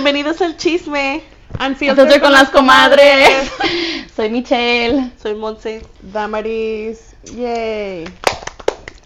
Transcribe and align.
Bienvenidos 0.00 0.40
al 0.42 0.56
chisme. 0.56 1.24
Unfiltered 1.58 2.20
con 2.20 2.30
las 2.30 2.50
comadres. 2.50 3.50
Soy 4.14 4.30
Michelle. 4.30 5.10
Soy 5.20 5.34
Monse. 5.34 5.84
Damaris. 6.00 7.16
Yay. 7.24 8.04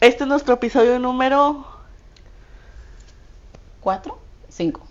Este 0.03 0.25
es 0.25 0.27
nuestro 0.29 0.53
episodio 0.53 0.99
número 0.99 1.65
¿Cuatro? 3.81 4.19
Cinco. 4.51 4.87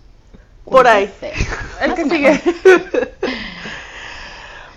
por 0.64 0.88
ahí. 0.88 1.08
El 1.80 1.94
que 1.94 2.04
sigue. 2.10 2.42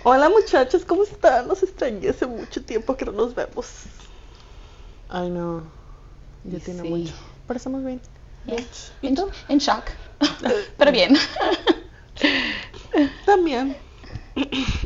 Hola 0.04 0.28
muchachos, 0.28 0.84
¿cómo 0.84 1.02
están? 1.02 1.48
Nos 1.48 1.60
extrañé 1.64 2.08
hace 2.10 2.24
mucho 2.26 2.62
tiempo 2.64 2.96
que 2.96 3.04
no 3.04 3.10
nos 3.10 3.34
vemos. 3.34 3.66
Ay, 5.08 5.28
no. 5.30 5.64
Ya 6.44 6.60
tiene 6.60 6.82
Sí. 6.82 6.88
mucho. 6.88 7.14
Pero 7.48 7.56
estamos 7.56 7.84
bien. 7.84 8.00
Yeah. 8.46 8.64
En, 9.02 9.16
en 9.48 9.58
shock. 9.58 9.84
Pero 10.78 10.92
bien. 10.92 11.16
También. 13.24 13.76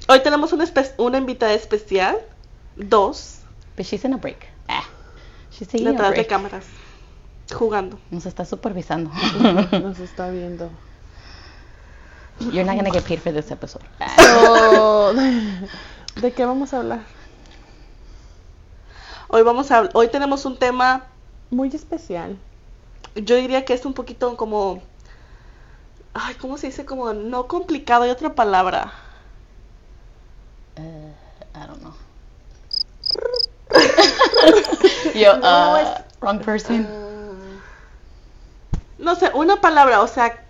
Hoy 0.09 0.21
tenemos 0.23 0.53
una, 0.53 0.65
espe- 0.65 0.95
una 0.99 1.19
invitada 1.19 1.53
especial. 1.53 2.19
Dos. 2.77 3.41
But 3.77 3.87
she's 3.87 4.05
in 4.05 4.15
a 4.15 4.17
break. 4.17 4.47
Ah. 4.69 4.85
She's 5.51 5.69
taking 5.69 5.87
a 5.89 5.91
Detrás 5.93 6.11
de 6.11 6.15
break. 6.17 6.29
cámaras. 6.29 6.65
Jugando. 7.53 7.99
Nos 8.11 8.27
está 8.27 8.45
supervisando. 8.45 9.11
Nos 9.83 9.99
está 9.99 10.31
viendo. 10.31 10.71
You're 12.41 12.65
not 12.65 12.77
gonna 12.77 12.91
get 12.91 13.05
paid 13.05 13.19
for 13.21 13.33
this 13.33 13.51
episode. 13.51 13.85
Ah. 14.01 14.15
So, 14.17 15.13
¿De 16.23 16.33
qué 16.33 16.45
vamos 16.47 16.73
a 16.73 16.79
hablar? 16.79 17.01
Hoy 19.29 19.43
vamos 19.43 19.71
a 19.71 19.89
hoy 19.95 20.09
tenemos 20.09 20.45
un 20.45 20.57
tema, 20.59 21.05
Muy 21.51 21.69
especial. 21.69 22.37
Yo 23.15 23.37
diría 23.37 23.65
que 23.65 23.75
es 23.75 23.85
un 23.87 23.95
poquito 23.95 24.37
como 24.37 24.83
ay, 26.15 26.35
¿cómo 26.37 26.59
se 26.59 26.69
dice? 26.69 26.85
Como 26.85 27.13
no 27.13 27.47
complicado, 27.49 28.03
hay 28.05 28.11
otra 28.11 28.35
palabra. 28.35 28.93
Uh, 30.77 31.13
I 31.55 31.67
don't 31.67 31.81
know. 31.81 31.95
Yo, 35.15 35.37
No, 35.39 35.73
uh, 35.75 35.77
es- 35.77 36.05
wrong 36.21 36.41
person. 36.41 36.87
No 38.99 39.15
sé, 39.17 39.31
una 39.35 39.61
palabra, 39.61 40.03
o 40.03 40.07
sea, 40.07 40.45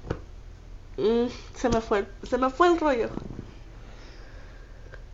mm, 0.96 1.26
se 1.54 1.68
me 1.68 1.80
fue, 1.80 2.06
se 2.28 2.38
me 2.38 2.50
fue 2.50 2.68
el 2.68 2.80
rollo. 2.80 3.10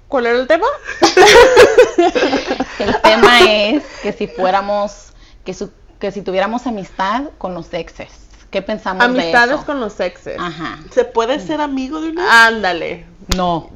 ¿Cuál 0.09 0.27
era 0.27 0.39
el 0.39 0.47
tema? 0.47 0.67
El 2.79 3.01
tema 3.03 3.41
es 3.41 3.83
que 4.03 4.13
si 4.13 4.27
fuéramos, 4.29 5.09
que, 5.45 5.53
su- 5.55 5.73
que 5.99 6.11
si 6.13 6.23
tuviéramos 6.23 6.67
amistad 6.67 7.25
con 7.39 7.55
los 7.55 7.73
exes, 7.73 8.11
¿qué 8.51 8.63
pensamos 8.63 8.99
de 9.01 9.05
Amistades 9.23 9.57
eso? 9.57 9.67
con 9.67 9.81
los 9.81 9.99
exes. 10.01 10.39
Ajá. 10.39 10.79
¿Se 10.91 11.05
puede 11.05 11.41
ser 11.41 11.61
amigo 11.61 12.01
de 12.01 12.11
una? 12.11 12.47
Ándale. 12.47 13.07
No. 13.37 13.71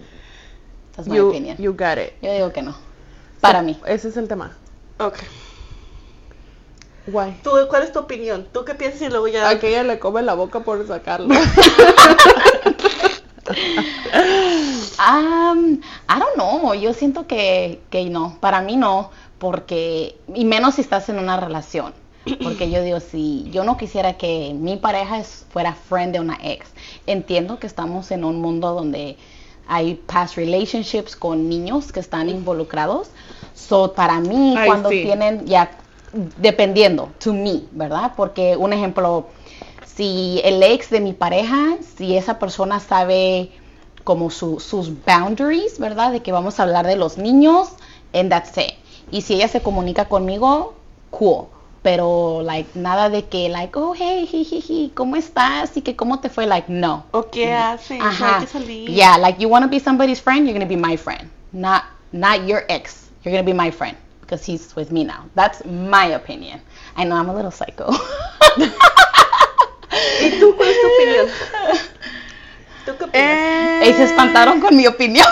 Esa 0.93 1.03
es 1.03 1.09
mi 1.09 1.17
You, 1.17 1.29
opinión. 1.29 1.57
you 1.59 1.73
got 1.73 1.99
it. 1.99 2.13
Yo 2.23 2.33
digo 2.33 2.53
que 2.53 2.63
no. 2.63 2.75
Para 3.41 3.63
mí. 3.63 3.79
Ese 3.87 4.09
es 4.09 4.17
el 4.17 4.29
tema. 4.29 4.57
Ok. 4.99 5.17
Guay. 7.07 7.41
¿Tú, 7.43 7.51
¿Cuál 7.69 7.83
es 7.85 7.93
tu 7.93 7.99
opinión? 8.01 8.47
¿Tú 8.53 8.65
qué 8.65 8.75
piensas 8.75 9.01
y 9.03 9.09
luego 9.09 9.27
ya? 9.29 9.49
Aquella 9.49 9.83
le 9.83 9.99
come 9.99 10.23
la 10.23 10.35
boca 10.35 10.61
por 10.61 10.87
sacarlo. 10.87 11.35
Um, 15.01 15.81
I 16.09 16.19
don't 16.19 16.35
know. 16.35 16.75
Yo 16.75 16.93
siento 16.93 17.27
que, 17.27 17.81
que 17.91 18.05
no. 18.11 18.37
Para 18.41 18.61
mí 18.61 18.77
no. 18.77 19.11
Porque, 19.39 20.19
y 20.35 20.45
menos 20.45 20.75
si 20.75 20.83
estás 20.83 21.09
en 21.09 21.19
una 21.19 21.39
relación. 21.39 21.95
Porque 22.43 22.71
yo 22.71 22.83
digo, 22.83 23.01
si 23.01 23.49
yo 23.51 23.65
no 23.65 23.77
quisiera 23.77 24.15
que 24.15 24.55
mi 24.55 24.77
pareja 24.77 25.23
fuera 25.25 25.75
friend 25.75 26.13
de 26.13 26.21
una 26.21 26.39
ex. 26.43 26.67
Entiendo 27.07 27.59
que 27.59 27.67
estamos 27.67 28.11
en 28.11 28.25
un 28.25 28.41
mundo 28.41 28.73
donde 28.75 29.17
hay 29.67 29.95
past 29.95 30.37
relationships 30.37 31.17
con 31.17 31.49
niños 31.49 31.93
que 31.93 32.01
están 32.01 32.29
involucrados. 32.29 33.09
So, 33.55 33.93
para 33.95 34.21
mí, 34.21 34.55
Ay, 34.57 34.67
cuando 34.67 34.91
sí. 34.91 35.03
tienen 35.03 35.47
ya, 35.47 35.71
dependiendo, 36.39 37.11
to 37.23 37.33
me, 37.33 37.63
¿verdad? 37.73 38.13
Porque 38.17 38.57
un 38.57 38.73
ejemplo, 38.73 39.27
si 39.87 40.41
el 40.45 40.63
ex 40.63 40.91
de 40.91 41.01
mi 41.01 41.13
pareja, 41.13 41.77
si 41.97 42.17
esa 42.17 42.39
persona 42.39 42.81
sabe 42.81 43.51
como 44.05 44.31
su- 44.31 44.61
sus 44.61 44.91
boundaries, 45.05 45.79
¿verdad? 45.79 46.13
De 46.13 46.21
que 46.21 46.33
vamos 46.33 46.59
a 46.59 46.65
hablar 46.65 46.87
de 46.87 46.97
los 46.97 47.17
niños, 47.19 47.69
and 48.13 48.31
that's 48.31 48.57
it. 48.59 48.75
Y 49.11 49.23
si 49.23 49.35
ella 49.35 49.49
se 49.49 49.61
comunica 49.63 50.07
conmigo, 50.07 50.75
cool. 51.11 51.47
Pero, 51.83 52.43
like, 52.43 52.69
nada 52.79 53.09
de 53.09 53.25
que, 53.25 53.49
like, 53.49 53.79
oh, 53.79 53.95
hey, 53.97 54.27
jijiji, 54.27 54.93
¿cómo 54.95 55.17
estás? 55.17 55.75
Y 55.77 55.81
que, 55.83 55.97
¿cómo 55.97 56.21
te 56.21 56.29
fue? 56.29 56.47
Like, 56.47 56.71
no. 56.71 57.07
¿O 57.11 57.31
qué 57.31 57.55
haces? 57.55 57.99
No 57.99 58.05
Ajá. 58.07 58.47
salir. 58.47 58.91
Yeah, 58.91 59.17
like, 59.17 59.41
you 59.41 59.49
want 59.49 59.65
to 59.65 59.69
be 59.71 59.81
somebody's 59.81 60.21
friend, 60.21 60.47
you're 60.47 60.53
going 60.53 60.61
to 60.61 60.69
be 60.69 60.77
my 60.77 60.97
friend. 60.99 61.31
Not, 61.53 61.85
not 62.13 62.47
your 62.47 62.65
ex. 62.69 63.09
You're 63.25 63.33
going 63.33 63.45
to 63.45 63.51
be 63.51 63.57
my 63.57 63.71
friend. 63.71 63.97
Because 64.21 64.45
he's 64.45 64.77
with 64.77 64.93
me 64.93 65.05
now. 65.05 65.25
That's 65.35 65.65
my 65.65 66.07
opinion. 66.15 66.61
I 66.97 67.05
know 67.05 67.17
I'm 67.17 67.29
a 67.31 67.35
little 67.35 67.51
psycho. 67.51 67.91
¿Y 70.23 70.39
tú 70.39 70.55
cuál 70.57 70.69
es 70.69 70.77
tu 70.81 70.87
opinión? 70.87 71.27
¿Tú 72.85 72.93
qué 72.97 73.05
opinas? 73.05 73.13
Eh, 73.13 73.91
y 73.91 73.93
se 73.95 74.05
espantaron 74.05 74.61
con 74.61 74.77
mi 74.77 74.87
opinión. 74.87 75.27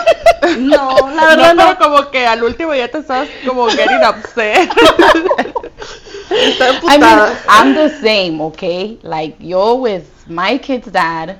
No, 0.58 0.96
la 1.14 1.26
verdad 1.28 1.36
verdad, 1.36 1.54
no. 1.54 1.78
pero 1.78 1.78
como 1.78 2.10
que 2.10 2.26
al 2.26 2.42
último 2.42 2.74
ya 2.74 2.88
te 2.88 2.98
estabas 2.98 3.28
como 3.46 3.66
getting 3.68 4.02
upset. 4.04 4.70
Está 6.30 6.80
I 6.82 6.98
mean. 6.98 7.36
I'm 7.48 7.74
the 7.74 7.88
same, 8.00 8.40
okay? 8.42 8.98
Like, 9.02 9.36
yo 9.40 9.76
with 9.76 10.04
my 10.26 10.58
kid's 10.58 10.90
dad, 10.90 11.38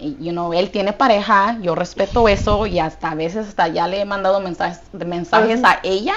you 0.00 0.32
know, 0.32 0.52
él 0.52 0.70
tiene 0.70 0.92
pareja, 0.92 1.58
yo 1.60 1.74
respeto 1.74 2.28
eso 2.28 2.66
y 2.66 2.78
hasta 2.78 3.10
a 3.10 3.14
veces 3.14 3.48
hasta 3.48 3.68
ya 3.68 3.86
le 3.86 4.00
he 4.00 4.04
mandado 4.04 4.40
mensajes, 4.40 4.80
mensajes 4.92 5.62
a 5.64 5.80
ella 5.82 6.14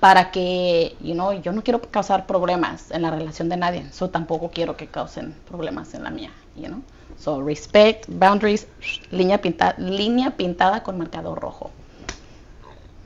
para 0.00 0.30
que, 0.30 0.96
you 1.00 1.14
know, 1.14 1.32
yo 1.32 1.52
no 1.52 1.62
quiero 1.62 1.80
causar 1.80 2.26
problemas 2.26 2.90
en 2.90 3.02
la 3.02 3.10
relación 3.10 3.48
de 3.48 3.56
nadie, 3.56 3.86
so 3.92 4.08
tampoco 4.08 4.50
quiero 4.50 4.76
que 4.76 4.86
causen 4.86 5.34
problemas 5.48 5.94
en 5.94 6.04
la 6.04 6.10
mía, 6.10 6.30
you 6.56 6.66
know? 6.66 6.82
So, 7.18 7.42
respect, 7.42 8.06
boundaries, 8.08 8.66
línea 9.10 9.42
pintada, 9.42 9.74
línea 9.76 10.30
pintada 10.30 10.82
con 10.82 10.96
marcador 10.96 11.38
rojo. 11.38 11.70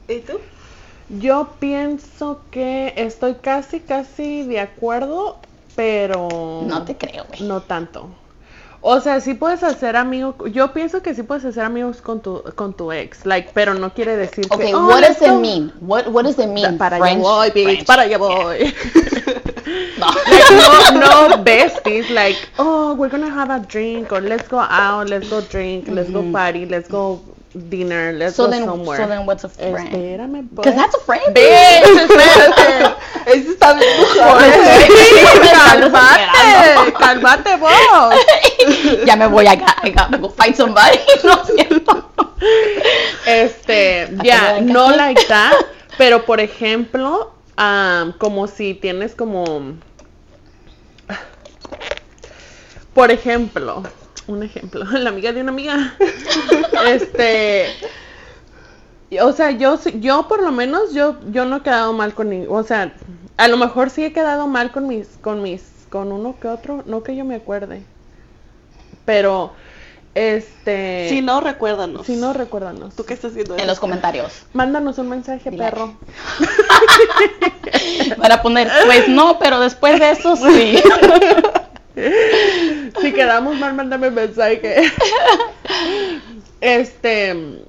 ¿Y 0.07 0.21
tú? 0.21 0.39
Yo 1.09 1.49
pienso 1.59 2.41
que 2.51 2.95
estoy 2.97 3.35
casi, 3.35 3.81
casi 3.81 4.43
de 4.45 4.61
acuerdo, 4.61 5.39
pero... 5.77 6.63
No 6.67 6.85
te 6.85 6.97
creo, 6.97 7.25
güey. 7.29 7.43
No 7.43 7.61
tanto. 7.61 8.09
O 8.87 9.01
sea, 9.01 9.19
sí 9.21 9.33
puedes 9.33 9.63
hacer 9.63 9.97
amigos, 9.97 10.35
yo 10.53 10.75
pienso 10.75 11.01
que 11.03 11.15
sí 11.15 11.23
puedes 11.23 11.43
hacer 11.47 11.65
amigos 11.65 12.03
con 12.03 12.21
tu, 12.21 12.43
con 12.55 12.75
tu 12.75 12.93
ex, 12.93 13.25
like, 13.25 13.49
pero 13.55 13.73
no 13.73 13.95
quiere 13.95 14.15
decir 14.15 14.45
Okay, 14.51 14.67
que... 14.69 14.75
"Oh, 14.75 14.87
what 14.89 15.01
does 15.01 15.23
it 15.23 15.31
go". 15.31 15.41
mean? 15.41 15.73
What, 15.81 16.07
what 16.09 16.25
does 16.25 16.39
it 16.39 16.49
mean? 16.49 16.77
Para 16.77 16.97
allá 16.97 17.17
voy, 17.17 17.51
bitch, 17.51 17.87
para 17.87 18.03
allá 18.03 18.19
voy. 18.19 18.75
No. 19.99 20.07
like, 20.09 20.99
no, 21.01 21.29
no 21.29 21.43
besties, 21.43 22.11
like, 22.11 22.37
oh, 22.59 22.95
we're 22.95 23.09
gonna 23.09 23.31
have 23.31 23.49
a 23.51 23.61
drink, 23.61 24.13
or 24.13 24.21
let's 24.21 24.47
go 24.49 24.59
out, 24.59 25.09
let's 25.09 25.31
go 25.31 25.41
drink, 25.41 25.89
let's 25.89 26.11
go 26.11 26.23
party, 26.31 26.67
let's 26.67 26.89
go 26.89 27.21
dinner, 27.55 28.13
let's 28.13 28.37
So 28.37 28.47
go 28.47 28.51
then, 28.51 28.65
somewhere. 28.65 28.99
so 28.99 29.07
then 29.07 29.27
what's 29.27 29.45
a 29.45 29.49
friend? 29.49 29.89
Espérame, 29.89 30.49
pues. 30.51 30.65
Because 30.65 30.75
that's 30.75 30.95
a 30.95 31.01
friend. 31.01 31.35
Bitch, 31.35 31.87
espérate. 32.05 32.97
Ese 33.27 33.51
está 33.55 33.73
bien 33.75 33.89
Cálmate, 35.55 36.93
cálmate 36.99 37.57
vos. 37.57 37.71
ya 39.07 39.17
me 39.17 39.27
voy 39.27 39.47
a, 39.47 39.53
I 39.83 39.91
go 40.19 40.29
find 40.29 40.55
somebody. 40.57 40.99
No 41.23 41.43
es 41.43 41.49
cierto. 41.55 42.11
Este, 43.27 44.09
ya, 44.23 44.61
no 44.61 44.91
like 44.91 45.25
that, 45.29 45.55
pero 45.97 46.25
por 46.27 46.41
ejemplo, 46.41 47.33
am, 47.57 48.13
como 48.19 48.47
si 48.47 48.75
tienes 48.75 49.15
como, 49.15 49.75
por 52.93 53.11
ejemplo, 53.11 53.83
un 54.27 54.43
ejemplo, 54.43 54.85
la 54.93 55.11
amiga 55.11 55.33
de 55.33 55.41
una 55.43 55.51
amiga, 55.53 55.95
este, 56.87 57.67
o 59.21 59.33
sea, 59.33 59.51
yo, 59.53 59.77
sí- 59.77 60.01
yo 60.01 60.27
por 60.29 60.43
lo 60.43 60.51
menos, 60.53 60.93
yo, 60.95 61.17
yo 61.31 61.45
no 61.45 61.57
he 61.57 61.63
quedado 61.63 61.93
mal 61.93 62.15
con, 62.15 62.31
ni- 62.31 62.47
o 62.49 62.63
sea, 62.63 62.95
a 63.37 63.49
lo 63.49 63.57
mejor 63.57 63.91
sí 63.91 64.05
he 64.05 64.13
quedado 64.13 64.47
mal 64.47 64.73
con 64.73 64.87
mis, 64.87 65.07
con 65.21 65.43
mis, 65.43 65.63
con 65.91 66.11
uno 66.13 66.37
que 66.41 66.49
otro, 66.49 66.83
no 66.87 67.03
que 67.03 67.15
yo 67.17 67.25
me 67.25 67.35
acuerde, 67.37 67.83
pero, 69.05 69.53
este, 70.15 71.07
Si 71.09 71.21
no, 71.21 71.41
recuérdanos. 71.41 72.07
si 72.07 72.15
no, 72.17 72.33
recuérdanos. 72.33 72.95
¿Tú 72.95 73.05
qué 73.05 73.15
estás 73.15 73.33
haciendo? 73.33 73.59
En 73.59 73.67
los 73.67 73.81
comentarios. 73.81 74.45
Mándanos 74.53 74.97
un 74.99 75.09
mensaje, 75.09 75.51
Dile. 75.51 75.65
perro. 75.65 75.95
Para 78.19 78.41
poner, 78.41 78.71
pues 78.87 79.09
no, 79.09 79.39
pero 79.41 79.59
después 79.61 79.99
de 80.01 80.11
eso 80.13 80.37
sí. 80.37 80.77
Si 81.95 83.13
quedamos 83.13 83.57
mal, 83.59 83.75
mándame 83.75 84.09
un 84.09 84.15
mensaje. 84.15 84.91
Este. 86.61 87.61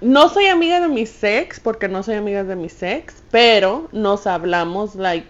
No 0.00 0.28
soy 0.28 0.46
amiga 0.46 0.80
de 0.80 0.88
mi 0.88 1.06
ex, 1.22 1.60
porque 1.60 1.88
no 1.88 2.02
soy 2.02 2.16
amiga 2.16 2.44
de 2.44 2.56
mi 2.56 2.68
ex, 2.80 3.14
pero 3.30 3.88
nos 3.92 4.26
hablamos, 4.26 4.94
like. 4.96 5.26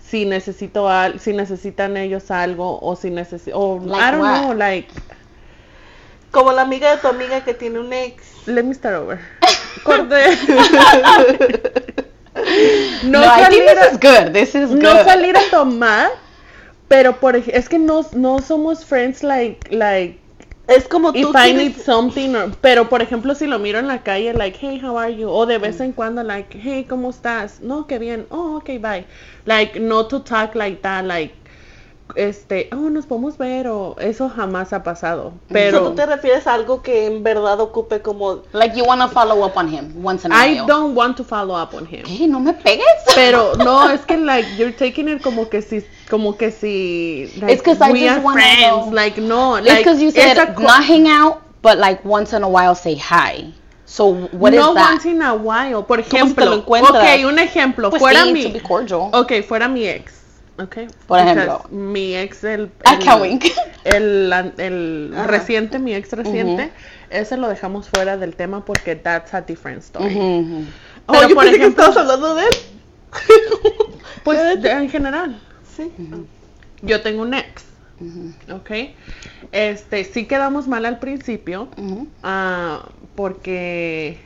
si 0.00 0.24
necesito 0.26 0.88
al, 0.88 1.18
si 1.18 1.32
necesitan 1.32 1.96
ellos 1.96 2.30
algo 2.30 2.78
o 2.80 2.94
si 2.94 3.10
necesito 3.10 3.58
o 3.58 3.80
Like 3.80 4.02
I 4.02 4.10
don't 4.12 4.20
what? 4.20 4.40
know 4.42 4.54
like 4.54 4.88
Como 6.30 6.52
la 6.52 6.62
amiga 6.62 6.90
de 6.94 6.98
tu 7.00 7.08
amiga 7.08 7.42
que 7.42 7.54
tiene 7.54 7.78
un 7.80 7.92
ex. 7.92 8.22
let 8.46 8.62
me 8.64 8.74
start 8.74 8.96
over 8.96 9.18
corte 9.84 10.16
No, 13.04 13.22
salir 13.22 13.62
a- 13.68 13.74
this 13.74 13.92
is 13.92 13.98
good. 14.00 14.32
This 14.32 14.54
is 14.54 14.70
no 14.70 14.92
good. 14.94 15.04
salir 15.06 15.36
a 15.36 15.50
tomar 15.50 16.10
pero 16.94 17.18
por 17.18 17.34
es 17.36 17.68
que 17.68 17.78
no 17.78 18.06
no 18.12 18.38
somos 18.40 18.84
friends 18.84 19.22
like 19.22 19.68
like 19.74 20.18
Es 20.66 20.88
como 20.88 21.12
tú 21.12 21.18
if 21.18 21.36
I 21.36 21.52
need 21.52 21.76
something 21.76 22.34
or- 22.34 22.50
pero 22.62 22.88
por 22.88 23.02
ejemplo 23.02 23.34
si 23.34 23.46
lo 23.46 23.58
miro 23.58 23.78
en 23.78 23.86
la 23.86 24.02
calle 24.02 24.32
like 24.32 24.56
hey 24.58 24.80
how 24.82 24.96
are 24.96 25.14
you 25.14 25.28
o 25.28 25.44
de 25.44 25.58
vez 25.58 25.80
en 25.80 25.92
cuando 25.92 26.22
like 26.22 26.56
hey 26.58 26.86
cómo 26.88 27.10
estás 27.10 27.60
no 27.60 27.86
qué 27.86 27.98
bien. 27.98 28.26
Oh 28.30 28.56
okay 28.56 28.78
bye. 28.78 29.04
Like 29.44 29.78
no 29.78 30.06
to 30.06 30.20
talk 30.20 30.54
like 30.54 30.80
that 30.82 31.04
like 31.04 31.34
este 32.16 32.68
oh 32.72 32.90
nos 32.90 33.06
podemos 33.06 33.36
ver 33.38 33.66
o 33.68 33.96
eso 34.00 34.28
jamás 34.28 34.72
ha 34.72 34.82
pasado 34.82 35.32
So, 35.48 35.52
pero 35.52 35.80
tú 35.88 35.94
te 35.94 36.06
refieres 36.06 36.46
a 36.46 36.54
algo 36.54 36.82
que 36.82 37.06
en 37.06 37.22
verdad 37.22 37.60
ocupe 37.60 38.00
como 38.02 38.42
Like 38.52 38.76
you 38.76 38.84
want 38.84 39.00
to 39.02 39.08
follow 39.08 39.44
up 39.44 39.56
on 39.56 39.68
him 39.68 39.92
once 40.04 40.24
in 40.26 40.32
a 40.32 40.36
I 40.46 40.54
while. 40.54 40.66
don't 40.66 40.96
want 40.96 41.16
to 41.16 41.24
follow 41.24 41.54
up 41.60 41.74
on 41.74 41.86
him 41.86 42.04
Hey, 42.06 42.26
no 42.26 42.40
me 42.40 42.52
pegues. 42.52 42.84
pero 43.14 43.54
no 43.58 43.90
es 43.90 44.00
que 44.02 44.16
like 44.16 44.46
you're 44.56 44.72
taking 44.76 45.08
it 45.08 45.22
como 45.22 45.48
que 45.48 45.62
si 45.62 45.82
como 46.10 46.36
que 46.36 46.50
si 46.50 47.30
like, 47.40 47.52
It's 47.54 47.62
'cause 47.62 47.80
I 47.80 47.92
we 47.92 48.00
just 48.00 48.18
are 48.18 48.20
wanna 48.24 48.40
friends 48.42 48.86
know. 48.86 48.92
like 48.92 49.20
no 49.20 49.56
It's 49.58 49.66
like 49.68 49.78
because 49.78 50.00
you 50.02 50.08
it's 50.08 50.16
said 50.16 50.36
not 50.58 50.82
hang 50.84 51.08
out, 51.08 51.38
but 51.62 51.78
like 51.78 52.04
once 52.04 52.32
in 52.36 52.42
a 52.42 52.48
while 52.48 52.74
say 52.74 52.94
hi. 52.96 53.52
So 53.86 54.06
what 54.32 54.52
is 54.52 54.60
no 54.60 54.74
that? 54.74 54.90
once 54.92 55.04
in 55.06 55.22
a 55.22 55.34
while. 55.34 55.82
Por 55.84 55.98
¿Cómo 56.02 56.08
te 56.08 56.16
ejemplo, 56.16 56.44
lo 56.46 56.54
encuentras? 56.56 57.02
ok, 57.20 57.26
un 57.26 57.38
ejemplo, 57.38 57.90
Pues 57.90 58.00
fuera 58.00 58.24
sí, 58.24 58.32
mi, 58.32 58.42
to 58.44 58.52
be 58.52 58.60
cordial. 58.60 59.08
ok, 59.12 59.42
fuera 59.46 59.68
mi 59.68 59.86
ex, 59.86 60.12
ok. 60.58 60.76
Por 61.06 61.18
Because 61.18 61.30
ejemplo. 61.40 61.64
mi 61.70 62.14
ex 62.16 62.44
el, 62.44 62.70
I 62.86 63.08
el- 63.84 64.52
el, 64.58 65.14
reciente, 65.26 65.78
mi 65.78 65.94
ex 65.94 66.12
reciente, 66.12 66.70
ese 67.10 67.36
lo 67.36 67.48
dejamos 67.48 67.88
fuera 67.88 68.16
del 68.16 68.34
tema 68.36 68.64
porque 68.64 68.96
that's 68.96 69.34
a 69.34 69.40
different 69.42 69.82
story. 69.82 70.16
Oh, 71.06 71.12
Pero 71.12 71.28
yo 71.28 71.34
por 71.34 71.44
pensé 71.44 71.58
que 71.60 71.66
estabas 71.66 71.96
hablando 71.96 72.34
de 72.34 72.44
él. 72.44 72.54
pues 74.24 74.62
de- 74.62 74.70
en 74.70 74.88
general, 74.90 75.40
sí. 75.76 75.92
yo 76.82 77.00
tengo 77.02 77.22
un 77.22 77.34
ex, 77.34 77.64
ok. 78.50 78.70
Este, 79.52 80.04
sí 80.04 80.26
quedamos 80.26 80.66
mal 80.66 80.84
al 80.86 80.98
principio, 80.98 81.68
ah, 82.22 82.88
porque, 83.14 84.18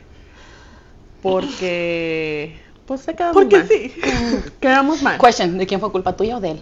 porque, 1.21 2.57
pues 2.89 3.01
se 3.01 3.13
quedamos 3.13 3.35
Porque 3.35 3.57
mal. 3.59 3.67
sí. 3.67 3.93
Quedamos 4.59 5.03
mal. 5.03 5.19
Question, 5.19 5.59
¿de 5.59 5.67
quién 5.67 5.79
fue 5.79 5.91
culpa 5.91 6.15
tuya 6.15 6.37
o 6.37 6.39
de 6.39 6.51
él? 6.53 6.61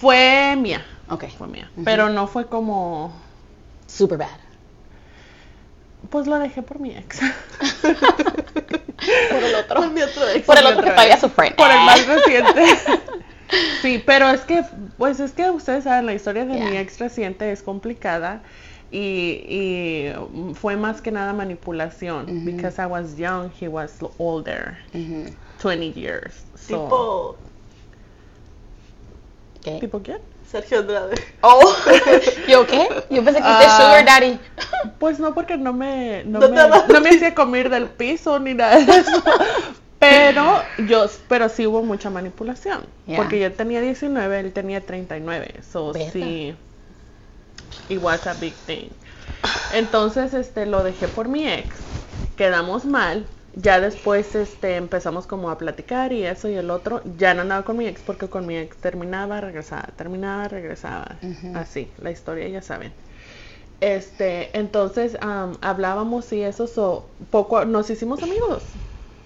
Fue 0.00 0.54
mía, 0.56 0.86
Ok. 1.08 1.24
fue 1.36 1.48
mía. 1.48 1.68
Pero 1.84 2.08
no 2.10 2.28
fue 2.28 2.46
como, 2.46 3.12
Super 3.88 4.18
bad. 4.18 4.28
pues 6.10 6.28
lo 6.28 6.38
dejé 6.38 6.62
por 6.62 6.78
mi 6.78 6.90
ex. 6.96 7.18
Por 9.30 9.42
el 9.42 9.54
otro. 9.56 9.80
Por 9.80 9.90
mi 9.90 10.02
otro 10.02 10.28
ex. 10.28 10.46
Por 10.46 10.58
el 10.58 10.66
otro 10.66 10.84
que 10.84 10.90
todavía 10.90 11.14
ex. 11.14 11.20
sufre. 11.20 11.50
por 11.56 11.70
el 11.72 11.80
más 11.80 12.06
reciente. 12.06 12.64
sí, 13.82 14.00
pero 14.06 14.30
es 14.30 14.42
que, 14.42 14.62
pues 14.96 15.18
es 15.18 15.32
que 15.32 15.50
ustedes 15.50 15.82
saben, 15.84 16.06
la 16.06 16.14
historia 16.14 16.44
de 16.44 16.54
mi 16.54 16.76
ex 16.76 17.00
reciente 17.00 17.50
es 17.50 17.62
complicada. 17.62 18.42
Y, 18.90 19.42
y 19.48 20.12
mm, 20.32 20.52
fue 20.52 20.76
más 20.76 21.00
que 21.00 21.10
nada 21.10 21.32
manipulación. 21.32 22.44
Because 22.44 22.80
I 22.80 22.86
was 22.86 23.16
young, 23.16 23.50
he 23.60 23.68
was 23.68 23.92
older. 24.18 24.78
Ujú. 24.94 25.32
20 25.62 25.92
years. 25.92 26.44
So, 26.54 26.84
Tipo 26.84 27.36
¿Qué? 29.62 29.80
¿Tipo 29.80 30.00
quién? 30.02 30.18
Sergio 30.48 30.78
Andrade. 30.78 31.16
Oh, 31.40 31.74
¿yo 32.48 32.64
qué? 32.66 32.86
Yo 33.10 33.24
pensé 33.24 33.40
que 33.42 33.48
usted 33.48 33.66
Ah. 33.66 33.76
sugar 33.78 34.04
daddy. 34.04 34.38
Pues 35.00 35.18
no, 35.18 35.34
porque 35.34 35.56
no 35.56 35.72
me, 35.72 36.22
no, 36.24 36.38
No 36.38 36.48
me, 36.48 36.92
no 36.92 37.00
me 37.00 37.10
hacía 37.10 37.34
comer 37.34 37.68
del 37.68 37.86
piso 37.88 38.38
ni 38.38 38.54
nada 38.54 38.78
de 38.78 38.92
eso. 38.98 39.22
Pero 39.98 40.62
yo, 40.86 41.06
pero 41.26 41.48
sí 41.48 41.66
hubo 41.66 41.82
mucha 41.82 42.10
manipulación. 42.10 42.84
Yeah. 43.06 43.16
Porque 43.16 43.40
yo 43.40 43.50
tenía 43.50 43.80
19, 43.80 44.40
él 44.40 44.52
tenía 44.52 44.82
39. 44.82 45.54
So 45.72 45.94
sí, 46.12 46.54
it 47.88 47.98
was 48.00 48.26
a 48.26 48.34
big 48.34 48.64
thing. 48.64 48.90
Entonces, 49.70 50.34
este, 50.34 50.66
lo 50.66 50.82
dejé 50.82 51.08
por 51.08 51.28
mi 51.28 51.46
ex. 51.48 51.88
Quedamos 52.36 52.84
mal. 52.84 53.26
Ya 53.54 53.80
después, 53.80 54.34
este, 54.34 54.76
empezamos 54.76 55.26
como 55.26 55.50
a 55.50 55.58
platicar 55.58 56.12
y 56.12 56.24
eso 56.24 56.48
y 56.48 56.54
el 56.56 56.70
otro. 56.70 57.02
Ya 57.16 57.34
no 57.34 57.42
andaba 57.42 57.64
con 57.64 57.76
mi 57.78 57.86
ex 57.86 58.02
porque 58.02 58.28
con 58.28 58.46
mi 58.46 58.56
ex 58.58 58.76
terminaba, 58.78 59.40
regresaba, 59.40 59.88
terminaba, 59.96 60.48
regresaba. 60.48 61.22
Así, 61.54 61.94
la 61.98 62.10
historia 62.10 62.48
ya 62.48 62.62
saben. 62.62 62.92
Este, 63.80 64.56
entonces 64.58 65.16
am, 65.20 65.58
hablábamos 65.60 66.32
y 66.32 66.42
eso, 66.42 66.66
so, 66.66 67.14
poco, 67.30 67.64
nos 67.64 67.90
hicimos 67.90 68.22
amigos. 68.22 68.78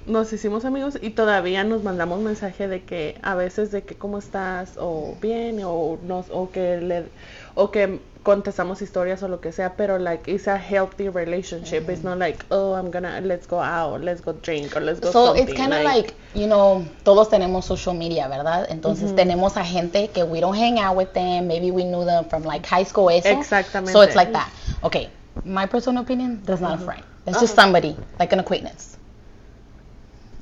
Nos 0.07 0.33
hicimos 0.33 0.65
amigos 0.65 0.99
y 1.01 1.11
todavía 1.11 1.63
nos 1.63 1.83
mandamos 1.83 2.21
mensaje 2.21 2.67
de 2.69 2.85
que 2.85 3.19
a 3.23 3.35
veces 3.35 3.71
de 3.71 3.85
que 3.85 3.97
cómo 3.99 4.19
estás 4.19 4.75
o 4.79 5.19
bien 5.21 5.61
o 5.65 5.99
nos 6.03 6.27
o 6.31 6.51
que 6.51 6.79
le 6.81 7.13
o 7.55 7.71
que 7.71 8.01
contestamos 8.23 8.83
historias 8.83 9.23
o 9.23 9.29
lo 9.29 9.41
que 9.41 9.51
sea, 9.53 9.75
pero 9.77 9.99
like 9.99 10.31
it's 10.31 10.47
a 10.47 10.57
healthy 10.59 11.09
relationship. 11.09 11.89
It's 11.89 12.03
not 12.05 12.19
like 12.19 12.45
oh 12.51 12.75
I'm 12.75 12.91
gonna 12.91 13.21
let's 13.23 13.47
go 13.47 13.61
out, 13.61 14.03
let's 14.03 14.21
go 14.21 14.33
drink 14.33 14.77
or 14.77 14.81
let's 14.81 15.01
go 15.01 15.11
So 15.11 15.27
something. 15.27 15.45
it's 15.49 15.57
kind 15.57 15.73
of 15.73 15.83
like, 15.83 16.15
you 16.35 16.47
know, 16.47 16.85
todos 17.05 17.29
tenemos 17.31 17.65
social 17.65 17.95
media, 17.95 18.29
¿verdad? 18.29 18.67
Entonces 18.71 19.15
tenemos 19.17 19.57
a 19.57 19.65
gente 19.65 20.09
que 20.09 20.25
we 20.25 20.41
don't 20.41 20.55
hang 20.57 20.79
out 20.79 20.97
with 20.97 21.13
them, 21.15 21.47
maybe 21.49 21.71
we 21.71 21.85
knew 21.85 22.05
them 22.05 22.25
from 22.27 22.43
like 22.45 22.67
high 22.67 22.85
school, 22.85 23.09
eso. 23.11 23.29
Exactamente. 23.29 23.93
So 23.93 24.03
it's 24.03 24.15
like 24.17 24.33
that. 24.33 24.51
Okay, 24.83 25.09
my 25.45 25.67
personal 25.67 26.03
opinion, 26.03 26.43
that's 26.45 26.61
not 26.61 26.81
a 26.81 26.85
friend. 26.85 27.03
That's 27.25 27.41
just 27.41 27.55
somebody, 27.55 27.97
like 28.19 28.33
an 28.33 28.41
acquaintance. 28.41 28.97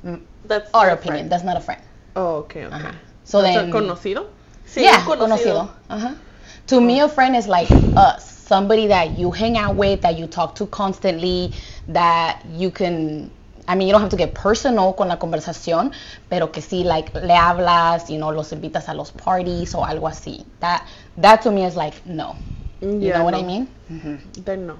Mm, 0.05 0.21
That's 0.45 0.69
Our 0.73 0.91
opinion, 0.91 1.27
friend. 1.27 1.31
that's 1.31 1.43
not 1.43 1.57
a 1.57 1.59
friend. 1.59 1.81
oh, 2.15 2.37
okay, 2.45 2.65
okay. 2.65 2.91
So 3.25 3.41
then, 3.41 3.69
conocido. 3.71 4.27
Sí, 4.65 4.81
yeah, 4.83 5.03
conocido. 5.05 5.69
Uh-huh. 5.89 6.13
To 6.69 6.79
me, 6.79 6.99
a 6.99 7.09
friend 7.09 7.35
is 7.35 7.47
like 7.47 7.67
us, 7.97 8.45
somebody 8.45 8.85
that 8.87 9.17
you 9.17 9.31
hang 9.31 9.57
out 9.57 9.75
with, 9.75 10.01
that 10.01 10.19
you 10.19 10.27
talk 10.27 10.53
to 10.55 10.67
constantly, 10.67 11.51
that 11.87 12.43
you 12.51 12.69
can. 12.69 13.31
I 13.67 13.73
mean, 13.73 13.87
you 13.87 13.91
don't 13.91 14.01
have 14.01 14.11
to 14.11 14.17
get 14.17 14.35
personal 14.35 14.93
con 14.93 15.07
la 15.07 15.17
conversación, 15.17 15.93
pero 16.29 16.47
que 16.51 16.61
sí, 16.61 16.83
like, 16.83 17.11
le 17.15 17.33
hablas, 17.35 18.09
you 18.09 18.19
know, 18.19 18.29
los 18.29 18.51
invitas 18.51 18.87
a 18.87 18.93
los 18.93 19.09
parties 19.11 19.73
o 19.73 19.83
algo 19.83 20.07
así. 20.07 20.45
That, 20.59 20.87
that 21.17 21.41
to 21.41 21.51
me 21.51 21.65
is 21.65 21.75
like, 21.75 22.05
no. 22.05 22.35
You 22.81 23.13
know 23.13 23.23
what 23.23 23.33
I 23.33 23.41
no. 23.41 23.47
mean? 23.47 23.67
Mhm. 23.91 24.19
Then 24.45 24.67
no. 24.67 24.77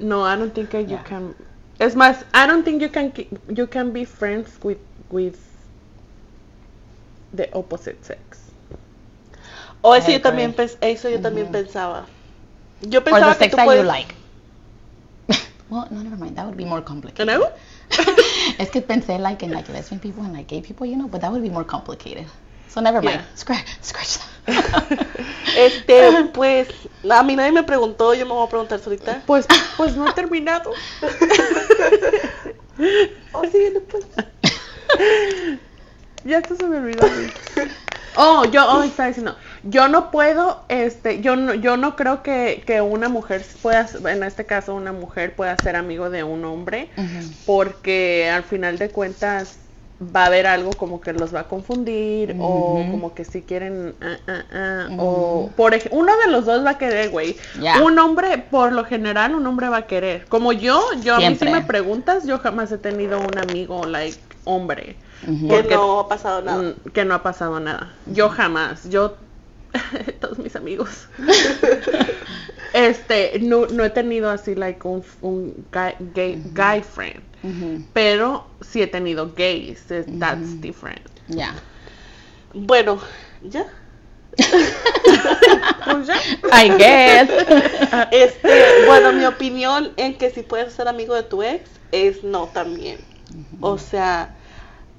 No, 0.00 0.22
I 0.22 0.36
don't 0.36 0.52
think 0.52 0.70
that 0.70 0.88
you 0.88 0.96
Yeah. 0.96 1.04
can. 1.04 1.34
Es 1.78 1.94
más, 1.94 2.24
I 2.34 2.46
don't 2.48 2.64
think 2.64 2.82
you 2.82 2.88
can 2.88 3.12
you 3.56 3.68
can 3.68 3.92
be 3.92 4.04
friends 4.04 4.58
with 4.64 4.78
with 5.10 5.38
the 7.32 7.52
opposite 7.54 8.04
sex. 8.04 8.41
O 9.82 9.94
eso 9.94 10.10
I 10.10 10.14
yo 10.14 10.20
también 10.22 10.50
agree. 10.52 10.70
eso 10.80 11.08
yo 11.08 11.20
también 11.20 11.48
pensaba. 11.52 12.06
Yo 12.80 13.00
Or 13.00 13.04
pensaba 13.04 13.32
the 13.34 13.38
que 13.38 13.44
sex 13.44 13.50
tú 13.52 13.56
that 13.56 13.64
puedes... 13.66 13.82
you 13.82 13.88
like. 13.88 14.14
well, 15.70 15.86
no, 15.90 16.02
never 16.02 16.16
mind. 16.16 16.36
That 16.36 16.46
would 16.46 16.56
be 16.56 16.64
more 16.64 16.82
complicated. 16.82 17.26
¿No? 17.26 17.46
es 18.58 18.70
que 18.70 18.80
pensé 18.80 19.18
like 19.18 19.44
in 19.44 19.52
like 19.52 19.68
lesbian 19.68 20.00
people 20.00 20.24
and 20.24 20.32
like 20.32 20.48
gay 20.48 20.62
people, 20.62 20.86
you 20.86 20.96
know, 20.96 21.08
but 21.08 21.20
that 21.20 21.30
would 21.30 21.42
be 21.42 21.50
more 21.50 21.64
complicated. 21.64 22.26
So 22.68 22.80
never 22.80 23.02
mind. 23.02 23.20
Yeah. 23.20 23.34
Scratch, 23.34 23.66
scratch 23.82 24.18
that. 24.18 24.32
Este, 25.56 26.30
pues, 26.32 26.68
a 27.08 27.22
mí 27.22 27.36
nadie 27.36 27.52
me 27.52 27.62
preguntó, 27.62 28.14
yo 28.14 28.24
me 28.24 28.32
voy 28.32 28.46
a 28.46 28.48
preguntar 28.48 28.80
ahorita. 28.82 29.22
Pues 29.26 29.46
pues 29.76 29.94
no 29.94 30.08
he 30.08 30.12
terminado. 30.14 30.72
Oh, 33.32 33.42
sí, 33.44 33.58
viene, 33.58 33.80
pues. 33.80 34.06
ya 36.24 36.38
esto 36.38 36.56
se 36.56 36.66
me 36.66 36.78
olvidó. 36.78 37.06
Oh, 38.16 38.44
yo 38.46 38.64
oh, 38.66 38.82
estaba 38.82 39.08
diciendo, 39.08 39.36
yo 39.64 39.88
no 39.88 40.10
puedo, 40.10 40.62
este, 40.68 41.20
yo 41.20 41.36
no, 41.36 41.54
yo 41.54 41.76
no 41.76 41.96
creo 41.96 42.22
que, 42.22 42.62
que 42.66 42.80
una 42.80 43.08
mujer 43.08 43.44
pueda, 43.62 43.88
en 44.06 44.22
este 44.22 44.44
caso 44.44 44.74
una 44.74 44.92
mujer 44.92 45.34
pueda 45.34 45.56
ser 45.56 45.76
amigo 45.76 46.10
de 46.10 46.24
un 46.24 46.44
hombre, 46.44 46.88
porque 47.46 48.30
al 48.30 48.42
final 48.42 48.78
de 48.78 48.90
cuentas 48.90 49.58
va 50.02 50.24
a 50.24 50.26
haber 50.26 50.46
algo 50.48 50.70
como 50.72 51.00
que 51.00 51.12
los 51.12 51.32
va 51.32 51.40
a 51.40 51.48
confundir 51.48 52.34
o 52.40 52.84
como 52.90 53.14
que 53.14 53.24
si 53.24 53.42
quieren 53.42 53.94
ah, 54.00 54.16
ah, 54.26 54.42
ah, 54.52 54.88
o 54.98 55.50
por 55.56 55.78
uno 55.92 56.12
de 56.24 56.30
los 56.30 56.44
dos 56.44 56.64
va 56.64 56.70
a 56.70 56.78
querer 56.78 57.10
güey. 57.10 57.36
Un 57.80 57.98
hombre 58.00 58.38
por 58.38 58.72
lo 58.72 58.84
general 58.84 59.34
un 59.36 59.46
hombre 59.46 59.68
va 59.68 59.78
a 59.78 59.86
querer. 59.86 60.26
Como 60.26 60.52
yo 60.52 60.82
yo 61.02 61.14
a 61.14 61.18
mí 61.20 61.36
si 61.36 61.44
me 61.44 61.62
preguntas 61.62 62.26
yo 62.26 62.38
jamás 62.40 62.72
he 62.72 62.78
tenido 62.78 63.20
un 63.20 63.38
amigo 63.38 63.84
like 63.84 64.18
hombre. 64.44 64.96
Que 65.24 65.46
Porque- 65.48 65.74
no 65.74 66.00
ha 66.00 66.08
pasado 66.08 66.42
nada. 66.42 66.62
Mm, 66.62 66.90
que 66.90 67.04
no 67.04 67.14
ha 67.14 67.22
pasado 67.22 67.60
nada. 67.60 67.94
Yo 68.06 68.28
jamás, 68.28 68.88
yo, 68.88 69.16
todos 70.20 70.38
mis 70.38 70.54
amigos, 70.56 71.08
este, 72.72 73.38
no, 73.40 73.66
no 73.66 73.84
he 73.84 73.90
tenido 73.90 74.30
así, 74.30 74.54
like, 74.54 74.86
un, 74.86 75.02
un 75.22 75.66
guy, 75.72 75.94
gay, 76.14 76.42
guy 76.54 76.82
friend, 76.82 77.22
pero 77.92 78.46
sí 78.60 78.82
he 78.82 78.86
tenido 78.86 79.32
gays, 79.34 79.90
es- 79.90 80.06
that's 80.18 80.60
different. 80.60 81.00
Yeah. 81.28 81.54
Bueno, 82.54 82.98
¿ya? 83.42 83.66
Pues 84.36 86.06
ya. 86.06 86.16
I 86.52 86.68
guess. 86.78 87.28
Este, 88.10 88.86
bueno, 88.86 89.12
mi 89.12 89.24
opinión 89.24 89.92
en 89.96 90.16
que 90.16 90.30
si 90.30 90.42
puedes 90.42 90.72
ser 90.72 90.88
amigo 90.88 91.14
de 91.14 91.22
tu 91.22 91.42
ex 91.42 91.68
es 91.92 92.22
no 92.24 92.46
también. 92.46 92.98
O 93.60 93.78
sea, 93.78 94.34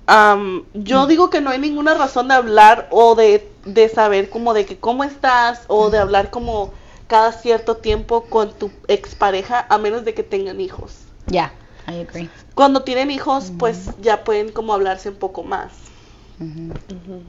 am, 0.07 0.63
yo 0.73 1.07
digo 1.07 1.29
que 1.29 1.41
no 1.41 1.49
hay 1.49 1.59
ninguna 1.59 1.93
razón 1.93 2.27
de 2.27 2.33
hablar 2.35 2.87
o 2.91 3.15
de, 3.15 3.49
de 3.65 3.89
saber 3.89 4.29
como 4.29 4.53
de 4.53 4.65
que 4.65 4.77
cómo 4.77 5.03
estás 5.03 5.61
o 5.67 5.89
de 5.89 5.97
hablar 5.97 6.29
como 6.29 6.71
cada 7.07 7.31
cierto 7.31 7.77
tiempo 7.77 8.23
con 8.25 8.53
tu 8.53 8.71
expareja 8.87 9.65
a 9.69 9.77
menos 9.77 10.03
de 10.05 10.13
que 10.13 10.23
tengan 10.23 10.59
hijos. 10.61 10.95
Yeah, 11.27 11.51
I 11.87 11.99
agree. 12.01 12.29
Cuando 12.55 12.83
tienen 12.83 13.11
hijos, 13.11 13.51
pues 13.59 13.89
ya 14.01 14.23
pueden 14.23 14.51
como 14.51 14.73
hablarse 14.73 15.09
un 15.09 15.15
poco 15.15 15.43
más. 15.43 15.71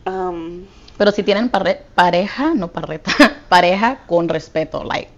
Am, 0.04 0.66
Pero 0.96 1.12
si 1.12 1.22
tienen 1.22 1.48
parre- 1.50 1.82
pareja, 1.94 2.54
no 2.54 2.68
parreta, 2.68 3.12
pareja 3.48 3.98
con 4.06 4.28
respeto, 4.28 4.84
like 4.84 5.10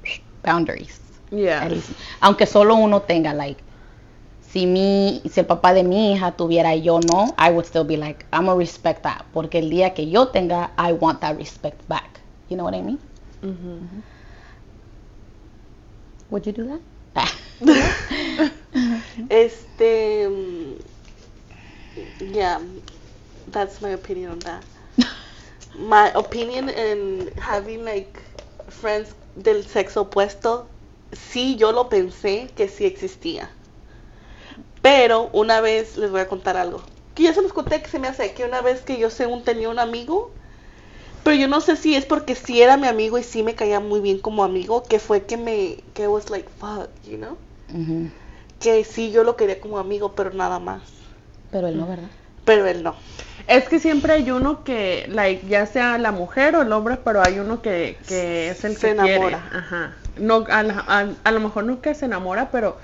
boundaries. 0.45 1.01
Yeah. 1.31 1.69
Least. 1.69 1.91
Aunque 2.21 2.47
solo 2.47 2.77
uno 2.77 3.03
tenga, 3.03 3.35
like, 3.35 3.61
si 4.57 4.65
mi, 4.65 5.21
si 5.31 5.41
el 5.41 5.45
papá 5.45 5.75
de 5.75 5.83
mi 5.83 6.13
hija 6.13 6.33
tuviera 6.33 6.75
y 6.75 6.81
yo 6.81 6.99
no, 6.99 7.35
I 7.37 7.51
would 7.51 7.67
still 7.67 7.85
be 7.85 7.99
like, 7.99 8.25
I'm 8.33 8.47
gonna 8.47 8.57
respect 8.57 9.03
that. 9.03 9.27
Porque 9.35 9.59
el 9.59 9.69
día 9.69 9.93
que 9.93 10.09
yo 10.09 10.29
tenga, 10.29 10.71
I 10.79 10.95
want 10.95 11.21
that 11.21 11.37
respect 11.37 11.87
back. 11.89 12.21
You 12.49 12.57
know 12.57 12.65
what 12.65 12.75
I 12.75 12.81
mean? 12.81 12.99
Ujú. 13.43 14.03
Would 16.31 16.47
you 16.47 16.53
do 16.53 16.81
that? 17.15 17.35
Este, 19.29 20.27
mm, 20.27 20.81
yeah, 22.21 22.59
that's 23.49 23.83
my 23.83 23.91
opinion 23.91 24.31
on 24.31 24.39
that. 24.41 24.65
My 25.79 26.11
opinion 26.15 26.71
in 26.71 27.31
having 27.37 27.85
like 27.85 28.23
friends 28.71 29.15
del 29.37 29.65
sexo 29.65 30.09
opuesto, 30.09 30.67
sí, 31.13 31.57
yo 31.57 31.73
lo 31.73 31.91
pensé 31.91 32.49
que 32.57 32.69
sí 32.69 32.87
existía. 32.87 33.51
Pero 34.87 35.31
una 35.33 35.61
vez 35.61 35.97
les 35.97 36.13
voy 36.13 36.21
a 36.21 36.29
contar 36.29 36.57
algo. 36.57 36.81
Que 37.17 37.25
ya 37.25 37.35
se 37.35 37.43
los 37.43 37.53
conté 37.53 37.83
que 37.83 37.89
se 37.89 37.99
me 37.99 38.07
hace 38.07 38.35
que 38.35 38.45
una 38.45 38.61
vez 38.61 38.83
que 38.83 38.99
yo 38.99 39.11
según 39.11 39.43
tenía 39.43 39.69
un 39.69 39.81
amigo, 39.81 40.31
pero 41.25 41.37
yo 41.37 41.49
no 41.49 41.61
sé 41.61 41.75
si 41.75 41.97
es 41.97 42.05
porque 42.05 42.37
sí 42.37 42.63
era 42.63 42.77
mi 42.77 42.87
amigo 42.87 43.19
y 43.19 43.25
sí 43.25 43.43
me 43.43 43.57
caía 43.57 43.81
muy 43.81 43.99
bien 43.99 44.21
como 44.21 44.45
amigo, 44.45 44.85
que 44.85 45.01
fue 45.01 45.25
que 45.27 45.37
me, 45.37 45.79
que 45.93 46.07
was 46.07 46.31
like, 46.31 46.49
fuck, 46.61 46.89
you 47.05 47.17
know? 47.17 47.37
Que 48.61 48.85
sí 48.85 49.11
yo 49.11 49.25
lo 49.25 49.35
quería 49.35 49.59
como 49.59 49.79
amigo, 49.81 50.13
pero 50.13 50.31
nada 50.33 50.61
más. 50.61 50.83
Pero 51.51 51.67
él 51.67 51.77
no, 51.79 51.89
¿verdad? 51.89 52.09
Pero 52.45 52.65
él 52.69 52.85
no. 52.85 52.95
Es 53.49 53.69
que 53.69 53.81
siempre 53.81 54.13
hay 54.13 54.31
uno 54.31 54.63
que, 54.63 55.07
like, 55.09 55.49
ya 55.49 55.67
sea 55.67 55.99
la 55.99 56.13
mujer 56.13 56.55
o 56.55 56.63
el 56.63 56.73
hombre, 56.73 56.97
pero 56.97 57.23
hay 57.23 57.41
uno 57.41 57.61
que, 57.61 57.99
que 58.07 58.51
es 58.51 58.63
el 58.65 58.77
Se 58.77 58.91
que 58.91 58.97
quiere. 58.97 59.15
enamora. 59.17 59.51
Ajá. 59.53 59.97
No, 60.17 60.45
a, 60.49 60.63
la- 60.63 60.85
a- 60.87 61.09
a 61.25 61.33
lo 61.33 61.41
mejor 61.41 61.65
no 61.65 61.81
que 61.81 61.93
se 61.97 62.05
enamora, 62.07 62.51
pero, 62.53 62.79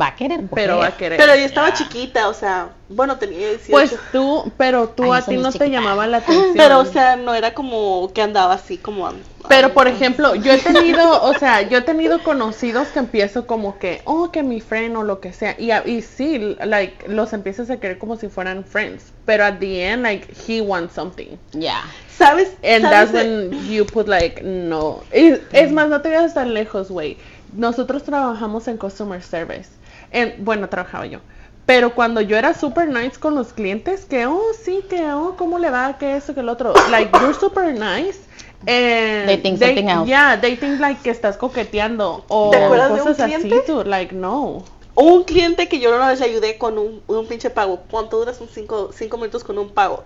Va 0.00 0.08
a 0.08 0.14
querer. 0.16 0.40
pero 0.54 0.78
va 0.78 0.86
a 0.88 0.96
querer. 0.96 1.18
Pero 1.18 1.34
yo 1.34 1.44
estaba 1.44 1.72
chiquita, 1.74 2.28
o 2.28 2.34
sea, 2.34 2.68
bueno, 2.88 3.16
tenía 3.18 3.38
18. 3.50 3.70
Pues 3.70 3.96
tú, 4.12 4.50
pero 4.56 4.88
tú 4.88 5.12
Ay, 5.12 5.20
a 5.22 5.24
ti 5.24 5.36
no 5.36 5.52
te 5.52 5.68
llamaba 5.70 6.06
la 6.06 6.16
atención. 6.18 6.54
pero, 6.56 6.80
o 6.80 6.84
sea, 6.84 7.16
no 7.16 7.34
era 7.34 7.54
como 7.54 8.10
que 8.12 8.22
andaba 8.22 8.54
así 8.54 8.78
como... 8.78 9.10
Pero 9.48 9.74
por 9.74 9.88
ejemplo, 9.88 10.36
yo 10.36 10.52
he 10.52 10.58
tenido, 10.58 11.20
o 11.24 11.34
sea, 11.34 11.62
yo 11.62 11.78
he 11.78 11.82
tenido 11.82 12.22
conocidos 12.22 12.88
que 12.88 13.00
empiezo 13.00 13.46
como 13.46 13.76
que, 13.78 14.00
oh, 14.04 14.30
que 14.30 14.42
mi 14.44 14.60
friend 14.60 14.96
o 14.96 15.02
lo 15.02 15.18
que 15.20 15.32
sea, 15.32 15.56
y, 15.58 15.72
y 15.90 16.00
sí, 16.00 16.56
like, 16.64 17.08
los 17.08 17.32
empiezas 17.32 17.68
a 17.68 17.78
querer 17.78 17.98
como 17.98 18.16
si 18.16 18.28
fueran 18.28 18.64
friends, 18.64 19.12
pero 19.26 19.44
at 19.44 19.54
the 19.58 19.84
end, 19.84 20.04
like, 20.04 20.28
he 20.46 20.60
wants 20.60 20.94
something, 20.94 21.36
Yeah. 21.52 21.82
¿Sabes? 22.16 22.52
and 22.62 22.84
¿Sabes 22.84 23.10
that's 23.10 23.12
when 23.12 23.68
you 23.68 23.84
put 23.84 24.06
like, 24.06 24.40
no, 24.44 25.02
es, 25.10 25.40
es 25.52 25.72
más, 25.72 25.88
no 25.88 26.00
te 26.00 26.10
vayas 26.10 26.34
tan 26.34 26.54
lejos, 26.54 26.88
güey, 26.90 27.16
nosotros 27.52 28.04
trabajamos 28.04 28.68
en 28.68 28.76
customer 28.76 29.20
service, 29.22 29.68
en, 30.12 30.44
bueno, 30.44 30.68
trabajaba 30.68 31.06
yo, 31.06 31.20
pero 31.66 31.94
cuando 31.94 32.20
yo 32.20 32.36
era 32.36 32.54
super 32.54 32.88
nice 32.88 33.18
con 33.18 33.34
los 33.34 33.52
clientes, 33.52 34.04
que, 34.04 34.26
oh, 34.26 34.40
sí, 34.64 34.80
que, 34.88 35.10
oh, 35.12 35.34
¿cómo 35.36 35.58
le 35.58 35.70
va? 35.70 35.96
Que 35.98 36.16
eso, 36.16 36.34
que 36.34 36.40
el 36.40 36.48
otro, 36.48 36.72
like, 36.90 37.10
you're 37.20 37.34
super 37.34 37.72
nice, 37.72 38.20
and 38.66 39.26
They 39.28 39.36
think 39.38 39.58
something 39.58 39.88
else. 39.88 40.08
Yeah, 40.08 40.36
they 40.40 40.56
think 40.56 40.80
like 40.80 41.02
que 41.02 41.10
estás 41.10 41.36
coqueteando 41.36 42.24
o 42.28 42.50
¿Te 42.50 42.56
acuerdas 42.56 42.94
de 42.94 43.02
un 43.02 43.08
cosas 43.08 43.20
así, 43.36 43.48
cliente? 43.48 43.72
dude, 43.72 43.88
like, 43.88 44.14
no. 44.14 44.64
Un 44.94 45.24
cliente 45.24 45.68
que 45.68 45.80
yo 45.80 45.94
una 45.94 46.08
vez 46.08 46.20
le 46.20 46.26
ayudé 46.26 46.58
con 46.58 46.78
un, 46.78 47.02
un 47.06 47.26
pinche 47.26 47.48
pago. 47.50 47.80
¿Cuánto 47.90 48.18
duras 48.18 48.40
un 48.40 48.48
cinco, 48.48 48.90
cinco 48.92 49.16
minutos 49.16 49.42
con 49.42 49.58
un 49.58 49.70
pago? 49.70 50.04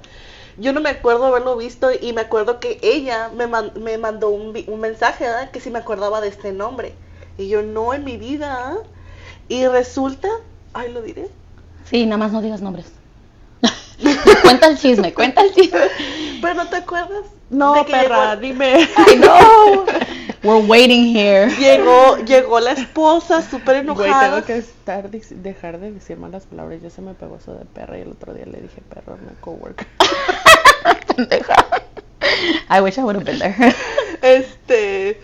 Yo 0.59 0.73
no 0.73 0.81
me 0.81 0.91
acuerdo 0.91 1.27
haberlo 1.27 1.57
visto 1.57 1.91
y 1.93 2.13
me 2.13 2.21
acuerdo 2.23 2.61
que 2.61 2.79
ella 2.83 3.31
me, 3.35 3.47
man- 3.47 3.73
me 3.77 3.99
mandó 3.99 4.31
un, 4.31 4.55
un 4.67 4.81
mensaje 4.81 5.25
¿verdad? 5.25 5.51
que 5.51 5.61
si 5.61 5.71
me 5.71 5.79
acordaba 5.81 6.21
de 6.21 6.29
este 6.29 6.53
nombre. 6.53 6.95
Y 7.37 7.49
yo, 7.49 7.63
no 7.63 7.93
en 7.95 8.05
mi 8.05 8.17
vida. 8.17 8.77
¿Ah?". 9.49 9.53
Y 9.53 9.67
resulta, 9.67 10.29
ay, 10.75 10.93
lo 10.93 11.03
diré. 11.03 11.29
Sí, 11.91 12.05
nada 12.07 12.19
más 12.19 12.33
no 12.33 12.43
digas 12.43 12.61
nombres. 12.63 12.87
cuenta 14.43 14.67
el 14.69 14.79
chisme, 14.79 15.13
cuenta 15.15 15.43
el 15.43 15.55
chisme. 15.55 15.81
Pero 16.43 16.55
no 16.55 16.69
te 16.69 16.77
acuerdas. 16.77 17.25
No, 17.49 17.85
perra, 17.87 18.35
llegó- 18.35 18.41
dime. 18.43 18.81
I 19.13 19.17
know. 19.17 19.85
We're 20.43 20.65
waiting 20.67 21.17
here. 21.17 21.49
Llegó, 21.57 22.19
llegó 22.19 22.61
la 22.61 22.73
esposa 22.73 23.43
súper 23.43 23.85
Güey, 23.85 24.09
enojada. 24.09 24.31
tengo 24.43 24.47
que 24.47 24.59
estar, 24.59 25.11
dejar 25.11 25.81
de 25.81 25.93
decir 25.93 26.17
malas 26.19 26.45
palabras. 26.47 26.81
Yo 26.83 26.91
se 26.91 27.03
me 27.03 27.15
pegó 27.15 27.37
eso 27.37 27.55
de 27.55 27.65
perra 27.65 27.99
y 27.99 28.03
el 28.03 28.11
otro 28.13 28.33
día 28.35 28.45
le 28.47 28.61
dije 28.61 28.81
perro 28.95 29.15
a 29.15 29.17
mi 29.17 29.35
coworker. 29.41 29.87
Pendeja. 31.17 31.67
I 32.71 32.81
wish 32.81 32.99
I 32.99 33.03
would 33.03 33.17
have 33.17 33.25
been 33.25 33.39
there. 33.39 33.75
Este, 34.23 35.21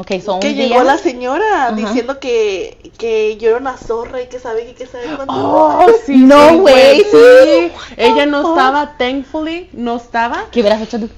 Okay, 0.00 0.20
so 0.20 0.34
un 0.34 0.40
que 0.40 0.52
día. 0.52 0.68
llegó 0.68 0.84
la 0.84 0.96
señora 0.96 1.72
diciendo 1.72 2.20
que, 2.20 2.92
que 2.98 3.36
yo 3.36 3.48
era 3.50 3.58
una 3.58 3.76
zorra 3.76 4.22
y 4.22 4.28
que 4.28 4.38
sabe 4.38 4.70
y 4.70 4.74
que 4.74 4.86
sabe 4.86 5.06
cuánto. 5.16 5.34
Oh, 5.34 5.86
sí, 6.06 6.16
no 6.18 6.58
güey, 6.58 7.02
sí. 7.02 7.72
Ella 7.96 8.24
no 8.26 8.48
estaba, 8.50 8.96
thankfully, 8.96 9.68
no 9.72 9.96
estaba, 9.96 10.44
¿Qué 10.52 10.60
hubieras 10.60 10.80
hecho 10.82 11.00
tú? 11.00 11.10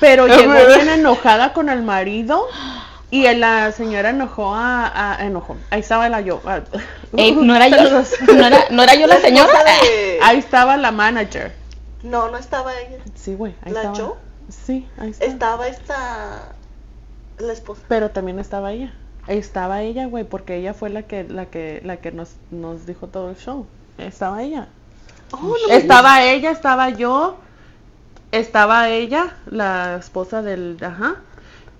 pero 0.00 0.26
llegó 0.28 0.52
bien 0.74 0.88
enojada 0.88 1.52
con 1.52 1.68
el 1.68 1.82
marido. 1.82 2.46
Y 3.10 3.32
la 3.34 3.70
señora 3.70 4.10
enojó 4.10 4.54
a, 4.54 5.12
a- 5.12 5.24
enojó. 5.24 5.56
Ahí 5.70 5.80
estaba 5.80 6.08
la 6.08 6.20
yo. 6.22 6.40
ah, 6.46 6.60
Ey, 7.16 7.30
no 7.32 7.54
era 7.54 7.68
yo, 7.68 7.76
no 8.34 8.46
era, 8.46 8.64
no 8.70 8.82
era 8.82 8.94
yo 8.96 9.06
la 9.06 9.20
señora. 9.20 9.52
de- 9.62 10.18
Ahí 10.22 10.38
estaba 10.38 10.76
la 10.76 10.90
manager. 10.90 11.52
No, 12.02 12.28
no 12.30 12.38
estaba 12.38 12.72
ella. 12.76 12.98
Sí, 13.14 13.34
güey, 13.34 13.54
ahí 13.62 13.70
¿La 13.72 13.80
estaba. 13.82 13.96
Joe? 13.96 14.14
Sí, 14.48 14.88
ahí 14.98 15.10
estaba. 15.10 15.30
Estaba 15.32 15.68
esta 15.68 16.42
la 17.38 17.52
esposa. 17.52 17.82
Pero 17.88 18.10
también 18.10 18.38
estaba 18.38 18.72
ella. 18.72 18.92
Estaba 19.26 19.82
ella, 19.82 20.06
güey, 20.06 20.24
porque 20.24 20.56
ella 20.56 20.74
fue 20.74 20.90
la 20.90 21.02
que 21.04 21.24
la 21.24 21.46
que 21.46 21.80
la 21.84 21.96
que 21.96 22.12
nos 22.12 22.30
nos 22.50 22.86
dijo 22.86 23.06
todo 23.08 23.30
el 23.30 23.36
show. 23.36 23.66
Estaba 23.98 24.42
ella. 24.42 24.68
Oh, 25.32 25.38
no 25.38 25.68
me- 25.68 25.76
Estaba 25.76 26.22
ella, 26.24 26.50
estaba 26.50 26.90
yo, 26.90 27.36
estaba 28.32 28.90
ella, 28.90 29.36
la 29.46 29.96
esposa 29.96 30.42
del, 30.42 30.76
ajá, 30.82 31.16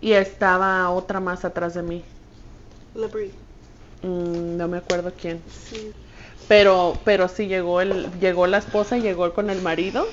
y 0.01 0.13
estaba 0.13 0.89
otra 0.91 1.21
más 1.21 1.45
atrás 1.45 1.75
de 1.75 1.83
mí. 1.83 2.03
La 2.95 3.07
Brie. 3.09 3.33
Mm, 4.03 4.57
no 4.57 4.69
me 4.69 4.79
acuerdo 4.79 5.13
quién. 5.21 5.41
Sí. 5.51 5.93
Pero, 6.49 6.97
pero 7.05 7.29
sí 7.29 7.47
llegó 7.47 7.81
el, 7.81 8.11
llegó 8.21 8.47
la 8.47 8.59
esposa, 8.59 8.97
llegó 8.99 9.33
con 9.35 9.51
el 9.51 9.61
marido. 9.63 10.07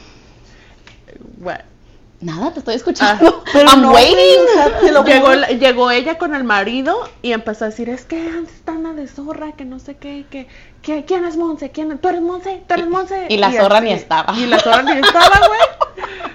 Nada, 2.22 2.52
te 2.54 2.60
estoy 2.60 2.76
escuchando. 2.76 3.44
Pero 3.52 3.68
I'm 3.70 3.82
no, 3.82 3.92
waiting. 3.94 4.16
o 4.50 4.54
sea, 4.54 4.80
te 4.80 4.92
lo 4.92 5.04
Llegó, 5.04 5.34
la- 5.34 5.48
llegó 5.50 5.90
ella 5.92 6.18
con 6.20 6.36
el 6.36 6.44
marido 6.44 7.10
y 7.24 7.32
empezó 7.32 7.66
a 7.66 7.70
decir, 7.70 7.90
es 7.90 8.06
que 8.06 8.16
antes 8.28 8.54
están 8.54 8.84
la 8.84 8.94
de 8.94 9.08
zorra, 9.08 9.54
que 9.54 9.66
no 9.66 9.80
sé 9.80 9.96
qué, 9.98 10.26
que, 10.30 10.48
que 10.84 11.04
¿quién 11.06 11.26
es 11.26 11.36
Monse? 11.36 11.72
¿Quién? 11.72 11.98
¿Tú 11.98 12.08
eres 12.10 12.22
Monse? 12.22 12.62
¿Tú 12.68 12.74
eres 12.76 12.88
Monse? 12.88 13.26
y 13.28 13.38
la 13.38 13.52
zorra 13.52 13.82
ni 13.82 13.92
estaba. 13.92 14.36
Y 14.38 14.46
la 14.46 14.60
zorra 14.60 14.84
ni 14.84 14.92
estaba, 15.02 15.40
güey. 15.48 15.60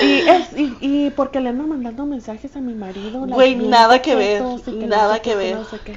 Y, 0.00 0.20
es, 0.28 0.52
y, 0.56 0.76
y 0.80 1.10
porque 1.10 1.40
le 1.40 1.48
andan 1.50 1.68
mandando 1.68 2.06
mensajes 2.06 2.54
a 2.56 2.60
mi 2.60 2.72
marido. 2.72 3.20
Güey, 3.26 3.56
nada 3.56 4.00
que 4.00 4.14
ver, 4.14 4.40
y 4.66 4.70
no 4.70 4.86
nada 4.86 5.14
sé 5.16 5.22
que 5.22 5.30
qué, 5.30 5.36
ver. 5.36 5.54
no 5.56 5.64
sé 5.64 5.78
qué. 5.84 5.96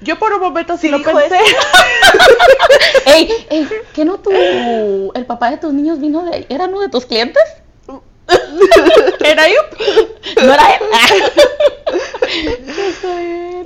Yo 0.00 0.18
por 0.18 0.32
un 0.32 0.40
momento 0.40 0.74
sí, 0.76 0.82
Sí 0.82 0.88
lo 0.88 1.02
pensé. 1.02 1.38
Ey, 3.06 3.30
ey, 3.50 3.68
¿qué 3.94 4.04
no 4.04 4.18
tu, 4.18 4.30
el 5.14 5.26
papá 5.26 5.50
de 5.50 5.58
tus 5.58 5.72
niños 5.72 6.00
vino 6.00 6.24
de, 6.24 6.46
era 6.48 6.64
uno 6.66 6.80
de 6.80 6.88
tus 6.88 7.06
clientes? 7.06 7.42
¿Era 9.24 9.48
yo? 9.48 10.44
No 10.46 10.54
era 10.54 10.74
él. 10.74 10.82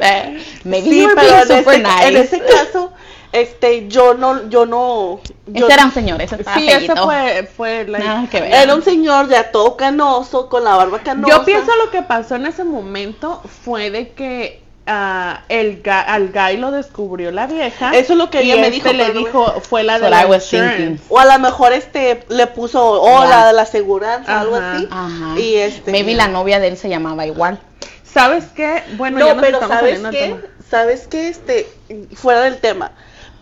Eh, 0.01 0.45
Maybe 0.65 0.91
Sí, 0.91 1.07
pero 1.15 1.37
en 1.37 1.43
super 1.43 1.75
ese, 1.75 1.79
nice. 1.83 2.09
en 2.09 2.17
ese 2.17 2.41
caso, 2.41 2.93
este, 3.33 3.89
yo 3.89 4.15
no, 4.15 4.49
yo 4.49 4.67
no. 4.67 5.21
Yo, 5.47 5.67
Ese 5.67 5.75
era 5.75 5.85
un 5.85 5.93
señor, 5.93 6.21
ese 6.21 6.37
estaba 6.37 6.57
Sí, 6.59 6.69
ese 6.69 6.95
fue, 6.97 7.49
fue 7.57 7.85
like, 7.87 8.05
Nada 8.07 8.29
que 8.29 8.41
ver. 8.41 8.53
era 8.53 8.75
un 8.75 8.83
señor 8.83 9.29
ya 9.29 9.51
todo 9.51 9.77
canoso, 9.77 10.49
con 10.49 10.65
la 10.65 10.77
barba 10.77 11.01
canosa. 11.01 11.37
Yo 11.37 11.45
pienso 11.45 11.75
lo 11.77 11.91
que 11.91 12.03
pasó 12.03 12.35
en 12.37 12.47
ese 12.47 12.65
momento 12.65 13.41
fue 13.65 13.91
de 13.91 14.11
que 14.13 14.63
ah, 14.87 15.43
el 15.49 15.83
ga- 15.83 16.05
al 16.07 16.29
guy 16.33 16.57
lo 16.59 16.71
descubrió 16.71 17.31
la 17.33 17.47
vieja. 17.47 17.91
Eso 17.97 18.13
es 18.15 18.19
lo 18.19 18.31
que 18.31 18.43
y 18.43 18.53
ella 18.53 18.61
me 18.61 18.69
este 18.69 18.91
dijo, 18.91 18.93
le 18.93 19.15
no 19.15 19.21
dijo, 19.21 19.61
fue 19.63 19.83
la 19.83 19.99
de 19.99 20.11
la 20.11 20.27
insurance. 20.27 21.03
O 21.09 21.19
a 21.19 21.25
lo 21.25 21.39
mejor 21.39 21.73
este 21.73 22.25
le 22.29 22.47
puso 22.47 22.85
hola 23.03 23.29
Ya. 23.31 23.47
de 23.49 23.53
la 23.53 23.63
aseguranza, 23.63 24.41
algo 24.41 24.57
así. 24.57 24.89
Ajá. 24.91 25.39
Y 25.39 25.55
este. 25.57 25.91
Maybe 25.93 26.15
la 26.15 26.29
novia 26.29 26.59
de 26.61 26.69
él 26.69 26.77
se 26.77 26.89
llamaba 26.89 27.27
igual. 27.27 27.61
¿Sabes 28.05 28.45
qué? 28.55 28.83
Bueno, 28.97 29.19
ya 29.19 29.35
nos 29.35 29.43
pero 29.45 29.57
estamos 29.59 29.77
¿sabes 29.77 30.01
qué? 30.01 30.19
tema. 30.19 30.41
¿Sabes 30.71 31.07
qué? 31.09 31.29
Este, 31.29 31.69
fuera 32.15 32.41
del 32.41 32.59
tema. 32.59 32.93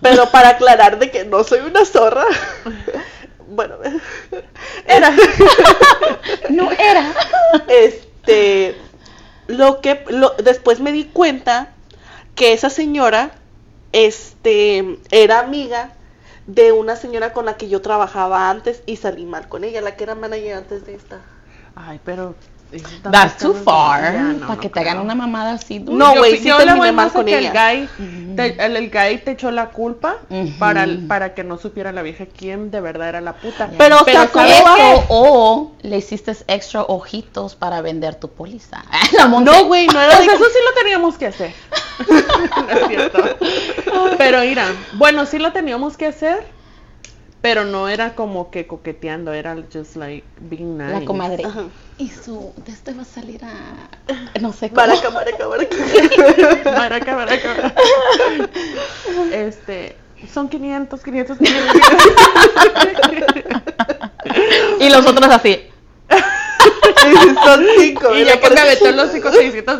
Pero 0.02 0.30
para 0.30 0.50
aclarar 0.50 0.98
de 0.98 1.10
que 1.10 1.24
no 1.24 1.44
soy 1.44 1.60
una 1.60 1.84
zorra. 1.84 2.24
Bueno, 3.46 3.74
era. 4.86 5.12
No 6.48 6.70
era. 6.72 7.12
Este, 7.68 8.74
lo 9.46 9.80
que, 9.80 10.04
lo, 10.08 10.30
después 10.42 10.80
me 10.80 10.92
di 10.92 11.04
cuenta 11.04 11.72
que 12.34 12.52
esa 12.52 12.70
señora, 12.70 13.32
este, 13.92 14.98
era 15.10 15.40
amiga 15.40 15.92
de 16.46 16.72
una 16.72 16.96
señora 16.96 17.32
con 17.32 17.46
la 17.46 17.56
que 17.56 17.68
yo 17.68 17.80
trabajaba 17.80 18.50
antes 18.50 18.82
y 18.86 18.96
salí 18.96 19.24
mal 19.24 19.48
con 19.48 19.64
ella, 19.64 19.80
la 19.80 19.96
que 19.96 20.04
era 20.04 20.14
manager 20.14 20.56
antes 20.56 20.86
de 20.86 20.94
esta. 20.94 21.20
Ay, 21.74 22.00
pero... 22.04 22.34
That's 23.02 23.38
too 23.38 23.54
far. 23.54 24.14
No, 24.14 24.40
para 24.40 24.54
no 24.54 24.60
que 24.60 24.68
te 24.68 24.80
hagan 24.80 24.98
una 24.98 25.14
mamada 25.14 25.52
así. 25.52 25.78
dude. 25.78 25.96
No, 25.96 26.14
güey, 26.16 26.38
sí 26.38 26.44
terminé 26.44 26.74
voy 26.74 26.92
mal 26.92 27.12
con 27.12 27.26
que 27.26 27.38
ella. 27.38 27.72
El 27.72 27.88
guy, 27.88 28.36
te, 28.36 28.64
el, 28.64 28.76
el 28.76 28.90
guy 28.90 29.18
te 29.18 29.32
echó 29.32 29.50
la 29.50 29.70
culpa 29.70 30.16
para, 30.58 30.86
para 31.08 31.34
que 31.34 31.44
no 31.44 31.58
supiera 31.58 31.92
la 31.92 32.02
vieja 32.02 32.26
quién 32.26 32.70
de 32.70 32.80
verdad 32.80 33.08
era 33.10 33.20
la 33.20 33.34
puta. 33.34 33.70
Pero, 33.76 34.00
o 34.00 34.04
sea, 34.04 34.28
¿cómo 34.28 35.04
o 35.08 35.72
le 35.82 35.98
hiciste 35.98 36.32
extra 36.48 36.82
ojitos 36.82 37.54
para 37.54 37.82
vender 37.82 38.14
tu 38.14 38.28
póliza. 38.28 38.84
La. 39.12 39.28
No, 39.28 39.66
güey, 39.66 39.86
no 39.86 40.00
era 40.00 40.16
Pues 40.16 40.26
de 40.26 40.34
eso 40.34 40.44
sí 40.44 40.58
lo 40.64 40.82
teníamos 40.82 41.16
que 41.16 41.26
hacer. 41.26 41.52
no 42.08 42.70
es 42.70 42.88
cierto. 42.88 43.18
Pero 44.18 44.40
mira, 44.40 44.66
bueno, 44.94 45.26
sí 45.26 45.38
lo 45.38 45.52
teníamos 45.52 45.96
que 45.96 46.06
hacer, 46.06 46.46
pero 47.44 47.66
no 47.66 47.90
era 47.90 48.14
como 48.14 48.50
que 48.50 48.66
coqueteando, 48.66 49.34
era 49.34 49.54
just 49.70 49.96
like 49.96 50.24
being 50.40 50.78
nice. 50.78 51.00
La 51.00 51.04
comadre. 51.04 51.44
Ajá. 51.44 51.64
Y 51.98 52.08
su, 52.08 52.54
de 52.64 52.72
este 52.72 52.94
va 52.94 53.02
a 53.02 53.04
salir 53.04 53.44
a, 53.44 53.52
no 54.40 54.50
sé 54.54 54.70
cómo. 54.70 54.80
Maraca, 54.80 55.10
maraca, 55.10 55.46
maraca. 55.46 55.76
Maraca, 56.64 57.14
maraca. 57.16 57.74
Este, 59.30 59.94
son 60.32 60.48
500, 60.48 61.02
500, 61.02 61.36
500. 61.36 61.76
Y 64.80 64.88
los 64.88 65.06
otros 65.06 65.28
así. 65.28 65.68
Son 67.44 67.66
cinco. 67.78 68.14
y 68.14 68.24
ya 68.24 68.40
que 68.40 68.50
me 68.50 68.60
aventó 68.60 68.90
los 68.92 69.10
5, 69.12 69.32
600, 69.32 69.78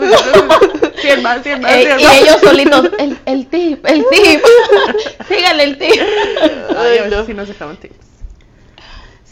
100 1.01 1.23
más, 1.23 1.43
100 1.43 1.61
más, 1.61 1.73
Eh, 1.73 1.83
100 1.87 2.01
y 2.01 2.05
más. 2.05 2.21
ellos 2.21 2.37
solitos, 2.43 2.91
el, 2.99 3.19
el 3.27 3.47
tip, 3.49 3.87
el 3.87 4.05
tip. 4.11 4.41
Sígale 5.29 5.63
el 5.65 5.79
tip. 5.79 6.01
Ay, 6.77 6.99
a 6.99 7.03
veces 7.03 7.11
no. 7.11 7.27
sí 7.27 7.35
nos 7.35 7.49
dejaban 7.49 7.77
tips. 7.77 7.95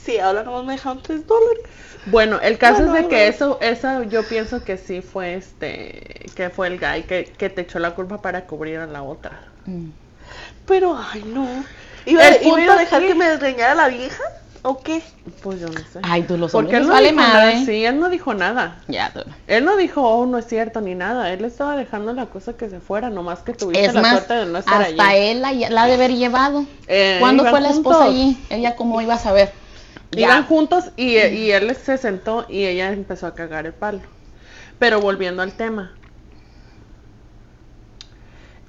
Sí, 0.05 0.19
ahora 0.19 0.43
nomás 0.43 0.65
me 0.65 0.73
dejaron 0.73 1.03
tres 1.03 1.27
dólares. 1.27 1.63
Bueno, 2.07 2.41
el 2.43 2.59
caso 2.59 2.79
Bueno, 2.83 2.97
es 2.97 3.03
de 3.05 3.09
que 3.09 3.29
eso, 3.29 3.59
eso 3.61 4.03
yo 4.03 4.25
pienso 4.25 4.65
que 4.65 4.77
sí 4.77 5.01
fue 5.03 5.35
este, 5.35 6.27
que 6.35 6.51
fue 6.51 6.67
el 6.67 6.81
guy 6.81 7.05
que, 7.05 7.25
que 7.39 7.49
te 7.49 7.61
echó 7.61 7.79
la 7.79 7.93
culpa 7.95 8.21
para 8.21 8.45
cubrir 8.47 8.79
a 8.79 8.87
la 8.87 9.03
otra. 9.05 9.41
Pero, 10.67 10.99
ay, 11.13 11.23
no. 11.25 11.47
¿Iba, 12.05 12.23
iba 12.43 12.75
a 12.75 12.79
dejar 12.79 12.99
aquí- 12.99 13.07
que 13.09 13.15
me 13.15 13.29
desgreñara 13.29 13.77
la 13.77 13.89
vieja? 13.89 14.25
¿O 14.65 14.81
qué? 14.81 15.03
Pues 15.43 15.61
yo 15.61 15.67
no 15.69 15.79
sé. 15.81 15.99
Ay, 16.03 16.23
tú 16.23 16.37
los 16.37 16.53
Porque 16.53 16.77
hombres 16.77 16.83
él 16.83 16.87
no 16.87 16.93
vale 16.95 17.11
dijo 17.11 17.21
nada, 17.21 17.65
sí, 17.65 17.85
él 17.85 17.99
no 17.99 18.09
dijo 18.09 18.35
nada. 18.35 18.81
Ya, 18.87 19.13
tú. 19.13 19.21
Él 19.49 19.65
no 19.65 19.77
dijo, 19.77 20.03
oh, 20.03 20.25
no 20.25 20.39
es 20.39 20.47
cierto, 20.47 20.81
ni 20.81 20.95
nada. 20.95 21.33
Él 21.33 21.45
estaba 21.45 21.77
dejando 21.77 22.13
la 22.13 22.27
cosa 22.27 22.53
que 22.53 22.71
se 22.71 22.79
fuera, 22.79 23.11
nomás 23.11 23.41
que 23.41 23.55
tuviste 23.55 23.85
Es 23.85 23.95
la 23.95 24.03
más, 24.03 24.13
suerte 24.13 24.35
de 24.35 24.47
no 24.47 24.59
estar 24.59 24.83
hasta 24.83 25.09
allí. 25.09 25.31
él 25.31 25.43
la, 25.43 25.53
la 25.53 25.83
ha 25.83 25.87
de 25.87 25.95
haber 25.95 26.15
llevado. 26.15 26.65
Eh, 26.87 27.17
¿Cuándo 27.19 27.45
fue 27.45 27.61
la 27.61 27.71
esposa 27.71 28.05
juntos. 28.05 28.15
allí? 28.15 28.39
Ella 28.51 28.77
cómo 28.77 29.01
iba 29.01 29.15
a 29.15 29.19
saber. 29.19 29.53
Iban 30.15 30.45
juntos 30.45 30.85
y, 30.97 31.17
y 31.17 31.51
él 31.51 31.75
se 31.75 31.99
sentó 31.99 32.47
y 32.49 32.65
ella 32.67 32.93
empezó 32.93 33.27
a 33.27 33.35
cagar 33.35 33.67
el 33.67 33.73
palo. 33.73 34.01
Pero 34.79 35.01
volviendo 35.01 35.43
al 35.43 35.53
tema. 35.53 35.93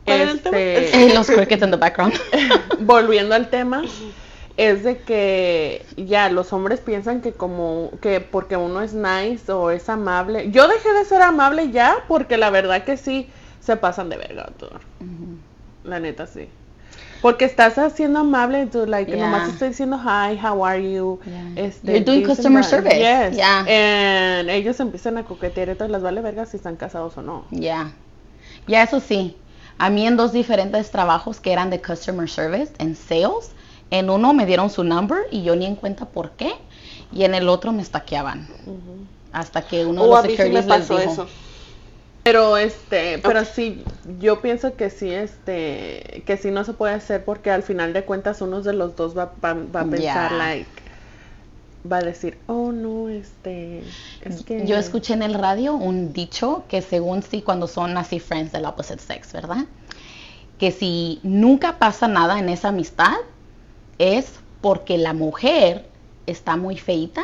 Este, 0.05 1.11
los 1.13 1.27
crickets 1.27 1.63
in 1.63 1.71
the 1.71 1.77
background. 1.77 2.13
volviendo 2.79 3.35
al 3.35 3.49
tema, 3.49 3.83
es 4.57 4.83
de 4.83 4.99
que 4.99 5.85
ya 5.97 6.29
los 6.29 6.53
hombres 6.53 6.79
piensan 6.79 7.21
que 7.21 7.33
como 7.33 7.89
que 8.01 8.19
porque 8.21 8.55
uno 8.55 8.81
es 8.81 8.93
nice 8.93 9.51
o 9.51 9.71
es 9.71 9.89
amable. 9.89 10.51
Yo 10.51 10.67
dejé 10.67 10.93
de 10.93 11.05
ser 11.05 11.21
amable 11.21 11.71
ya 11.71 12.03
porque 12.07 12.37
la 12.37 12.49
verdad 12.49 12.83
que 12.83 12.97
sí 12.97 13.29
se 13.61 13.75
pasan 13.77 14.09
de 14.09 14.17
verga 14.17 14.51
todo. 14.57 14.79
La 15.83 15.99
neta 15.99 16.27
sí. 16.27 16.47
Porque 17.21 17.45
estás 17.45 17.77
haciendo 17.77 18.19
amable, 18.19 18.65
tú, 18.65 18.85
like, 18.85 19.09
Yeah. 19.09 19.25
nomás 19.25 19.47
estoy 19.47 19.69
diciendo 19.69 19.97
hi, 19.97 20.37
how 20.45 20.65
are 20.65 20.83
you? 20.83 21.21
Yeah. 21.25 21.51
Este, 21.55 21.93
You're 21.93 22.03
doing 22.03 22.19
and 22.19 22.27
customer 22.27 22.63
service. 22.65 22.99
Yes. 22.99 23.37
Yeah. 23.37 23.59
And 23.59 24.49
ellos 24.49 24.77
empiezan 24.81 25.17
a 25.17 25.23
coquetear, 25.23 25.69
entonces 25.69 25.93
les 25.93 26.01
vale 26.03 26.19
verga 26.19 26.45
si 26.45 26.57
están 26.57 26.75
casados 26.75 27.17
o 27.17 27.21
no. 27.21 27.45
Ya. 27.49 27.93
Ya, 28.67 28.83
eso 28.83 28.99
sí. 28.99 29.37
A 29.77 29.89
mí 29.89 30.05
en 30.05 30.17
dos 30.17 30.33
diferentes 30.33 30.91
trabajos 30.91 31.39
que 31.39 31.53
eran 31.53 31.69
de 31.69 31.81
customer 31.81 32.29
service, 32.29 32.73
en 32.77 32.93
sales, 32.95 33.51
en 33.93 34.09
uno 34.09 34.33
me 34.33 34.47
dieron 34.47 34.71
su 34.71 34.83
number 34.83 35.27
y 35.29 35.43
yo 35.43 35.55
ni 35.55 35.67
en 35.67 35.75
cuenta 35.75 36.05
por 36.05 36.31
qué, 36.31 36.55
y 37.11 37.25
en 37.25 37.35
el 37.35 37.47
otro 37.47 37.71
me 37.71 37.83
estaqueaban. 37.83 38.47
Hasta 39.31 39.61
que 39.61 39.85
uno 39.85 40.03
de 40.03 40.09
O 40.09 40.15
los 40.15 40.25
mí 40.25 40.35
sí 40.35 40.49
me 40.49 40.63
securities 40.63 40.65
les 40.67 40.89
dijo. 40.89 41.11
eso. 41.11 41.27
Pero 42.23 42.57
este, 42.57 43.19
pero 43.19 43.45
sí, 43.45 43.83
yo 44.19 44.41
pienso 44.41 44.75
que 44.75 44.89
sí, 44.89 45.11
este, 45.11 46.23
que 46.25 46.37
sí 46.37 46.49
no 46.49 46.63
se 46.63 46.73
puede 46.73 46.93
hacer 46.95 47.23
porque 47.23 47.51
al 47.51 47.61
final 47.61 47.93
de 47.93 48.03
cuentas 48.03 48.41
uno 48.41 48.61
de 48.61 48.73
los 48.73 48.95
dos 48.95 49.15
va, 49.15 49.33
va, 49.43 49.53
va 49.53 49.81
a 49.81 49.85
pensar 49.85 50.31
like, 50.31 50.69
va 51.91 51.97
a 51.97 52.01
decir, 52.01 52.39
oh 52.47 52.71
no, 52.71 53.09
este, 53.09 53.83
es 54.21 54.41
que 54.43 54.65
Yo 54.65 54.77
escuché 54.77 55.13
en 55.13 55.21
el 55.21 55.33
radio 55.35 55.75
un 55.75 56.13
dicho 56.13 56.63
que 56.69 56.81
según 56.81 57.21
sí 57.21 57.41
cuando 57.41 57.67
son 57.67 57.95
así 57.97 58.19
friends 58.19 58.53
del 58.53 58.65
opposite 58.65 58.99
sex, 58.99 59.33
¿verdad? 59.33 59.65
Que 60.57 60.71
si 60.71 61.19
nunca 61.23 61.77
pasa 61.77 62.07
nada 62.07 62.39
en 62.39 62.47
esa 62.47 62.69
amistad 62.69 63.17
es 63.99 64.33
porque 64.61 64.97
la 64.97 65.13
mujer 65.13 65.85
está 66.27 66.55
muy 66.55 66.77
feita 66.77 67.23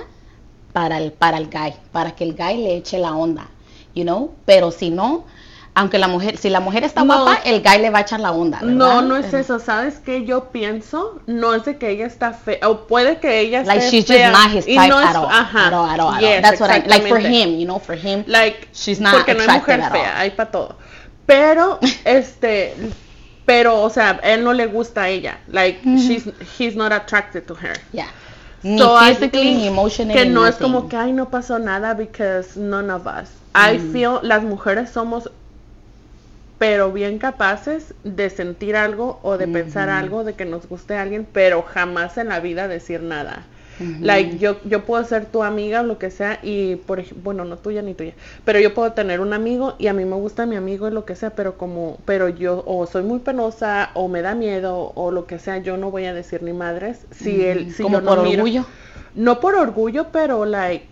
para 0.74 0.98
el 0.98 1.12
para 1.12 1.38
el 1.38 1.48
guy, 1.48 1.74
para 1.92 2.12
que 2.16 2.24
el 2.24 2.36
guy 2.36 2.58
le 2.58 2.76
eche 2.78 2.98
la 3.00 3.14
onda, 3.16 3.48
you 3.96 4.04
know? 4.04 4.34
Pero 4.46 4.72
si 4.72 4.90
no, 4.90 5.26
aunque 5.74 5.98
la 5.98 6.08
mujer 6.08 6.38
si 6.38 6.50
la 6.50 6.60
mujer 6.60 6.84
está 6.84 7.04
No. 7.04 7.24
guapa, 7.24 7.42
el 7.46 7.62
guy 7.64 7.80
le 7.80 7.90
va 7.90 8.00
a 8.00 8.02
echar 8.02 8.20
la 8.20 8.32
onda, 8.32 8.60
¿verdad? 8.60 8.76
No, 8.76 9.02
no 9.02 9.16
es 9.18 9.34
eso, 9.34 9.60
¿sabes 9.60 10.00
qué? 10.00 10.26
Yo 10.26 10.50
pienso, 10.52 11.22
no 11.28 11.54
es 11.56 11.64
de 11.66 11.78
que 11.78 11.90
ella 11.90 12.06
está 12.06 12.34
fea, 12.34 12.60
o 12.68 12.86
puede 12.88 13.20
que 13.20 13.40
ella 13.40 13.64
Like 13.64 13.86
esté 13.86 13.98
she's 13.98 14.06
fea, 14.08 14.30
just 14.32 14.44
not 14.46 14.56
his 14.56 14.66
type 14.66 14.88
no 14.90 15.00
es- 15.02 15.08
at 15.08 15.16
all. 15.16 15.28
Ajá, 15.32 15.68
At 15.68 15.74
all, 15.74 15.90
at 15.90 16.00
all, 16.00 16.22
yes, 16.22 16.42
That's 16.42 16.60
what 16.62 16.70
I 16.70 16.86
like 16.88 17.08
for 17.08 17.20
him, 17.20 17.58
you 17.58 17.66
know, 17.66 17.80
for 17.80 17.96
him. 17.96 18.24
Like, 18.28 18.68
She's 18.74 19.00
not 19.00 19.14
porque 19.14 19.34
no 19.34 19.42
hay 19.42 19.60
mujer 19.60 19.82
fea, 19.92 20.20
hay 20.20 20.32
para 20.32 20.52
todo. 20.52 20.76
Pero, 21.26 21.80
este, 22.06 22.76
pero, 23.50 23.82
o 23.82 23.90
sea, 23.90 24.20
él 24.22 24.44
no 24.44 24.54
le 24.54 24.68
gusta 24.68 25.02
a 25.02 25.10
ella. 25.10 25.40
Like, 25.48 25.80
she's, 25.98 26.30
he's 26.56 26.76
not 26.76 26.92
attracted 26.92 27.48
to 27.48 27.56
her. 27.56 27.74
Yeah. 27.92 28.12
Ni 28.62 28.78
So 28.78 28.96
physically, 29.00 29.30
think 29.30 29.58
ni 29.58 29.68
emotionally. 29.68 30.14
Que 30.14 30.30
no 30.30 30.46
es 30.46 30.56
como 30.58 30.88
que, 30.88 30.96
ay, 30.96 31.14
no 31.14 31.30
pasó 31.32 31.58
nada 31.58 31.96
because 31.96 32.56
none 32.56 32.92
of 32.92 33.08
us. 33.08 33.32
I 33.56 33.80
Mm. 33.80 33.92
feel, 33.92 34.20
las 34.22 34.44
mujeres 34.44 34.92
somos, 34.92 35.32
pero 36.60 36.92
bien 36.92 37.18
capaces 37.18 37.96
de 38.04 38.30
sentir 38.30 38.76
algo 38.76 39.20
o 39.24 39.40
de 39.40 39.48
pensar 39.48 39.90
algo, 39.90 40.24
de 40.24 40.34
que 40.36 40.46
nos 40.46 40.68
guste 40.70 40.96
a 40.96 41.02
alguien, 41.02 41.26
pero 41.34 41.64
jamás 41.64 42.20
en 42.20 42.30
la 42.30 42.40
vida 42.42 42.68
decir 42.68 43.02
nada. 43.02 43.48
Like, 44.02 44.38
yo, 44.40 44.58
yo 44.66 44.86
puedo 44.86 45.04
ser 45.04 45.26
tu 45.28 45.44
amiga 45.44 45.82
o 45.82 45.84
lo 45.84 45.98
que 45.98 46.10
sea 46.12 46.40
y, 46.44 46.76
por 46.76 47.00
ejemplo, 47.00 47.24
bueno, 47.24 47.46
no 47.46 47.58
tuya 47.58 47.82
ni 47.82 47.94
tuya, 47.94 48.14
pero 48.46 48.60
yo 48.60 48.74
puedo 48.74 48.92
tener 48.94 49.20
un 49.22 49.34
amigo 49.34 49.76
y 49.80 49.88
a 49.88 49.94
mí 49.94 50.06
me 50.06 50.16
gusta 50.16 50.46
mi 50.46 50.56
amigo 50.56 50.88
y 50.88 50.92
lo 50.92 51.06
que 51.06 51.16
sea, 51.16 51.32
pero 51.32 51.58
como, 51.58 51.98
pero 52.06 52.30
yo 52.30 52.64
o 52.66 52.86
soy 52.86 53.04
muy 53.04 53.20
penosa 53.20 53.92
o 53.94 54.08
me 54.08 54.22
da 54.22 54.36
miedo 54.36 54.92
o 54.96 55.12
lo 55.12 55.26
que 55.28 55.40
sea, 55.40 55.58
yo 55.60 55.78
no 55.78 55.92
voy 55.92 56.06
a 56.06 56.14
decir 56.14 56.44
ni 56.44 56.54
madres 56.54 57.08
si 57.12 57.44
él, 57.44 57.74
si 57.74 57.84
como 57.84 57.98
yo 57.98 58.02
no 58.02 58.10
por 58.10 58.20
miro- 58.24 58.42
orgullo. 58.44 58.66
no 59.16 59.40
por 59.40 59.56
orgullo, 59.56 60.08
pero 60.12 60.46
like, 60.46 60.88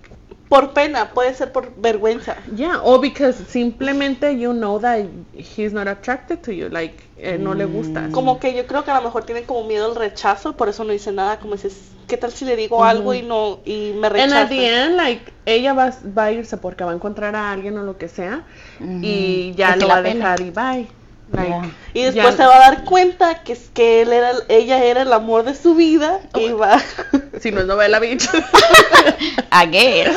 Por 0.50 0.74
pena, 0.74 1.10
puede 1.14 1.34
ser 1.34 1.52
por 1.52 1.74
vergüenza. 1.76 2.36
yeah, 2.56 2.80
o 2.82 3.00
because 3.00 3.38
simplemente 3.50 4.38
you 4.38 4.54
know 4.54 4.80
that 4.80 5.06
he's 5.34 5.74
not 5.74 5.88
attracted 5.88 6.42
to 6.42 6.54
you, 6.54 6.70
like, 6.70 7.04
eh, 7.18 7.38
no 7.38 7.54
le 7.54 7.66
gustas. 7.66 8.12
Como 8.12 8.40
que 8.40 8.54
yo 8.54 8.66
creo 8.66 8.86
que 8.86 8.92
a 8.92 8.96
lo 8.96 9.02
mejor 9.02 9.26
tienen 9.26 9.44
como 9.44 9.66
miedo 9.66 9.86
al 9.86 9.96
rechazo, 9.96 10.56
por 10.56 10.70
eso 10.70 10.86
no 10.86 10.94
dice 10.94 11.12
nada, 11.12 11.40
como 11.40 11.54
dices, 11.54 11.92
¿qué 12.08 12.16
tal 12.16 12.32
si 12.32 12.46
le 12.46 12.56
digo 12.56 12.84
algo 12.84 13.14
y 13.14 13.24
no 13.24 13.60
y 13.66 13.94
me 14.00 14.08
rechaza? 14.08 14.44
at 14.44 14.50
the 14.50 14.84
end, 14.86 14.96
like, 14.96 15.34
ella 15.46 15.74
va, 15.74 15.94
va 16.18 16.26
a 16.26 16.32
irse 16.32 16.56
porque 16.58 16.84
va 16.84 16.92
a 16.92 16.96
encontrar 16.96 17.36
a 17.36 17.52
alguien 17.52 17.78
o 17.78 17.84
lo 17.84 17.98
que 17.98 18.08
sea 18.08 18.46
y 18.80 19.54
ya 19.56 19.76
lo 19.76 19.88
va 19.90 19.98
a 19.98 20.02
dejar 20.02 20.40
y 20.42 20.52
bye. 20.52 20.97
Like, 21.34 21.50
Yeah. 21.50 21.72
Y 21.94 22.04
después 22.04 22.38
ya- 22.38 22.44
se 22.44 22.46
va 22.48 22.56
a 22.56 22.60
dar 22.60 22.84
cuenta 22.86 23.44
que, 23.44 23.54
es- 23.54 23.70
que 23.74 24.02
él 24.02 24.14
era, 24.14 24.32
ella 24.50 24.84
era 24.84 25.02
el 25.02 25.12
amor 25.12 25.44
de 25.44 25.56
su 25.56 25.76
vida 25.76 26.20
y 26.40 26.52
va. 26.52 26.80
Si 27.42 27.52
no 27.52 27.60
es 27.62 27.68
novela. 27.68 28.00
I 28.06 29.68
guess. 29.70 30.16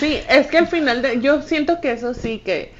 sí, 0.00 0.18
es 0.28 0.46
que 0.46 0.58
al 0.58 0.66
final 0.68 1.02
de, 1.02 1.20
yo 1.20 1.42
siento 1.42 1.80
que 1.80 1.92
eso 1.92 2.14
sí 2.14 2.38
que 2.44 2.72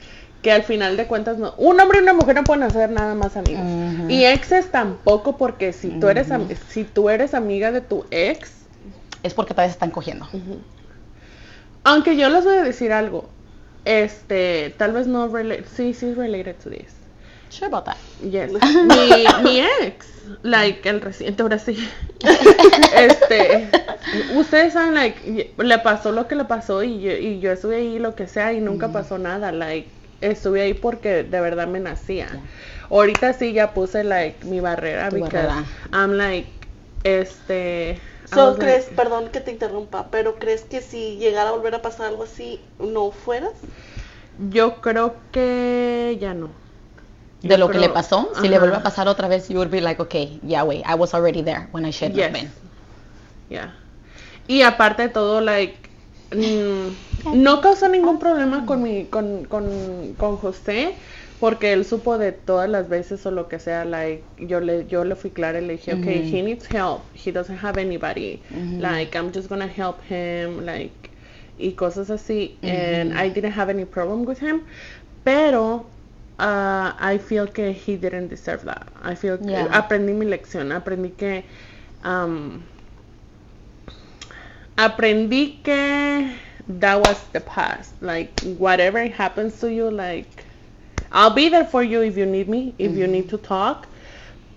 que 0.42 0.52
al 0.52 0.62
final 0.62 0.96
de 0.96 1.06
cuentas 1.08 1.36
no, 1.36 1.52
un 1.58 1.80
hombre 1.80 1.98
y 1.98 2.02
una 2.02 2.12
mujer 2.14 2.36
no 2.36 2.44
pueden 2.44 2.62
hacer 2.62 2.90
nada 2.90 3.16
más 3.16 3.36
amigos. 3.36 3.64
Y 4.08 4.24
exes 4.24 4.70
tampoco 4.70 5.36
porque 5.36 5.72
si 5.72 5.88
tú 5.88 6.08
eres 6.08 6.28
si 6.68 6.84
tú 6.84 7.10
eres 7.10 7.34
amiga 7.34 7.72
de 7.72 7.80
tu 7.80 8.04
ex, 8.12 8.52
Es 9.24 9.34
porque 9.34 9.52
todavía 9.52 9.70
se 9.70 9.74
están 9.74 9.90
cogiendo. 9.90 10.28
aunque 11.84 12.16
yo 12.16 12.28
les 12.28 12.44
voy 12.44 12.56
a 12.56 12.62
decir 12.62 12.92
algo, 12.92 13.28
este, 13.84 14.74
tal 14.76 14.92
vez 14.92 15.06
no 15.06 15.28
relate, 15.28 15.64
sí, 15.64 15.94
sí 15.94 16.06
es 16.06 16.16
related 16.16 16.56
to 16.56 16.70
this. 16.70 16.94
Sure 17.50 17.68
about 17.68 17.86
that. 17.86 17.96
Yes. 18.22 18.52
mi, 18.62 19.24
mi 19.42 19.60
ex, 19.80 20.06
like 20.42 20.86
el 20.88 21.00
reciente, 21.00 21.42
ahora 21.42 21.58
sí. 21.58 21.88
este, 22.94 23.68
ustedes 24.36 24.74
saben, 24.74 24.94
like, 24.94 25.52
le 25.56 25.78
pasó 25.78 26.12
lo 26.12 26.28
que 26.28 26.34
le 26.34 26.44
pasó 26.44 26.82
y 26.82 27.00
yo, 27.00 27.12
y 27.12 27.40
yo 27.40 27.52
estuve 27.52 27.76
ahí 27.76 27.98
lo 27.98 28.14
que 28.14 28.26
sea 28.26 28.52
y 28.52 28.60
nunca 28.60 28.88
pasó 28.88 29.18
nada, 29.18 29.50
like, 29.52 29.88
estuve 30.20 30.62
ahí 30.62 30.74
porque 30.74 31.22
de 31.22 31.40
verdad 31.40 31.66
me 31.68 31.80
nacía. 31.80 32.28
Ahorita 32.90 33.32
sí 33.32 33.52
ya 33.52 33.72
puse, 33.72 34.04
like, 34.04 34.44
mi 34.44 34.60
barrera, 34.60 35.08
Tu 35.08 35.16
because 35.16 35.46
barrera. 35.46 35.64
I'm 35.92 36.12
like, 36.16 36.48
este. 37.04 37.98
I 38.32 38.34
So, 38.34 38.50
like- 38.50 38.60
¿crees, 38.60 38.84
perdón 38.86 39.30
que 39.30 39.40
te 39.40 39.50
interrumpa, 39.50 40.10
pero 40.10 40.38
crees 40.38 40.62
que 40.62 40.80
si 40.80 41.16
llegara 41.16 41.50
a 41.50 41.52
volver 41.52 41.74
a 41.74 41.82
pasar 41.82 42.06
algo 42.06 42.24
así, 42.24 42.60
no 42.78 43.10
fueras? 43.10 43.52
yo 44.50 44.80
creo 44.80 45.16
que 45.32 46.16
ya 46.20 46.34
no. 46.34 46.48
De 47.42 47.50
Yo 47.50 47.58
lo 47.58 47.70
que 47.70 47.78
le 47.78 47.88
pasó, 47.88 48.30
si 48.34 48.48
le 48.48 48.58
vuelve 48.58 48.76
a 48.76 48.82
pasar 48.82 49.06
otra 49.08 49.28
vez, 49.28 49.48
you 49.48 49.56
would 49.58 49.70
be 49.70 49.80
like, 49.80 50.00
okay, 50.00 50.40
yeah, 50.42 50.64
wait, 50.64 50.84
I 50.86 50.94
was 50.94 51.14
already 51.14 51.42
there 51.42 51.68
when 51.72 51.84
I 51.84 51.90
should 51.90 52.12
have 52.12 52.16
Yes. 52.16 52.32
been. 52.32 52.52
Yeah. 53.48 53.74
Y 54.48 54.62
aparte 54.62 55.02
de 55.04 55.08
todo, 55.08 55.40
like, 55.40 55.88
mm, 56.32 56.88
no 57.34 57.60
causó 57.60 57.88
ningún 57.88 58.18
problema 58.18 58.66
con 58.66 58.82
mi, 58.82 59.06
con, 59.06 59.44
con, 59.44 60.14
con 60.18 60.36
José, 60.36 60.94
porque 61.40 61.72
él 61.72 61.84
supo 61.84 62.18
de 62.18 62.32
todas 62.32 62.68
las 62.68 62.88
veces 62.88 63.24
o 63.26 63.30
lo 63.30 63.48
que 63.48 63.58
sea, 63.58 63.84
like, 63.84 64.24
yo 64.38 64.60
le, 64.60 64.86
yo 64.86 65.04
le 65.04 65.14
fui 65.14 65.30
clara 65.30 65.60
y 65.60 65.66
le 65.66 65.74
dije, 65.74 65.94
okay, 65.94 66.22
he 66.30 66.42
needs 66.42 66.66
help, 66.72 67.02
he 67.14 67.30
doesn't 67.30 67.58
have 67.62 67.78
anybody, 67.78 68.40
like, 68.78 69.16
I'm 69.16 69.32
just 69.32 69.48
gonna 69.48 69.66
help 69.68 70.00
him, 70.08 70.64
like, 70.66 71.10
y 71.58 71.72
cosas 71.72 72.10
así, 72.10 72.56
and 72.62 73.12
I 73.14 73.28
didn't 73.28 73.52
have 73.52 73.68
any 73.70 73.84
problem 73.84 74.24
with 74.24 74.38
him, 74.40 74.62
pero 75.24 75.86
uh, 76.38 76.92
I 76.98 77.18
feel 77.18 77.46
que 77.48 77.72
he 77.72 77.96
didn't 77.96 78.28
deserve 78.28 78.64
that, 78.64 78.88
I 79.02 79.14
feel 79.14 79.38
que 79.38 79.52
Yeah. 79.52 79.68
aprendí 79.72 80.12
mi 80.12 80.26
lección, 80.26 80.72
aprendí 80.72 81.10
que, 81.16 81.44
um, 82.04 82.62
aprendí 84.76 85.60
que 85.62 86.36
that 86.80 86.96
was 87.00 87.28
the 87.32 87.40
past. 87.40 87.94
Like 88.00 88.30
whatever 88.58 89.06
happens 89.08 89.58
to 89.60 89.68
you, 89.72 89.90
like 89.90 90.44
I'll 91.12 91.34
be 91.34 91.48
there 91.48 91.64
for 91.64 91.82
you 91.82 92.02
if 92.02 92.16
you 92.16 92.26
need 92.26 92.48
me, 92.48 92.74
if 92.78 92.96
you 92.96 93.06
need 93.06 93.28
to 93.30 93.38
talk. 93.38 93.86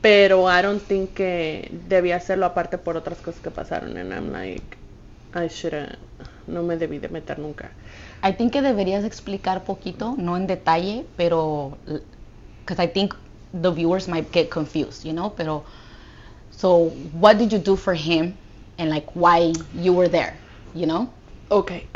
Pero 0.02 0.48
I 0.48 0.62
don't 0.62 0.82
think 0.82 1.14
que 1.14 1.70
debía 1.88 2.16
hacerlo 2.16 2.46
aparte 2.46 2.78
por 2.78 2.98
otras 2.98 3.22
cosas 3.22 3.40
que 3.42 3.52
pasaron. 3.52 3.98
And 3.98 4.14
I'm 4.14 4.32
like, 4.32 4.78
I 5.34 5.48
shouldn't. 5.48 5.98
No 6.48 6.64
me 6.64 6.76
debí 6.76 7.00
de 7.00 7.08
meter 7.10 7.38
nunca. 7.40 7.72
I 8.24 8.34
think 8.34 8.52
que 8.54 8.62
deberías 8.62 9.04
explicar 9.06 9.64
poquito, 9.64 10.16
no 10.18 10.36
en 10.38 10.48
detalle, 10.48 11.06
pero 11.18 11.78
because 12.64 12.80
I 12.80 12.88
think 12.88 13.16
the 13.54 13.72
viewers 13.72 14.08
might 14.08 14.32
get 14.32 14.50
confused, 14.50 15.06
you 15.06 15.14
know, 15.14 15.30
pero 15.30 15.64
so 16.52 16.90
what 17.14 17.38
did 17.38 17.52
you 17.52 17.60
do 17.60 17.76
for 17.76 17.94
him 17.94 18.38
and 18.78 18.90
like 18.90 19.08
why 19.16 19.54
you 19.74 19.94
were 19.94 20.08
there, 20.08 20.36
you 20.74 20.86
know? 20.86 21.10
Okay. 21.52 21.88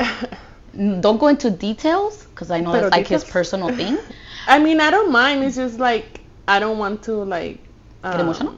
Mm, 0.76 1.00
Don't 1.00 1.16
go 1.18 1.28
into 1.28 1.50
details 1.50 2.26
because 2.26 2.50
I 2.50 2.60
know 2.60 2.72
Pero 2.72 2.82
that's 2.90 2.96
like 2.96 3.06
his 3.06 3.24
personal 3.24 3.70
thing. 3.70 3.96
I 4.46 4.58
mean, 4.58 4.80
I 4.80 4.90
don't 4.90 5.10
mind. 5.10 5.42
It's 5.44 5.56
just 5.56 5.78
like 5.78 6.20
I 6.46 6.58
don't 6.60 6.78
want 6.78 7.02
to 7.04 7.24
like. 7.24 7.58
¿Get 8.02 8.20
emotional? 8.20 8.54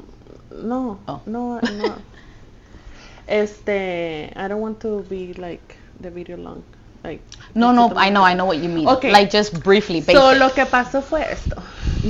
No, 0.53 0.99
Oh. 1.09 1.21
no, 1.27 1.59
no. 1.61 1.95
este, 3.27 4.33
I 4.37 4.49
don't 4.49 4.61
want 4.61 4.81
to 4.81 5.03
be 5.09 5.35
like 5.35 5.77
the 6.01 6.11
video 6.11 6.37
long. 6.37 6.63
Like. 7.05 7.21
No, 7.55 7.73
no, 7.73 7.93
I 7.97 8.11
know, 8.11 8.23
I 8.25 8.35
know 8.35 8.45
what 8.45 8.59
you 8.59 8.69
mean. 8.69 8.89
Okay. 8.89 9.11
Like 9.13 9.31
just 9.31 9.63
briefly, 9.63 10.01
basic. 10.01 10.17
So, 10.17 10.35
lo 10.35 10.51
que 10.51 10.67
pasó 10.67 11.03
fue 11.03 11.23
esto. 11.31 11.57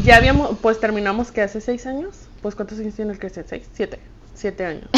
Ya 0.05 0.17
habíamos, 0.17 0.59
pues 0.61 0.81
terminamos 0.81 1.31
que 1.31 1.43
hace 1.43 1.61
seis 1.61 1.87
años. 1.87 2.27
Pues 2.43 2.55
cuántos 2.55 2.79
años 2.79 2.95
tiene 2.95 3.12
el 3.12 3.19
que 3.19 3.31
seis, 3.31 3.69
siete, 3.75 3.99
siete 4.35 4.64
años. 4.64 4.88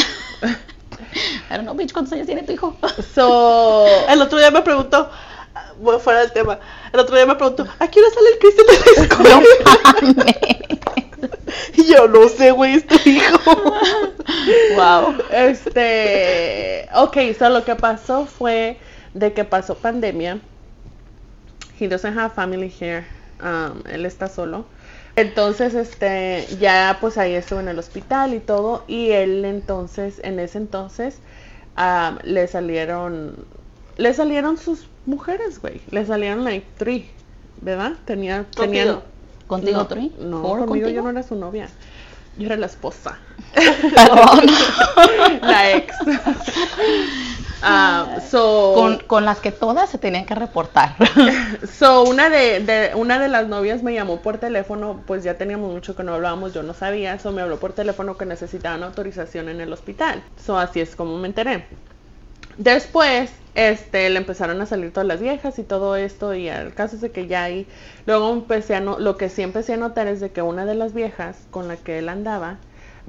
I 1.49 1.55
don't 1.55 1.63
know, 1.63 1.73
bitch, 1.75 1.93
¿cuántos 1.93 2.13
años 2.13 2.27
tiene 2.27 2.43
tu 2.43 2.51
hijo? 2.51 2.75
So, 3.13 3.85
El 4.09 4.21
otro 4.21 4.37
día 4.37 4.51
me 4.51 4.61
preguntó, 4.61 5.09
bueno, 5.81 5.99
fuera 5.99 6.21
del 6.21 6.31
tema, 6.31 6.59
el 6.93 6.99
otro 6.99 7.15
día 7.15 7.25
me 7.25 7.35
preguntó, 7.35 7.67
¿a 7.79 7.87
qué 7.87 7.99
hora 7.99 8.09
sale 8.13 8.29
el 8.29 8.39
Cristian 8.39 8.67
de 8.67 8.73
la 8.73 9.03
escuela? 9.03 9.41
No 10.01 10.13
mames. 10.15 10.35
y 11.75 11.91
yo, 11.91 12.07
no 12.07 12.29
sé, 12.29 12.51
güey, 12.51 12.75
es 12.75 12.87
tu 12.87 12.95
hijo. 13.09 13.39
wow. 14.75 15.15
este, 15.31 16.87
ok, 16.95 17.17
so 17.37 17.49
lo 17.49 17.63
que 17.65 17.75
pasó 17.75 18.25
fue 18.25 18.77
de 19.13 19.33
que 19.33 19.43
pasó 19.43 19.75
pandemia. 19.75 20.39
He 21.79 21.87
doesn't 21.87 22.17
have 22.17 22.33
family 22.33 22.69
here. 22.69 23.05
Um, 23.41 23.81
él 23.89 24.05
está 24.05 24.27
solo. 24.27 24.65
Entonces, 25.15 25.73
este, 25.73 26.47
ya 26.59 26.97
pues 27.01 27.17
ahí 27.17 27.33
estuvo 27.33 27.59
en 27.59 27.67
el 27.67 27.79
hospital 27.79 28.33
y 28.33 28.39
todo. 28.39 28.83
Y 28.87 29.11
él 29.11 29.43
entonces, 29.45 30.21
en 30.23 30.39
ese 30.39 30.59
entonces, 30.59 31.17
um, 31.77 32.17
le 32.23 32.47
salieron, 32.47 33.45
le 33.97 34.13
salieron 34.13 34.57
sus 34.57 34.87
mujeres, 35.05 35.59
güey. 35.61 35.81
Le 35.91 36.05
salieron 36.05 36.43
like 36.43 36.65
three, 36.77 37.09
¿verdad? 37.61 37.93
Tenía, 38.05 38.45
tenían, 38.55 38.87
Contigo. 38.87 39.03
¿Contigo, 39.47 39.77
no, 39.79 39.87
Tori? 39.87 40.11
No, 40.19 40.41
¿Four 40.41 40.59
conmigo 40.65 40.87
yo 40.87 40.95
contigo? 40.95 41.03
no 41.03 41.09
era 41.09 41.23
su 41.23 41.35
novia. 41.35 41.67
Yo 42.37 42.45
era 42.45 42.55
la 42.55 42.67
esposa. 42.67 43.17
Perdón. 43.53 44.45
la 45.41 45.71
ex. 45.73 45.95
Ah, 47.63 48.17
so, 48.27 48.73
con, 48.73 48.97
con 49.05 49.23
las 49.23 49.37
que 49.39 49.51
todas 49.51 49.87
se 49.87 49.99
tenían 49.99 50.25
que 50.25 50.33
reportar. 50.33 50.95
so 51.71 52.01
una 52.05 52.27
de, 52.27 52.59
de- 52.61 52.95
una 52.95 53.19
de 53.19 53.27
las 53.27 53.47
novias 53.47 53.83
me 53.83 53.93
llamó 53.93 54.19
por 54.21 54.39
teléfono, 54.39 55.03
pues 55.05 55.23
ya 55.23 55.35
teníamos 55.37 55.71
mucho 55.71 55.95
que 55.95 56.01
no 56.01 56.15
hablábamos, 56.15 56.55
yo 56.55 56.63
no 56.63 56.73
sabía, 56.73 57.19
so 57.19 57.31
me 57.31 57.43
habló 57.43 57.59
por 57.59 57.73
teléfono 57.73 58.17
que 58.17 58.25
necesitaban 58.25 58.81
autorización 58.81 59.47
en 59.47 59.61
el 59.61 59.71
hospital. 59.71 60.23
So 60.43 60.57
así 60.57 60.79
es 60.81 60.95
como 60.95 61.19
me 61.19 61.27
enteré. 61.27 61.67
Después, 62.57 63.29
este, 63.55 64.09
le 64.09 64.17
empezaron 64.17 64.61
a 64.61 64.65
salir 64.65 64.91
todas 64.93 65.07
las 65.07 65.19
viejas 65.19 65.59
y 65.59 65.63
todo 65.63 65.95
esto 65.95 66.33
y 66.33 66.47
el 66.47 66.73
caso 66.73 66.95
es 66.95 67.01
de 67.01 67.11
que 67.11 67.27
ya 67.27 67.43
ahí, 67.43 67.67
luego 68.05 68.31
empecé 68.31 68.75
a 68.75 68.79
no, 68.79 68.97
lo 68.99 69.17
que 69.17 69.29
sí 69.29 69.41
empecé 69.41 69.73
a 69.73 69.77
notar 69.77 70.07
es 70.07 70.19
de 70.19 70.31
que 70.31 70.41
una 70.41 70.65
de 70.65 70.75
las 70.75 70.93
viejas 70.93 71.37
con 71.51 71.67
la 71.67 71.75
que 71.77 71.99
él 71.99 72.09
andaba, 72.09 72.57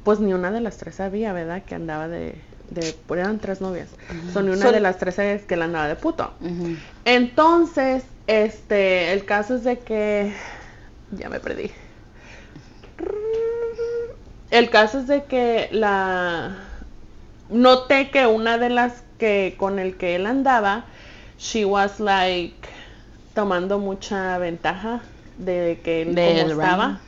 pues 0.05 0.19
ni 0.21 0.33
una 0.35 0.51
de 0.51 0.61
las 0.61 0.79
tres 0.79 0.97
sabía, 0.97 1.33
¿verdad? 1.33 1.63
Que 1.65 1.75
andaba 1.77 2.09
de, 2.09 2.35
de 2.71 2.95
pues 3.07 3.21
eran 3.21 3.39
tres 3.39 3.61
novias, 3.61 3.89
so, 4.33 4.43
ni 4.43 4.49
una 4.51 4.63
Son- 4.65 4.73
de 4.73 4.81
las 4.81 4.99
tres 4.99 5.15
sabía 5.15 5.39
que 5.39 5.55
él 5.55 5.63
andaba 5.63 5.87
de 5.87 5.95
puto. 5.97 6.33
Entonces, 7.05 8.03
este, 8.27 9.13
el 9.13 9.25
caso 9.25 9.55
es 9.57 9.65
de 9.65 9.79
que 9.79 10.33
ya 11.13 11.29
me 11.29 11.39
perdí. 11.39 11.71
El 14.51 14.69
caso 14.71 14.99
es 14.99 15.07
de 15.07 15.25
que 15.25 15.69
la 15.73 16.57
noté 17.49 18.11
que 18.11 18.27
una 18.27 18.59
de 18.59 18.69
las 18.71 19.03
que 19.23 19.57
con 19.59 19.79
el 19.79 19.97
que 20.01 20.15
él 20.17 20.27
andaba, 20.27 20.75
she 21.39 21.65
was 21.65 22.01
like 22.01 22.69
tomando 23.35 23.79
mucha 23.79 24.39
ventaja 24.39 25.03
de 25.37 25.81
que 25.85 26.03
él 26.03 26.09
como 26.23 26.49
estaba. 26.49 27.01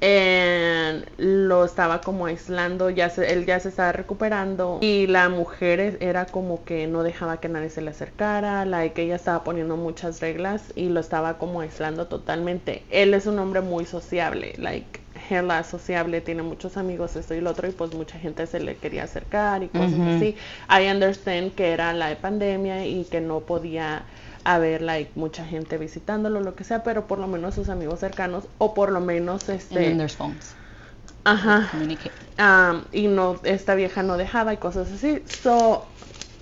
And 0.00 1.06
lo 1.16 1.64
estaba 1.64 2.02
como 2.02 2.26
aislando, 2.26 2.88
ya 2.90 3.10
se, 3.10 3.32
él 3.32 3.46
ya 3.46 3.58
se 3.58 3.68
estaba 3.70 3.90
recuperando 3.92 4.78
y 4.80 5.08
la 5.08 5.28
mujer 5.28 5.80
es- 5.80 5.96
era 6.00 6.26
como 6.26 6.64
que 6.64 6.86
no 6.86 7.02
dejaba 7.02 7.40
que 7.40 7.48
nadie 7.48 7.68
se 7.70 7.80
le 7.82 7.90
acercara, 7.90 8.64
like 8.64 9.02
ella 9.02 9.16
estaba 9.16 9.42
poniendo 9.42 9.76
muchas 9.76 10.20
reglas 10.20 10.72
y 10.76 10.88
lo 10.90 11.00
estaba 11.00 11.38
como 11.38 11.60
aislando 11.62 12.06
totalmente. 12.06 12.84
Él 12.90 13.12
es 13.12 13.26
un 13.26 13.38
hombre 13.40 13.60
muy 13.60 13.86
sociable, 13.86 14.54
like 14.58 15.00
hella 15.28 15.62
sociable, 15.64 16.20
tiene 16.20 16.42
muchos 16.42 16.76
amigos, 16.76 17.16
esto 17.16 17.34
y 17.34 17.40
lo 17.40 17.50
otro 17.50 17.68
y 17.68 17.72
pues 17.72 17.92
mucha 17.92 18.18
gente 18.18 18.46
se 18.46 18.60
le 18.60 18.78
quería 18.78 19.04
acercar 19.04 19.62
y 19.62 19.68
cosas 19.68 20.04
así. 20.06 20.36
I 20.68 20.88
understand 20.90 21.54
que 21.54 21.72
era 21.72 21.92
la 21.92 22.14
pandemia 22.20 22.86
y 22.86 23.04
que 23.06 23.20
no 23.20 23.40
podía 23.40 24.06
haber 24.44 24.82
like 24.82 25.12
mucha 25.14 25.44
gente 25.44 25.78
visitándolo, 25.78 26.40
lo 26.40 26.54
que 26.54 26.64
sea, 26.64 26.82
pero 26.82 27.06
por 27.06 27.18
lo 27.18 27.26
menos 27.26 27.54
sus 27.54 27.68
amigos 27.68 28.00
cercanos 28.00 28.48
o 28.58 28.74
por 28.74 28.90
lo 28.90 29.00
menos 29.00 29.48
And 29.48 29.58
este 29.58 29.98
there's 29.98 30.14
phones. 30.14 30.54
ajá 31.24 31.70
am, 32.38 32.84
y 32.92 33.08
no 33.08 33.40
esta 33.44 33.74
vieja 33.74 34.02
no 34.02 34.16
dejaba 34.16 34.52
y 34.52 34.56
cosas 34.58 34.90
así 34.92 35.22
so 35.42 35.86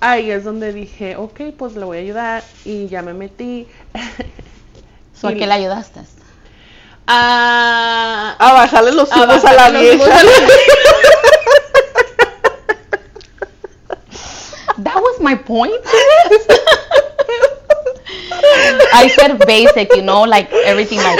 ahí 0.00 0.30
es 0.30 0.44
donde 0.44 0.72
dije 0.72 1.16
ok 1.16 1.40
pues 1.58 1.74
le 1.76 1.84
voy 1.84 1.98
a 1.98 2.00
ayudar 2.00 2.44
y 2.64 2.88
ya 2.88 3.02
me 3.02 3.14
metí 3.14 3.68
So, 5.14 5.28
¿A 5.28 5.32
qué 5.34 5.46
le 5.46 5.54
ayudaste? 5.54 6.00
A 7.06 8.36
A 8.38 8.52
bajarle 8.52 8.92
los 8.92 9.10
humos 9.10 9.44
a 9.44 9.52
la 9.54 9.70
vieja. 9.70 10.04
humos 10.04 10.08
a 10.08 10.22
la- 10.24 10.30
That 14.78 14.96
was 15.02 15.20
my 15.20 15.34
point. 15.34 15.72
I 18.92 19.08
said 19.18 19.38
basic, 19.46 19.94
you 19.96 20.02
know, 20.02 20.22
like 20.22 20.52
everything 20.64 20.98
like 20.98 21.18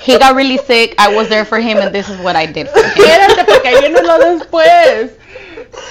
he 0.00 0.18
got 0.18 0.34
really 0.34 0.58
sick, 0.58 0.94
I 0.98 1.14
was 1.14 1.28
there 1.28 1.44
for 1.44 1.58
him 1.58 1.78
and 1.78 1.94
this 1.94 2.08
is 2.08 2.18
what 2.20 2.36
I 2.36 2.46
did 2.46 2.68
for 2.68 2.80
him. 2.80 2.90
Espérate, 2.90 3.44
porque 3.46 3.68
ahí 3.68 3.80
viene 3.80 4.02
lo 4.02 4.18
después. 4.18 5.10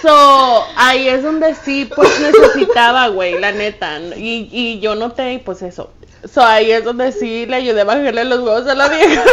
So, 0.02 0.66
ahí 0.78 1.08
es 1.08 1.24
donde 1.24 1.56
sí, 1.56 1.86
pues 1.94 2.20
necesitaba, 2.20 3.08
güey, 3.08 3.40
la 3.40 3.52
neta. 3.52 4.00
Y, 4.16 4.50
y 4.52 4.80
yo 4.80 4.96
noté, 4.96 5.34
y 5.34 5.38
pues 5.40 5.62
eso. 5.62 5.90
So, 6.32 6.42
ahí 6.42 6.72
es 6.72 6.84
donde 6.84 7.12
sí 7.12 7.46
le 7.46 7.58
ayudé 7.58 7.82
a 7.82 7.86
bajarle 7.86 8.24
los 8.24 8.40
huevos 8.40 8.68
a 8.68 8.76
la 8.76 8.88
vieja. 8.88 9.24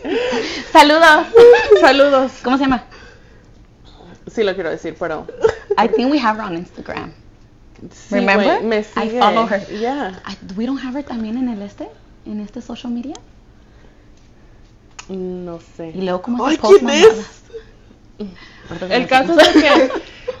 Saludos. 0.72 1.26
Saludos. 1.80 2.32
¿Cómo 2.42 2.56
se 2.56 2.64
llama? 2.64 2.84
Sí 4.26 4.42
lo 4.42 4.54
quiero 4.54 4.70
decir, 4.70 4.96
pero... 4.98 5.26
I 5.78 5.88
think 5.88 6.10
we 6.10 6.18
have 6.18 6.38
her 6.38 6.46
on 6.46 6.56
Instagram. 6.56 7.12
sí, 7.92 8.14
Remember? 8.14 8.62
me 8.62 8.78
I 8.78 9.18
follow 9.18 9.46
her. 9.46 9.64
Yeah. 9.68 10.20
I- 10.26 10.54
we 10.56 10.66
don't 10.66 10.82
have 10.82 10.96
her 10.98 11.04
también 11.04 11.36
en 11.38 11.48
el 11.48 11.62
este, 11.62 11.88
en 12.26 12.40
este 12.40 12.60
social 12.60 12.92
media. 12.92 13.14
No 15.08 15.60
sé. 15.76 15.90
Y 15.94 16.02
luego 16.02 16.22
como 16.22 16.46
Ay, 16.46 16.58
¿quién. 16.58 18.28
El 18.90 19.06
caso 19.08 19.38
es 19.38 19.48
que, 19.48 19.90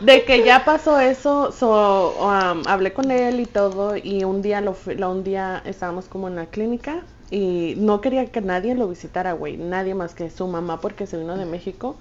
de 0.04 0.24
que 0.24 0.44
ya 0.44 0.64
pasó 0.64 0.98
eso, 1.00 1.52
so, 1.52 2.14
um, 2.18 2.62
hablé 2.66 2.92
con 2.92 3.10
él 3.10 3.40
y 3.40 3.46
todo, 3.46 3.96
y 3.96 4.24
un 4.24 4.42
día, 4.42 4.60
lo, 4.60 4.76
lo- 4.96 5.10
un 5.10 5.24
día 5.24 5.62
estábamos 5.64 6.06
como 6.06 6.28
en 6.28 6.36
la 6.36 6.46
clínica 6.46 7.02
y 7.30 7.74
no 7.78 8.00
quería 8.00 8.26
que 8.26 8.40
nadie 8.40 8.74
lo 8.74 8.88
visitara, 8.88 9.32
güey, 9.32 9.56
nadie 9.56 9.94
más 9.94 10.14
que 10.14 10.30
su 10.30 10.46
mamá 10.46 10.80
porque 10.80 11.06
se 11.06 11.16
vino 11.18 11.36
de 11.36 11.44
México 11.46 11.96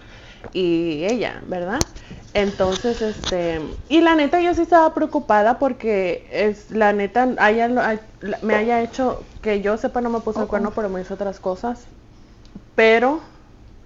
y 0.54 1.06
ella, 1.06 1.42
¿verdad? 1.48 1.80
Entonces, 2.34 3.02
este, 3.02 3.62
y 3.90 4.02
la 4.02 4.16
neta 4.16 4.42
yo 4.42 4.54
sí 4.54 4.62
estaba 4.62 4.94
preocupada 4.94 5.60
porque 5.60 6.28
es, 6.32 6.72
la 6.72 6.92
neta, 6.94 7.30
haya, 7.38 7.70
me 8.42 8.56
haya 8.56 8.82
hecho, 8.82 9.24
que 9.42 9.62
yo 9.62 9.78
sepa 9.78 10.02
no 10.02 10.10
me 10.10 10.20
puso 10.20 10.42
el 10.42 10.48
cuerno, 10.48 10.72
pero 10.76 10.90
me 10.90 11.02
hizo 11.02 11.14
otras 11.14 11.40
cosas, 11.40 11.86
pero... 12.76 13.22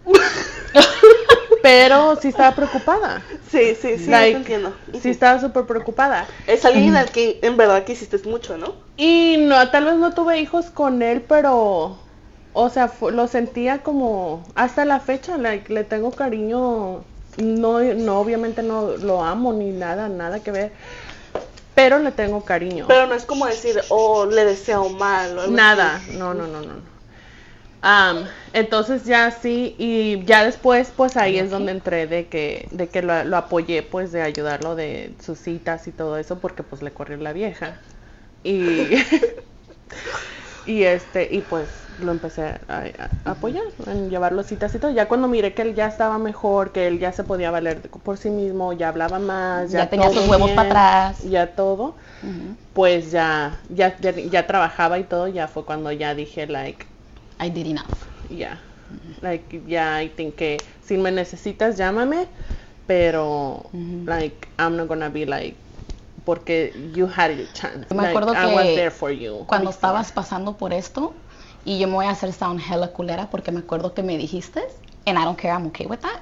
Pero 1.61 2.15
sí 2.21 2.29
estaba 2.29 2.55
preocupada. 2.55 3.21
Sí, 3.49 3.75
sí, 3.81 3.97
sí, 3.97 4.09
Like, 4.09 4.37
entiendo. 4.37 4.73
Sí 5.01 5.09
estaba 5.09 5.39
súper 5.39 5.65
preocupada. 5.65 6.27
Es 6.47 6.65
alguien 6.65 6.95
al 6.95 7.09
que 7.11 7.39
en 7.41 7.57
verdad 7.57 7.83
quisiste 7.83 8.17
mucho, 8.27 8.57
¿no? 8.57 8.73
Y 8.97 9.37
no, 9.37 9.69
tal 9.69 9.85
vez 9.85 9.95
no 9.95 10.13
tuve 10.13 10.39
hijos 10.39 10.65
con 10.67 11.01
él, 11.01 11.21
pero, 11.21 11.97
o 12.53 12.69
sea, 12.69 12.91
lo 13.11 13.27
sentía 13.27 13.83
como, 13.83 14.43
hasta 14.55 14.85
la 14.85 14.99
fecha, 14.99 15.37
like, 15.37 15.71
le 15.71 15.83
tengo 15.83 16.11
cariño, 16.11 17.03
no, 17.37 17.79
no, 17.81 18.19
obviamente 18.19 18.63
no 18.63 18.97
lo 18.97 19.23
amo 19.23 19.53
ni 19.53 19.69
nada, 19.69 20.09
nada 20.09 20.39
que 20.39 20.51
ver, 20.51 20.71
pero 21.75 21.99
le 21.99 22.11
tengo 22.11 22.43
cariño. 22.43 22.85
Pero 22.87 23.05
no 23.05 23.13
es 23.13 23.25
como 23.25 23.45
decir, 23.45 23.79
oh, 23.89 24.25
le 24.25 24.45
deseo 24.45 24.89
mal. 24.89 25.37
o 25.37 25.41
algo 25.41 25.53
Nada, 25.55 25.97
así. 25.97 26.17
no, 26.17 26.33
no, 26.33 26.47
no, 26.47 26.61
no. 26.61 26.96
Am, 27.89 28.25
entonces 28.51 29.05
ya 29.05 29.31
sí, 29.31 29.73
y 29.77 30.21
ya 30.25 30.43
después, 30.43 30.91
pues 30.93 31.15
ahí 31.15 31.39
es 31.39 31.51
donde 31.51 31.71
entré 31.71 32.05
de 32.05 32.27
que, 32.27 32.67
de 32.71 32.89
que 32.89 33.01
lo, 33.01 33.23
lo 33.23 33.37
apoyé, 33.37 33.81
pues 33.81 34.11
de 34.11 34.21
ayudarlo 34.21 34.75
de 34.75 35.15
sus 35.23 35.39
citas 35.39 35.87
y 35.87 35.93
todo 35.93 36.17
eso, 36.17 36.39
porque 36.39 36.63
pues 36.63 36.81
le 36.81 36.91
corrió 36.91 37.15
la 37.15 37.31
vieja. 37.31 37.79
Y, 38.43 38.89
y 40.65 40.83
este, 40.83 41.29
y 41.31 41.39
pues 41.39 41.69
lo 41.97 42.11
empecé 42.11 42.55
a, 42.67 43.09
apoyar, 43.23 43.63
en 43.85 44.09
llevarlo 44.09 44.43
citas 44.43 44.75
y 44.75 44.79
todo. 44.79 44.91
Ya 44.91 45.07
cuando 45.07 45.29
miré 45.29 45.53
que 45.53 45.61
él 45.61 45.73
ya 45.73 45.87
estaba 45.87 46.17
mejor, 46.17 46.73
que 46.73 46.87
él 46.87 46.99
ya 46.99 47.13
se 47.13 47.23
podía 47.23 47.51
valer 47.51 47.79
por 48.03 48.17
sí 48.17 48.29
mismo, 48.29 48.73
ya 48.73 48.89
hablaba 48.89 49.19
más, 49.19 49.71
ya, 49.71 49.79
Ya 49.83 49.89
tenía 49.89 50.09
sus 50.09 50.27
huevos 50.27 50.51
para 50.51 50.67
atrás. 50.67 51.23
Ya 51.23 51.55
todo 51.55 51.95
pues 52.73 53.11
ya, 53.11 53.55
ya, 53.69 53.97
ya, 54.01 54.11
ya 54.11 54.45
trabajaba 54.45 54.99
y 54.99 55.05
todo, 55.05 55.29
ya 55.29 55.47
fue 55.47 55.65
cuando 55.65 55.91
ya 55.91 56.13
dije, 56.13 56.45
like, 56.45 56.85
I 57.39 57.49
did 57.49 57.67
enough. 57.67 58.07
ya, 58.29 58.59
like, 59.21 59.61
ya, 59.67 59.97
I 60.01 60.09
think 60.09 60.35
que 60.35 60.57
si 60.81 60.97
me 60.97 61.11
necesitas, 61.11 61.77
llámame, 61.77 62.27
pero, 62.85 63.69
like, 64.05 64.47
I'm 64.57 64.77
not 64.77 64.87
gonna 64.87 65.09
be 65.09 65.25
like, 65.25 65.55
porque 66.25 66.73
you 66.93 67.07
had 67.07 67.31
your 67.37 67.47
chance. 67.53 67.89
Me 67.93 67.97
like, 67.97 68.09
acuerdo 68.09 68.33
I 68.33 68.53
was 68.53 68.63
que 68.63 68.75
there 68.75 68.91
for 68.91 69.11
you. 69.11 69.45
Cuando 69.47 69.69
estabas 69.69 70.11
pasando 70.11 70.57
por 70.57 70.73
esto, 70.73 71.13
y 71.65 71.79
yo 71.79 71.87
me 71.87 71.93
voy 71.95 72.05
a 72.05 72.11
hacer 72.11 72.31
sound 72.33 72.61
hella 72.61 72.91
culera 72.93 73.29
porque 73.29 73.51
me 73.51 73.59
acuerdo 73.59 73.93
que 73.93 74.03
me 74.03 74.17
dijiste, 74.17 74.61
and 75.05 75.17
I 75.17 75.23
don't 75.23 75.37
care, 75.37 75.53
I'm 75.53 75.67
okay 75.67 75.85
with 75.85 75.99
that, 75.99 76.21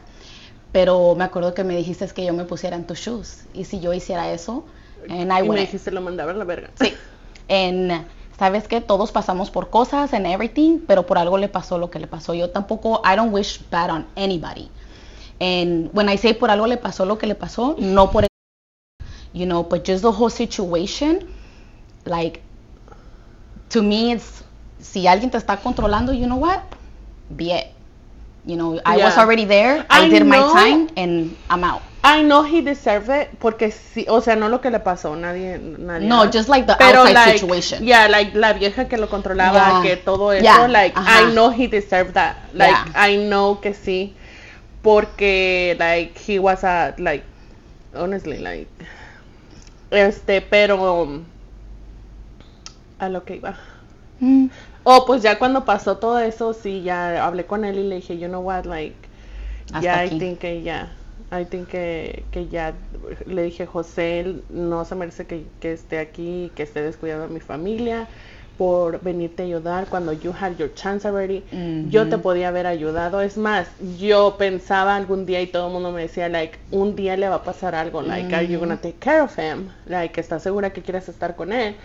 pero 0.71 1.15
me 1.15 1.23
acuerdo 1.23 1.53
que 1.53 1.63
me 1.63 1.75
dijiste 1.75 2.07
que 2.07 2.25
yo 2.25 2.33
me 2.33 2.45
pusiera 2.45 2.75
en 2.75 2.85
tus 2.85 2.99
shoes, 2.99 3.45
y 3.53 3.65
si 3.65 3.79
yo 3.79 3.93
hiciera 3.93 4.31
eso, 4.31 4.65
and 5.09 5.31
I 5.31 5.45
y 5.45 5.49
me 5.49 5.61
dijiste 5.61 5.91
lo 5.91 6.01
mandaba 6.01 6.31
a 6.31 6.35
la 6.35 6.45
verga. 6.45 6.71
Sí. 6.79 6.93
En, 7.47 8.07
sabes 8.37 8.67
que 8.67 8.81
todos 8.81 9.11
pasamos 9.11 9.49
por 9.49 9.69
cosas 9.69 10.13
and 10.13 10.25
everything, 10.25 10.79
pero 10.87 11.05
por 11.05 11.17
algo 11.17 11.37
le 11.37 11.47
pasó 11.47 11.77
lo 11.77 11.89
que 11.89 11.99
le 11.99 12.07
pasó. 12.07 12.33
Yo 12.33 12.49
tampoco, 12.49 13.01
I 13.05 13.15
don't 13.15 13.33
wish 13.33 13.59
bad 13.69 13.89
on 13.89 14.05
anybody. 14.15 14.69
And 15.39 15.89
when 15.93 16.09
I 16.09 16.17
say 16.17 16.33
por 16.33 16.49
algo 16.49 16.67
le 16.67 16.77
pasó 16.77 17.05
lo 17.05 17.17
que 17.17 17.27
le 17.27 17.35
pasó, 17.35 17.75
no 17.77 18.11
por 18.11 18.25
you 19.33 19.45
know, 19.45 19.63
but 19.63 19.83
just 19.83 20.01
the 20.01 20.11
whole 20.11 20.29
situation, 20.29 21.27
like, 22.05 22.41
to 23.69 23.83
me 23.83 24.13
it's, 24.13 24.43
si 24.79 25.07
alguien 25.07 25.29
te 25.29 25.37
está 25.37 25.61
controlando, 25.61 26.17
you 26.17 26.25
know 26.25 26.37
what, 26.37 26.63
be 27.35 27.51
it. 27.51 27.67
You 28.45 28.55
know, 28.55 28.79
I 28.85 28.97
was 28.97 29.17
already 29.17 29.45
there, 29.45 29.85
I, 29.89 30.05
I 30.05 30.09
did 30.09 30.25
my 30.25 30.37
time, 30.37 30.89
and 30.95 31.35
I'm 31.49 31.63
out. 31.63 31.81
I 32.07 32.21
know 32.21 32.43
he 32.43 32.61
deserved 32.61 33.09
it, 33.09 33.29
porque 33.39 33.71
sí, 33.71 34.05
o 34.07 34.21
sea, 34.21 34.35
no 34.35 34.47
lo 34.47 34.61
que 34.61 34.69
le 34.69 34.79
pasó, 34.79 35.15
nadie, 35.15 35.57
nadie. 35.57 36.07
No, 36.07 36.25
just 36.31 36.49
like 36.49 36.67
the 36.67 36.75
Pero 36.77 36.99
outside 37.01 37.15
like, 37.15 37.39
situation. 37.39 37.83
yeah, 37.83 38.07
like 38.07 38.35
la 38.35 38.53
vieja 38.53 38.87
que 38.87 38.97
lo 38.97 39.07
controlaba, 39.09 39.81
Yeah. 39.81 39.81
que 39.81 39.97
todo 39.97 40.31
eso, 40.31 40.43
Yeah, 40.43 40.67
like 40.67 40.95
ajá. 40.95 41.21
I 41.23 41.31
know 41.33 41.49
he 41.49 41.67
deserved 41.67 42.13
that. 42.13 42.35
Like 42.53 42.69
Yeah. 42.71 42.91
I 42.95 43.17
know 43.17 43.59
que 43.59 43.73
sí, 43.73 44.13
porque 44.83 45.75
like 45.79 46.15
he 46.19 46.37
was 46.37 46.63
a 46.63 46.93
like 46.99 47.23
honestly 47.95 48.37
like 48.37 48.67
este, 49.89 50.41
pero 50.41 51.23
a 52.99 53.09
lo 53.09 53.23
que 53.23 53.37
iba. 53.37 53.57
Mm. 54.19 54.49
Oh, 54.83 55.05
pues 55.05 55.23
ya 55.23 55.39
cuando 55.39 55.65
pasó 55.65 55.97
todo 55.97 56.19
eso, 56.19 56.53
sí, 56.53 56.83
ya 56.83 57.25
hablé 57.25 57.45
con 57.45 57.65
él 57.65 57.79
y 57.79 57.83
le 57.83 57.95
dije, 57.95 58.19
you 58.19 58.27
know 58.27 58.41
what, 58.41 58.65
like, 58.65 58.95
Hasta 59.73 59.81
ya, 59.81 60.05
I 60.05 60.19
think 60.19 60.41
ya, 60.63 60.91
I 61.31 61.45
think 61.45 61.69
que, 61.69 62.23
que 62.31 62.47
ya, 62.47 62.73
le 63.25 63.43
dije, 63.43 63.65
José, 63.65 64.41
no 64.49 64.85
se 64.85 64.95
merece 64.95 65.25
que, 65.25 65.45
que 65.59 65.73
esté 65.73 65.99
aquí, 65.99 66.51
que 66.55 66.63
esté 66.63 66.81
descuidado 66.81 67.27
de 67.27 67.33
mi 67.33 67.39
familia 67.39 68.07
por 68.57 69.01
venirte 69.01 69.43
a 69.43 69.45
ayudar 69.45 69.87
cuando 69.87 70.13
you 70.13 70.31
had 70.31 70.55
your 70.57 70.73
chance 70.73 71.05
already. 71.07 71.43
Yo 71.89 72.07
te 72.07 72.17
podía 72.17 72.47
haber 72.49 72.67
ayudado. 72.67 73.21
Es 73.21 73.37
más, 73.37 73.67
yo 73.97 74.35
pensaba 74.37 74.95
algún 74.95 75.25
día 75.25 75.41
y 75.41 75.47
todo 75.47 75.67
el 75.67 75.73
mundo 75.73 75.91
me 75.91 76.03
decía, 76.03 76.29
like, 76.29 76.57
un 76.71 76.95
día 76.95 77.17
le 77.17 77.27
va 77.27 77.35
a 77.35 77.43
pasar 77.43 77.75
algo, 77.75 78.01
like, 78.01 78.33
are 78.33 78.47
you 78.47 78.59
gonna 78.59 78.77
take 78.77 78.97
care 78.99 79.21
of 79.21 79.37
him? 79.37 79.69
Like, 79.87 80.19
¿estás 80.19 80.43
segura 80.43 80.71
que 80.71 80.81
quieres 80.81 81.09
estar 81.09 81.35
con 81.35 81.51
él? 81.51 81.75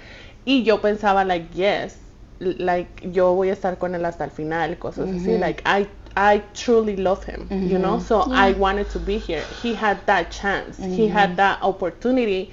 Y 0.45 0.63
yo 0.63 0.81
pensaba, 0.81 1.25
like, 1.25 1.49
yes, 1.55 1.99
like, 2.39 3.11
yo 3.11 3.35
voy 3.35 3.51
a 3.51 3.53
estar 3.53 3.77
con 3.79 3.95
él 3.95 4.05
hasta 4.05 4.25
el 4.25 4.31
final, 4.31 4.79
cosas 4.79 5.09
así, 5.11 5.39
like, 5.39 5.63
I, 5.67 5.89
I 6.17 6.43
truly 6.55 6.97
love 6.97 7.25
him, 7.25 7.47
you 7.51 7.79
know, 7.79 7.97
Ujú. 7.99 8.03
so 8.03 8.25
Yeah. 8.29 8.47
I 8.49 8.53
wanted 8.53 8.91
to 8.91 8.99
be 8.99 9.19
here. 9.19 9.43
He 9.63 9.75
had 9.75 9.99
that 10.07 10.31
chance, 10.31 10.79
he 10.79 11.09
had 11.09 11.37
that 11.37 11.59
opportunity 11.63 12.51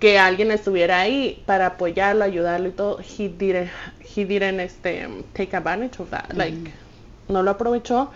que 0.00 0.18
alguien 0.18 0.50
estuviera 0.50 1.00
ahí 1.00 1.42
para 1.46 1.66
apoyarlo, 1.66 2.24
ayudarlo 2.24 2.68
y 2.68 2.72
todo. 2.72 2.98
He 3.00 3.28
didn't, 3.28 3.70
he 4.00 4.24
didn't, 4.24 4.60
este, 4.60 5.08
take 5.34 5.54
advantage 5.56 5.98
of 6.00 6.10
that, 6.10 6.34
like, 6.36 6.72
no 7.28 7.42
lo 7.42 7.52
aprovechó. 7.52 8.10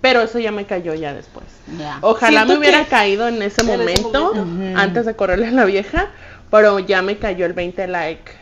Pero 0.00 0.20
eso 0.22 0.38
ya 0.38 0.52
me 0.52 0.64
cayó 0.64 0.94
ya 0.94 1.12
después. 1.12 1.46
Yeah. 1.76 1.98
Ojalá 2.02 2.44
Siento 2.44 2.52
me 2.52 2.58
hubiera 2.58 2.84
caído 2.84 3.26
en 3.26 3.42
ese 3.42 3.62
en 3.62 3.68
ese 3.68 3.78
momento, 3.78 4.34
momento. 4.34 4.78
Antes 4.78 5.06
de 5.06 5.16
correrle 5.16 5.48
a 5.48 5.50
la 5.52 5.64
vieja, 5.64 6.08
pero 6.50 6.78
ya 6.78 7.02
me 7.02 7.16
cayó 7.18 7.46
el 7.46 7.52
20 7.52 7.86
like 7.88 8.32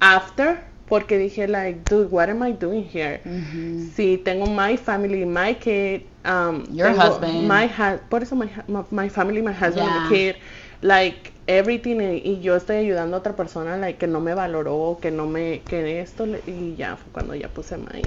after, 0.00 0.62
porque 0.92 1.16
dije 1.16 1.48
like, 1.48 1.80
dude, 1.88 2.10
what 2.10 2.28
am 2.28 2.42
I 2.42 2.52
doing 2.52 2.84
here? 2.84 3.22
Ujú. 3.24 3.90
Si 3.96 4.18
tengo 4.18 4.44
my 4.44 4.76
family, 4.76 5.24
my 5.24 5.54
kid, 5.54 6.02
um, 6.26 6.66
Your 6.70 6.92
husband. 6.92 7.48
my 7.48 7.66
por 8.10 8.22
eso 8.22 8.36
my, 8.36 8.50
my, 8.90 9.08
family, 9.08 9.40
my 9.40 9.54
husband, 9.54 9.88
Yeah. 9.88 10.00
my 10.02 10.08
kid, 10.10 10.36
like 10.82 11.32
everything, 11.46 11.96
y, 12.02 12.20
y 12.22 12.40
yo 12.42 12.56
estoy 12.56 12.76
ayudando 12.76 13.16
a 13.16 13.20
otra 13.20 13.34
persona, 13.34 13.78
like 13.78 13.98
que 13.98 14.06
no 14.06 14.20
me 14.20 14.34
valoró, 14.34 14.98
que 15.00 15.10
no 15.10 15.26
me, 15.26 15.62
que 15.66 16.02
esto, 16.02 16.26
y 16.46 16.74
ya 16.76 16.96
fue 16.96 17.10
cuando 17.10 17.34
ya 17.34 17.48
puse 17.48 17.78
my. 17.78 18.02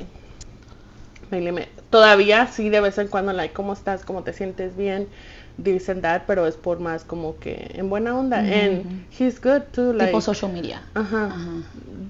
Todavía 1.89 2.47
sí 2.47 2.69
de 2.69 2.81
vez 2.81 2.97
en 2.97 3.07
cuando, 3.07 3.33
like, 3.33 3.53
¿cómo 3.53 3.73
estás? 3.73 4.03
¿Cómo 4.05 4.23
te 4.23 4.33
sientes 4.33 4.75
bien? 4.75 5.07
This 5.61 5.87
and 5.89 6.01
that, 6.01 6.23
pero 6.27 6.45
es 6.47 6.55
por 6.57 6.79
más 6.79 7.05
como 7.05 7.39
que 7.39 7.71
en 7.75 7.89
buena 7.89 8.17
onda. 8.17 8.39
And 8.39 9.05
he's 9.17 9.39
good 9.39 9.61
too, 9.71 9.93
like, 9.93 10.07
tipo 10.07 10.19
social 10.21 10.51
media. 10.51 10.81
ajá, 10.93 11.27
Ajá. 11.27 11.51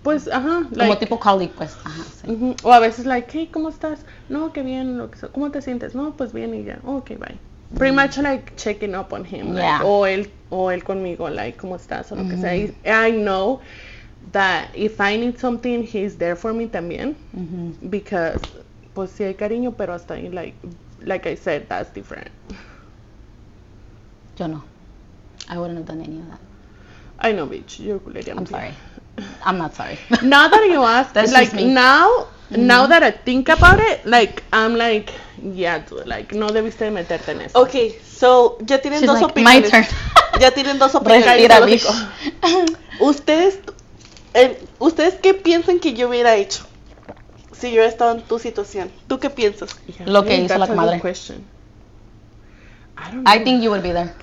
pues, 0.02 0.28
ajá, 0.28 0.64
Como 0.64 0.76
like, 0.76 0.96
tipo 0.98 1.20
colleague, 1.20 1.54
pues. 1.56 1.76
Ajá, 1.84 2.04
sí. 2.04 2.32
Ujú, 2.32 2.56
O 2.64 2.74
a 2.74 2.80
veces, 2.80 3.06
like, 3.06 3.28
hey, 3.32 3.50
¿cómo 3.52 3.70
estás? 3.70 4.04
No, 4.30 4.52
qué 4.52 4.64
bien, 4.64 4.98
lo 4.98 5.12
que 5.12 5.20
sea. 5.20 5.30
¿cómo 5.30 5.52
te 5.52 5.62
sientes? 5.62 5.94
No, 5.94 6.16
pues 6.18 6.34
bien 6.34 6.56
y 6.56 6.64
ya. 6.64 6.80
Ok, 6.84 7.10
bye. 7.20 7.38
Pretty 7.78 7.96
much, 7.96 8.18
like, 8.18 8.54
checking 8.56 8.96
up 8.96 9.12
on 9.14 9.24
him. 9.26 9.50
like, 9.54 9.60
Yeah. 9.62 9.82
o 9.84 10.08
él, 10.08 10.32
o 10.50 10.72
él 10.72 10.84
conmigo, 10.84 11.30
like, 11.30 11.58
¿cómo 11.58 11.76
estás? 11.76 12.12
O 12.12 12.16
lo 12.16 12.28
que 12.28 12.38
sea. 12.38 12.56
Y 12.56 12.74
I 12.86 13.12
know 13.12 13.60
that 14.32 14.70
if 14.74 15.00
I 15.00 15.18
need 15.18 15.38
something, 15.38 15.84
he's 15.84 16.18
there 16.18 16.36
for 16.36 16.52
me 16.54 16.66
también. 16.68 17.16
Ujú. 17.34 17.76
Because, 17.90 18.42
pues 18.96 19.12
sí 19.12 19.24
hay 19.24 19.36
cariño, 19.36 19.74
pero 19.74 19.94
hasta 19.94 20.16
ahí, 20.16 20.30
like, 20.30 20.56
like 21.04 21.30
I 21.30 21.36
said, 21.38 21.68
that's 21.68 21.94
different. 21.94 22.30
Yo 24.38 24.48
no. 24.48 24.64
I 25.48 25.58
wouldn't 25.60 25.78
have 25.78 25.86
done 25.86 26.02
any 26.02 26.20
of 26.20 26.28
that. 26.30 26.40
I 27.20 27.32
know, 27.34 27.46
bitch, 27.46 27.80
you're 27.80 28.00
culería. 28.00 28.36
I'm 28.36 28.48
sorry. 28.48 28.74
I'm 29.46 29.58
not 29.58 29.76
sorry. 29.76 30.00
Now 30.24 30.48
that 30.50 30.66
you 30.70 30.84
ask, 30.84 31.14
That's 31.14 31.32
like, 31.32 31.52
just 31.52 31.56
me. 31.56 31.72
now, 31.74 32.28
now 32.50 32.88
that 32.88 33.04
I 33.04 33.12
think 33.12 33.48
about 33.50 33.80
it, 33.80 34.06
like, 34.06 34.44
I'm 34.52 34.76
like, 34.76 35.12
yeah, 35.42 35.80
dude, 35.80 36.08
like, 36.08 36.34
no 36.34 36.48
debiste 36.50 36.86
de 36.86 36.92
meterte 36.92 37.30
en 37.32 37.42
eso. 37.42 37.62
Ok, 37.62 37.76
so 38.04 38.58
ya 38.66 38.80
tienen 38.80 39.00
She's 39.02 39.08
dos 39.08 39.22
like, 39.22 39.36
my 39.42 39.60
opiniones. 39.62 39.70
turn. 39.70 39.86
Ya 40.40 40.52
tienen 40.52 40.78
dos 40.80 40.94
opiniones. 40.96 41.86
Ustedes, 43.00 43.60
eh, 44.34 44.60
¿Ustedes 44.80 45.16
qué 45.22 45.34
piensan 45.34 45.80
que 45.80 45.94
yo 45.94 46.10
hubiera 46.10 46.36
hecho 46.36 46.66
si 47.58 47.68
yo 47.68 47.74
hubiera 47.74 47.88
estado 47.88 48.12
en 48.12 48.22
tu 48.22 48.40
situación? 48.40 48.92
¿Tú 49.08 49.20
qué 49.20 49.30
piensas? 49.30 49.76
Yeah, 49.88 50.08
Lo 50.08 50.26
que 50.26 50.38
hizo 50.38 50.58
la 50.58 50.68
comadre. 50.68 50.98
I 50.98 51.02
don't 53.12 53.24
know. 53.24 53.34
I 53.34 53.44
think 53.44 53.62
you 53.62 53.70
would 53.72 53.84
be 53.84 53.92
there. 53.92 54.14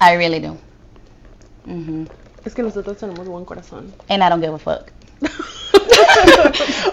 I 0.00 0.16
really 0.16 0.40
do. 0.40 0.56
Mhm. 1.66 2.08
Es 2.44 2.54
que 2.54 2.62
nosotros 2.62 2.96
tenemos 2.96 3.26
buen 3.26 3.44
corazón. 3.44 3.92
And 4.08 4.22
I 4.22 4.28
don't 4.28 4.42
give 4.42 4.54
a 4.54 4.58
fuck. 4.58 4.90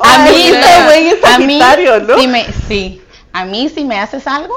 A 0.02 0.26
mí, 0.26 0.42
este 0.48 0.84
güey 0.86 1.08
es 1.08 1.24
a 1.24 1.40
mí, 1.40 1.60
¿no? 2.08 2.20
si 2.20 2.28
me, 2.28 2.46
sí, 2.68 3.02
a 3.32 3.46
mí 3.46 3.70
si 3.70 3.86
me 3.86 4.00
haces 4.00 4.28
algo, 4.28 4.54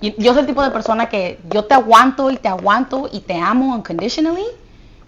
yo 0.00 0.32
soy 0.32 0.40
el 0.40 0.46
tipo 0.46 0.62
de 0.62 0.70
persona 0.70 1.08
que 1.08 1.38
yo 1.50 1.64
te 1.64 1.74
aguanto 1.74 2.30
y 2.30 2.36
te 2.36 2.48
aguanto 2.48 3.08
y 3.10 3.20
te 3.20 3.34
amo 3.34 3.74
unconditionally, 3.74 4.44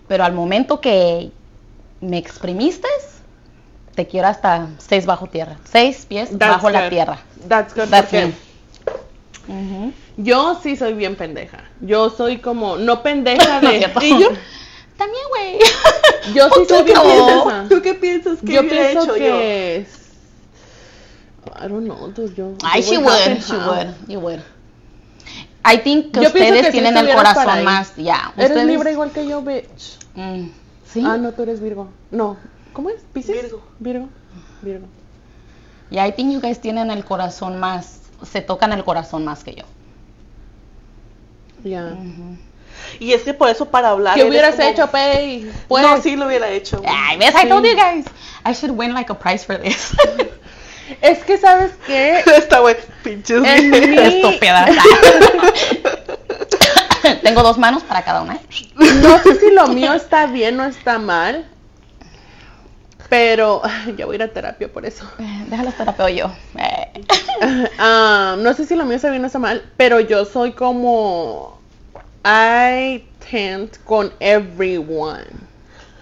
pero 0.09 0.25
al 0.25 0.33
momento 0.33 0.81
que 0.81 1.31
me 2.01 2.19
exprimiste, 2.19 2.89
te 3.97 4.07
quiero 4.07 4.29
hasta 4.29 4.69
seis 4.79 5.05
bajo 5.07 5.27
tierra, 5.27 5.57
seis 5.65 6.07
pies 6.07 6.29
That's 6.31 6.39
bajo 6.39 6.71
la 6.71 6.89
tierra. 6.89 7.19
That's 7.49 7.75
good 7.75 7.89
That's 7.89 8.11
porque 8.11 8.27
me. 8.27 8.35
Ujú. 9.49 9.93
yo 10.19 10.61
sí 10.63 10.77
soy 10.77 10.95
bien 10.95 11.17
pendeja. 11.17 11.59
Yo 11.81 12.11
soy 12.11 12.39
como, 12.39 12.77
no 12.77 13.03
pendeja 13.03 13.61
No 13.63 13.71
de... 13.71 13.79
cierto. 13.79 14.01
¿Y 14.05 14.11
yo? 14.21 14.29
También, 14.97 15.25
güey. 15.29 15.59
Yo 16.35 16.49
sí 16.51 16.61
soy 16.69 16.85
bien 16.85 16.97
No. 16.97 17.03
pendeja. 17.05 17.67
¿Tú 17.69 17.83
qué 17.83 17.95
piensas 17.95 18.39
que 18.41 18.53
Yo 18.53 18.61
hubiera 18.61 18.89
pienso 18.91 19.03
hecho 19.05 19.15
que... 19.15 19.77
es- 19.79 20.03
I 21.59 21.69
don't 21.69 21.85
know, 21.85 22.09
dude, 22.09 22.35
yo... 22.35 22.53
Ay, 22.65 22.83
yo 22.83 22.89
she 22.93 22.99
would 22.99 23.41
she 23.43 23.57
would, 23.57 23.95
you 24.09 24.19
would. 24.21 24.41
I 25.65 25.79
think 25.79 26.13
que 26.13 26.21
Yo 26.21 26.27
ustedes 26.29 26.67
que 26.67 26.73
tienen 26.73 26.97
el 26.97 27.15
corazón 27.15 27.65
más, 27.65 27.95
ya. 27.97 28.33
Eres 28.37 28.51
ustedes- 28.51 28.67
libre 28.67 28.93
igual 28.93 29.11
que 29.11 29.27
yo, 29.27 29.43
bitch. 29.43 29.99
Mm, 30.17 30.49
sí. 30.93 31.03
Ah, 31.07 31.17
no, 31.17 31.33
tú 31.33 31.43
eres 31.45 31.61
Virgo. 31.61 31.89
No, 32.11 32.37
¿cómo 32.77 32.91
es? 32.91 33.01
¿Piscis? 33.15 33.41
Virgo. 33.43 33.63
Virgo. 33.79 34.09
Virgo. 34.61 34.87
Y 35.91 35.99
I 35.99 36.13
think 36.13 36.31
you 36.33 36.41
guys 36.41 36.61
tienen 36.61 36.91
el 36.91 37.05
corazón 37.07 37.59
más, 37.59 38.01
se 38.31 38.43
tocan 38.43 38.73
el 38.73 38.85
corazón 38.85 39.25
más 39.25 39.43
que 39.43 39.55
yo. 39.55 39.65
Ya. 41.65 41.97
Y 43.01 43.15
es 43.15 43.23
que 43.23 43.33
por 43.33 43.49
eso 43.49 43.65
para 43.71 43.89
hablar. 43.89 44.15
¿Qué 44.15 44.25
hubieras 44.25 44.57
como- 44.57 44.69
hecho, 44.69 44.91
Pei? 44.91 45.51
Pues, 45.69 45.83
No, 45.85 46.01
sí 46.03 46.17
lo 46.17 46.27
hubiera 46.27 46.51
hecho. 46.51 46.83
Ay, 46.87 47.17
ves, 47.17 47.35
I 47.43 47.49
told 47.49 47.65
you 47.65 47.73
guys. 47.75 48.05
I 48.45 48.53
should 48.53 48.77
win 48.79 48.93
like 48.93 49.11
a 49.11 49.19
prize 49.19 49.45
for 49.45 49.59
this. 49.59 49.93
Es 51.01 51.19
que, 51.25 51.37
¿sabes 51.37 51.73
qué? 51.85 52.21
Está 52.37 52.61
bueno, 52.61 52.79
pinches. 53.03 53.43
En 53.45 53.71
mi- 53.71 53.99
Estúpida. 53.99 54.67
Tengo 57.25 57.43
dos 57.43 57.59
manos 57.59 57.83
para 57.83 58.05
cada 58.05 58.23
una. 58.23 58.39
No 58.77 59.19
sé 59.19 59.35
si 59.41 59.51
lo 59.51 59.67
mío 59.69 59.95
está 59.95 60.27
bien 60.27 60.61
o 60.61 60.65
está 60.65 61.01
mal. 61.01 61.45
Pero 63.09 63.63
ya 63.97 64.07
voy 64.07 64.15
a 64.15 64.17
ir 64.17 64.23
a 64.23 64.29
terapia 64.29 64.69
por 64.73 64.85
eso. 64.87 65.05
Eh, 65.19 65.45
Déjalo 65.49 65.73
terapeo 65.73 66.09
yo. 66.09 66.31
Ah, 67.79 68.37
no 68.39 68.55
sé 68.55 68.65
si 68.67 68.75
lo 68.75 68.85
mío 68.85 68.97
está 68.97 69.11
bien 69.11 69.23
o 69.23 69.27
está 69.27 69.39
mal, 69.39 69.63
pero 69.77 70.01
yo 70.01 70.25
soy 70.25 70.53
como 70.53 71.61
I 72.25 73.05
tend 73.31 73.77
con 73.85 74.11
everyone, 74.21 75.27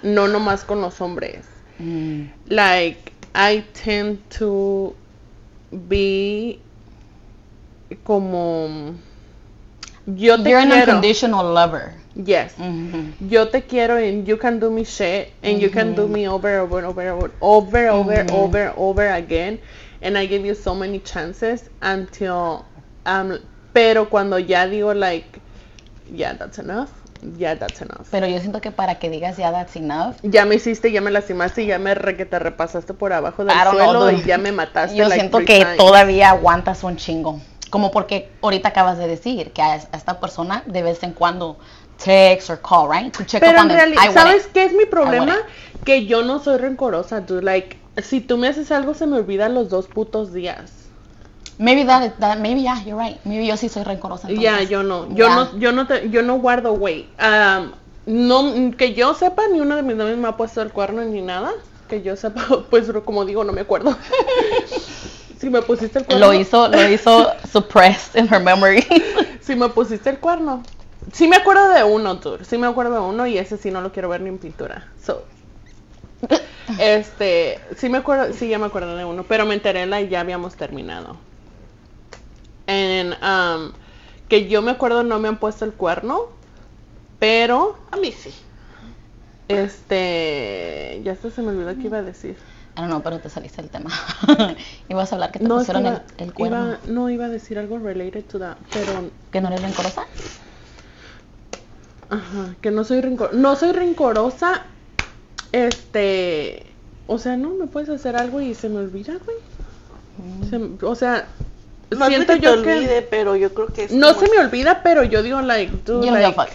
no 0.03 0.29
nomás 0.29 0.65
con 0.65 0.81
los 0.81 1.01
hombres. 1.01 1.45
Mm, 1.79 2.27
Like 2.47 3.13
I 3.35 3.65
tend 3.85 4.19
to 4.39 4.95
be 5.73 6.61
como 8.05 8.95
yo 10.07 10.41
te 10.43 10.51
You're 10.51 10.63
an 10.63 10.69
quiero. 10.71 10.93
unconditional 10.93 11.53
lover. 11.53 11.95
Yes. 12.17 12.55
Mhm. 12.59 13.15
Yo 13.29 13.49
te 13.49 13.63
quiero 13.63 13.97
and 13.97 14.25
you 14.27 14.39
can 14.39 14.61
do 14.61 14.71
me 14.71 14.85
shit 14.85 15.33
and 15.43 15.59
you 15.61 15.71
can 15.71 15.95
do 15.97 16.07
Mhm. 16.07 16.11
me 16.13 16.29
over 16.29 16.59
over 16.61 16.85
over 16.85 17.11
over 17.11 17.31
over 17.41 17.89
over 17.91 18.25
Mhm. 18.25 18.33
over 18.33 18.73
over 18.77 19.09
again 19.13 19.59
and 20.01 20.17
I 20.17 20.27
give 20.27 20.47
you 20.47 20.55
so 20.55 20.75
many 20.75 21.01
chances 21.01 21.69
until 21.83 22.65
um 23.05 23.39
pero 23.73 24.09
cuando 24.09 24.39
ya 24.39 24.67
digo 24.67 24.95
like 24.95 25.41
yeah 26.13 26.35
that's 26.35 26.59
enough 26.59 26.91
yeah 27.37 27.55
that's 27.59 27.81
enough 27.83 28.07
Pero 28.13 28.29
yo 28.29 28.39
siento 28.39 28.61
que 28.61 28.71
para 28.71 28.95
que 29.01 29.11
digas 29.11 29.37
ya 29.37 29.51
that's 29.51 29.75
enough, 29.75 30.15
ya 30.23 30.45
me 30.45 30.55
hiciste 30.55 30.93
ya 30.93 31.01
me 31.01 31.11
lastimaste 31.11 31.67
ya 31.67 31.79
me 31.81 31.95
re 31.95 32.17
que 32.17 32.27
te 32.27 32.39
repasaste 32.39 32.95
por 32.95 33.13
abajo 33.13 33.45
del 33.45 33.57
don't 33.57 33.75
know, 33.77 33.91
suelo 33.93 34.11
y 34.13 34.23
ya 34.23 34.39
me 34.39 34.53
mataste 34.53 34.95
yo 34.97 35.05
like 35.09 35.15
siento 35.21 35.39
que 35.39 35.65
times. 35.65 35.77
todavía 35.79 36.31
aguantas 36.31 36.85
un 36.85 36.97
chingo. 36.97 37.41
Como 37.71 37.91
porque 37.91 38.29
ahorita 38.41 38.69
acabas 38.69 38.99
de 38.99 39.09
decir 39.09 39.51
que 39.51 39.61
a 39.61 39.75
esta 39.75 40.21
persona 40.21 40.63
de 40.67 40.83
vez 40.85 41.03
en 41.03 41.13
cuando 41.13 41.59
text 42.03 42.51
or 42.51 42.57
call, 42.61 42.89
right? 42.89 43.13
To 43.13 43.25
check 43.25 43.41
Pero 43.41 43.59
up 43.59 43.65
en 43.65 43.71
on 43.71 43.77
realidad, 43.77 44.13
¿sabes 44.13 44.47
qué 44.53 44.65
es 44.65 44.73
mi 44.73 44.87
problema? 44.87 45.37
Que 45.85 46.07
yo 46.07 46.23
no 46.23 46.39
soy 46.39 46.59
rencorosa, 46.59 47.21
dude. 47.21 47.43
Like, 47.43 47.77
si 48.03 48.21
tú 48.21 48.37
me 48.39 48.49
haces 48.49 48.71
algo, 48.71 48.95
se 48.95 49.07
me 49.07 49.17
olvidan 49.17 49.55
los 49.55 49.69
dos 49.69 49.87
putos 49.87 50.33
días. 50.33 50.73
Maybe 51.59 51.85
that, 51.85 52.19
that 52.19 52.39
maybe 52.39 52.63
yeah, 52.63 52.83
you're 52.85 52.97
right. 52.97 53.19
Maybe 53.25 53.47
yo 53.47 53.57
sí 53.57 53.69
soy 53.69 53.85
rencorosa. 53.85 54.29
Ya, 54.29 54.61
entonces. 54.61 54.71
yo 54.71 54.83
no. 54.83 55.15
Yo 55.15 55.29
no, 55.29 55.59
yo 55.59 55.73
no, 55.73 55.87
te- 55.87 56.11
yo 56.11 56.23
no 56.23 56.39
guardo 56.39 56.73
weight. 56.73 57.07
Um, 57.21 57.73
no, 58.07 58.77
que 58.77 58.93
yo 58.95 59.15
sepa, 59.15 59.47
ni 59.53 59.61
uno 59.61 59.77
de 59.77 59.83
mis 59.83 59.97
novios 59.97 60.19
me 60.19 60.29
ha 60.29 60.37
puesto 60.37 60.63
el 60.63 60.73
cuerno 60.73 61.03
ni 61.05 61.21
nada. 61.23 61.53
Que 61.89 62.03
yo 62.03 62.17
sepa, 62.17 62.65
pues 62.71 62.91
como 63.05 63.25
digo, 63.25 63.45
no 63.45 63.53
me 63.53 63.61
acuerdo. 63.61 63.97
si 65.39 65.49
me 65.49 65.63
pusiste 65.63 66.01
el 66.01 66.07
cuerno. 66.07 66.27
Lo 66.27 66.35
hizo, 66.35 66.69
lo 66.69 66.89
hizo 66.89 67.33
suppressed 67.53 68.19
in 68.19 68.27
her 68.27 68.41
memory. 68.41 68.85
Si 69.41 69.55
me 69.55 69.69
pusiste 69.69 70.11
el 70.11 70.19
cuerno. 70.19 70.63
Sí 71.13 71.29
me 71.29 71.37
acuerdo 71.37 71.69
de 71.69 71.85
uno, 71.85 72.19
Tour. 72.19 72.45
Sí 72.45 72.59
me 72.59 72.67
acuerdo 72.67 72.95
de 72.95 73.01
uno 73.01 73.27
y 73.27 73.39
ese 73.39 73.57
sí 73.57 73.71
no 73.71 73.81
lo 73.81 73.93
quiero 73.93 74.09
ver 74.09 74.21
ni 74.21 74.29
en 74.31 74.39
pintura. 74.39 74.87
So, 75.01 75.25
este, 76.81 77.59
sí 77.77 77.89
me 77.89 77.99
acuerdo, 77.99 78.33
sí 78.33 78.49
ya 78.49 78.59
me 78.59 78.67
acuerdo 78.67 78.97
de 78.97 79.05
uno, 79.05 79.25
pero 79.29 79.47
me 79.47 79.55
enteré 79.55 79.87
la 79.87 80.01
y 80.01 80.09
ya 80.09 80.21
habíamos 80.21 80.55
terminado. 80.57 81.17
En, 82.67 83.13
um, 83.23 83.73
que 84.29 84.49
yo 84.49 84.63
me 84.63 84.71
acuerdo 84.71 85.03
no 85.03 85.19
me 85.19 85.29
han 85.29 85.39
puesto 85.39 85.65
el 85.65 85.73
cuerno, 85.73 86.21
pero, 87.19 87.79
A 87.91 87.97
mí 87.97 88.11
sí. 88.13 88.35
este, 89.49 91.01
ya 91.05 91.15
se 91.17 91.43
me 91.43 91.49
olvidó 91.49 91.75
qué 91.77 91.89
iba 91.89 91.99
a 91.99 92.03
decir. 92.03 92.37
Don't 92.77 92.89
know, 92.89 93.03
pero 93.03 93.19
te 93.19 93.29
saliste 93.31 93.63
del 93.63 93.71
tema. 93.71 93.91
Ibas 94.89 95.13
a 95.13 95.17
hablar 95.17 95.31
que 95.31 95.39
te 95.39 95.45
No, 95.47 95.59
pusieron 95.59 95.87
iba, 95.87 96.03
el, 96.19 96.27
el 96.27 96.35
cuerno. 96.35 96.57
iba- 96.57 96.79
no 96.89 97.11
iba 97.11 97.27
a 97.27 97.29
decir 97.29 97.59
algo 97.59 97.79
related 97.79 98.25
to 98.25 98.39
that, 98.39 98.57
pero 98.73 99.11
¿Que 99.31 99.41
no 99.41 99.49
eres 99.49 99.63
rencorosa? 99.63 100.07
Ajá, 102.11 102.55
que 102.61 102.71
no 102.71 102.85
soy 102.85 103.01
rencor 103.01 103.35
no 103.35 103.57
soy 103.57 103.73
rencorosa. 103.73 104.63
Este, 105.53 106.65
o 107.07 107.19
sea, 107.19 107.37
no 107.37 107.51
me 107.51 107.67
puedes 107.67 107.89
hacer 107.89 108.17
algo 108.17 108.41
y 108.41 108.55
se 108.55 108.69
me 108.69 108.79
olvida, 108.81 109.15
güey. 109.25 109.37
Se 110.51 110.57
m- 110.57 110.77
o 110.83 110.95
sea, 110.95 111.27
No 111.91 112.05
es 112.07 112.09
siento 112.09 112.33
que 112.35 112.41
te 112.41 112.45
yo 112.47 112.53
olvide, 112.55 112.87
que 113.01 113.07
pero 113.11 113.37
yo 113.37 113.55
creo 113.55 113.67
que 113.69 113.85
es 113.85 113.93
no 113.93 114.15
se 114.15 114.29
me 114.31 114.39
olvida, 114.39 114.83
pero 114.83 115.05
yo 115.05 115.23
digo 115.23 115.41
like, 115.43 115.73
dude. 115.85 116.07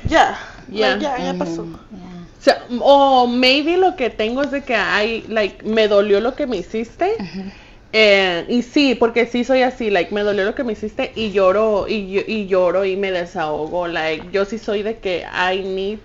Ya, 0.09 0.37
Ya. 0.69 0.97
ya, 0.97 1.17
ya 1.17 1.33
pasó. 1.37 1.63
Mm, 1.63 1.75
yeah. 1.95 2.27
o, 2.37 2.41
sea, 2.43 2.63
o 2.81 3.27
maybe 3.27 3.77
lo 3.77 3.95
que 3.95 4.09
tengo 4.09 4.41
es 4.43 4.51
de 4.51 4.63
que 4.63 4.75
hay 4.75 5.23
like 5.29 5.63
me 5.65 5.87
dolió 5.87 6.19
lo 6.19 6.35
que 6.35 6.45
me 6.47 6.57
hiciste. 6.57 7.13
Eh, 7.91 8.45
y 8.49 8.61
sí, 8.61 8.93
porque 8.95 9.25
sí 9.25 9.43
soy 9.43 9.63
así, 9.63 9.89
like, 9.89 10.13
me 10.13 10.21
dolió 10.21 10.45
lo 10.45 10.53
que 10.53 10.63
me 10.63 10.73
hiciste 10.73 11.11
y 11.15 11.31
lloro, 11.31 11.87
y, 11.87 12.11
yo- 12.11 12.21
y 12.27 12.45
lloro 12.47 12.85
y 12.85 12.95
me 12.97 13.11
desahogo, 13.11 13.87
like, 13.87 14.29
yo 14.31 14.45
sí 14.45 14.59
soy 14.59 14.83
de 14.83 14.99
que 14.99 15.25
I 15.25 15.63
need 15.63 16.01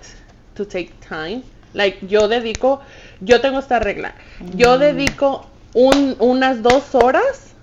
to 0.54 0.66
take 0.66 0.98
time, 1.06 1.42
like, 1.74 2.06
yo 2.06 2.26
dedico, 2.28 2.80
yo 3.20 3.40
tengo 3.42 3.58
esta 3.58 3.80
regla, 3.80 4.14
yo 4.52 4.78
dedico 4.78 5.50
un, 5.74 6.16
unas 6.20 6.62
dos 6.62 6.94
horas 6.94 7.54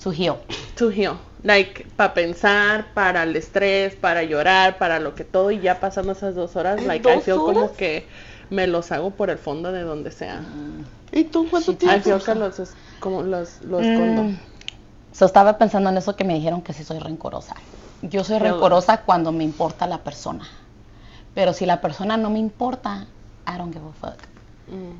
To 0.00 0.10
heal. 0.10 0.36
to 0.76 0.90
heal, 0.90 1.18
like, 1.42 1.86
para 1.96 2.14
pensar, 2.14 2.92
para 2.94 3.22
el 3.24 3.36
estrés, 3.36 3.94
para 3.94 4.22
llorar, 4.22 4.78
para 4.78 4.98
lo 5.00 5.14
que 5.14 5.24
todo, 5.24 5.50
y 5.50 5.60
ya 5.60 5.80
pasando 5.80 6.12
esas 6.12 6.34
dos 6.34 6.56
horas, 6.56 6.84
¿En 6.84 6.84
like, 6.84 7.08
I 7.10 7.20
dos 7.20 7.42
como 7.42 7.76
que 7.76 8.08
me 8.50 8.66
los 8.66 8.92
hago 8.92 9.16
por 9.16 9.30
el 9.30 9.38
fondo 9.38 9.72
de 9.72 9.82
donde 9.82 10.10
sea. 10.10 10.44
¿Y 11.12 11.24
tú 11.24 11.46
cuánto 11.50 11.72
Sí, 11.72 11.78
tiempo? 11.78 12.04
feel 12.04 12.22
que 12.22 12.34
los, 12.34 12.58
es- 12.58 12.74
como 13.00 13.22
los, 13.22 13.60
los 13.62 13.80
Mm. 13.86 13.90
escondo. 13.90 14.30
So, 15.12 15.26
estaba 15.26 15.58
pensando 15.58 15.90
en 15.90 15.98
eso 15.98 16.16
que 16.16 16.24
me 16.24 16.34
dijeron 16.34 16.62
que 16.62 16.72
sí 16.72 16.84
soy 16.84 16.98
rencorosa. 16.98 17.54
Yo 18.00 18.24
soy 18.24 18.36
Hello. 18.38 18.54
rencorosa 18.54 18.98
cuando 19.04 19.30
me 19.30 19.44
importa 19.44 19.86
la 19.86 19.98
persona. 19.98 20.48
Pero 21.34 21.52
si 21.52 21.66
la 21.66 21.80
persona 21.80 22.16
no 22.16 22.30
me 22.30 22.38
importa, 22.38 23.06
I 23.46 23.58
don't 23.58 23.72
give 23.72 23.86
a 23.86 23.92
fuck. 23.92 24.18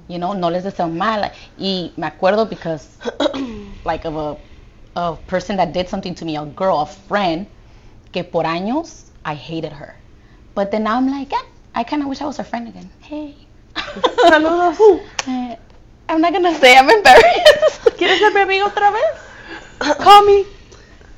You 0.09 0.19
know, 0.19 0.35
no 0.35 0.51
les 0.51 0.65
deseo 0.65 0.89
mal. 0.89 1.31
Y 1.57 1.93
me 1.97 2.07
acuerdo 2.07 2.47
because, 2.49 2.99
like, 3.85 4.07
of 4.07 4.17
a, 4.17 4.39
a 5.01 5.17
person 5.27 5.57
that 5.57 5.69
did 5.73 5.89
something 5.89 6.15
to 6.15 6.25
me, 6.25 6.37
a 6.37 6.45
girl, 6.45 6.81
a 6.81 6.87
friend, 6.87 7.47
que 8.11 8.23
por 8.25 8.45
años 8.45 9.13
I 9.25 9.35
hated 9.35 9.73
her. 9.73 9.95
But 10.55 10.71
then 10.71 10.85
now 10.85 10.97
I'm 10.99 11.09
like, 11.11 11.31
yeah, 11.33 11.39
I 11.75 11.85
kind 11.85 12.03
of 12.03 12.09
wish 12.09 12.21
I 12.21 12.27
was 12.27 12.37
her 12.37 12.45
friend 12.45 12.69
again. 12.69 12.91
Hey. 13.01 13.49
Saludos. 14.29 14.77
Eh, 15.29 15.57
I'm 16.13 16.21
not 16.21 16.35
gonna 16.35 16.55
say 16.61 16.77
I'm 16.77 16.91
embarrassed. 16.91 17.89
¿Quieres 17.97 18.19
ser 18.19 18.35
mi 18.35 18.41
amigo 18.41 18.67
otra 18.67 18.91
vez? 18.91 19.03
Call 19.99 20.27
me. 20.27 20.45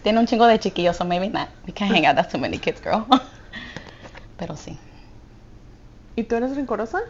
Tiene 0.04 0.20
un 0.20 0.26
chingo 0.28 0.46
de 0.46 0.60
chiquillos, 0.60 0.96
so 0.96 1.04
maybe 1.04 1.28
not. 1.28 1.48
We 1.66 1.72
can't 1.72 1.92
hang 1.92 2.06
out. 2.06 2.14
That's 2.14 2.30
too 2.30 2.38
many 2.38 2.58
kids, 2.58 2.80
girl. 2.80 3.04
Pero 4.38 4.56
sí. 4.56 4.78
¿Y 6.14 6.22
tú 6.22 6.36
eres 6.36 6.54
rencorosa? 6.54 7.00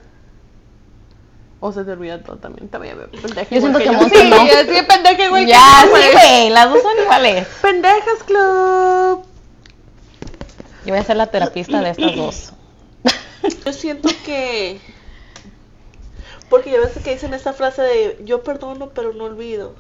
¿O 1.61 1.73
se 1.73 1.85
te 1.85 1.93
olvida 1.93 2.23
todo 2.23 2.37
también? 2.37 2.69
También 2.69 2.97
pendeja. 3.21 3.55
Yo 3.55 3.61
siento 3.61 3.79
que. 3.79 3.91
Monse 3.91 4.19
sí, 4.19 4.31
no. 4.31 4.47
Sí, 4.47 4.83
pendeja 4.89 5.25
igual 5.27 5.47
Ya, 5.47 5.83
sí, 5.83 6.11
güey. 6.13 6.51
Las 6.51 6.71
dos 6.71 6.81
son 6.81 6.99
iguales. 7.03 7.47
Pendejas 7.61 8.23
Club. 8.25 9.25
Yo 10.87 10.91
voy 10.91 10.99
a 10.99 11.05
ser 11.05 11.17
la 11.17 11.27
terapista 11.27 11.83
de 11.83 11.91
estas 11.91 12.17
dos. 12.17 12.53
Yo 13.67 13.73
siento 13.75 14.09
que. 14.25 14.81
Porque 16.55 16.71
ya 16.71 16.79
ves 16.79 16.93
que 17.03 17.11
dicen 17.11 17.35
esa 17.35 17.53
frase 17.53 17.83
de 17.83 18.19
yo 18.25 18.45
perdono 18.45 18.91
pero 18.91 19.13
no 19.13 19.25
olvido. 19.25 19.75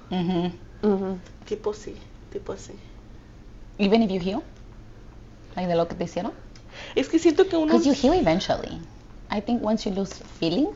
Tipo 1.46 1.72
sí, 1.72 1.94
tipo 2.32 2.52
así. 2.52 2.72
Even 3.78 4.02
if 4.02 4.10
you 4.10 4.18
heal, 4.20 4.42
like 5.54 5.68
de 5.68 5.76
lo 5.76 5.86
que 5.86 5.94
te 5.94 6.02
hicieron. 6.02 6.32
Es 6.96 7.08
que 7.08 7.20
siento 7.20 7.46
que 7.46 7.56
uno. 7.56 7.66
Because 7.66 7.86
you 7.86 7.94
heal 7.94 8.20
eventually. 8.20 8.80
I 9.30 9.40
think 9.40 9.64
once 9.64 9.88
you 9.88 9.94
lose 9.94 10.16
feeling, 10.40 10.66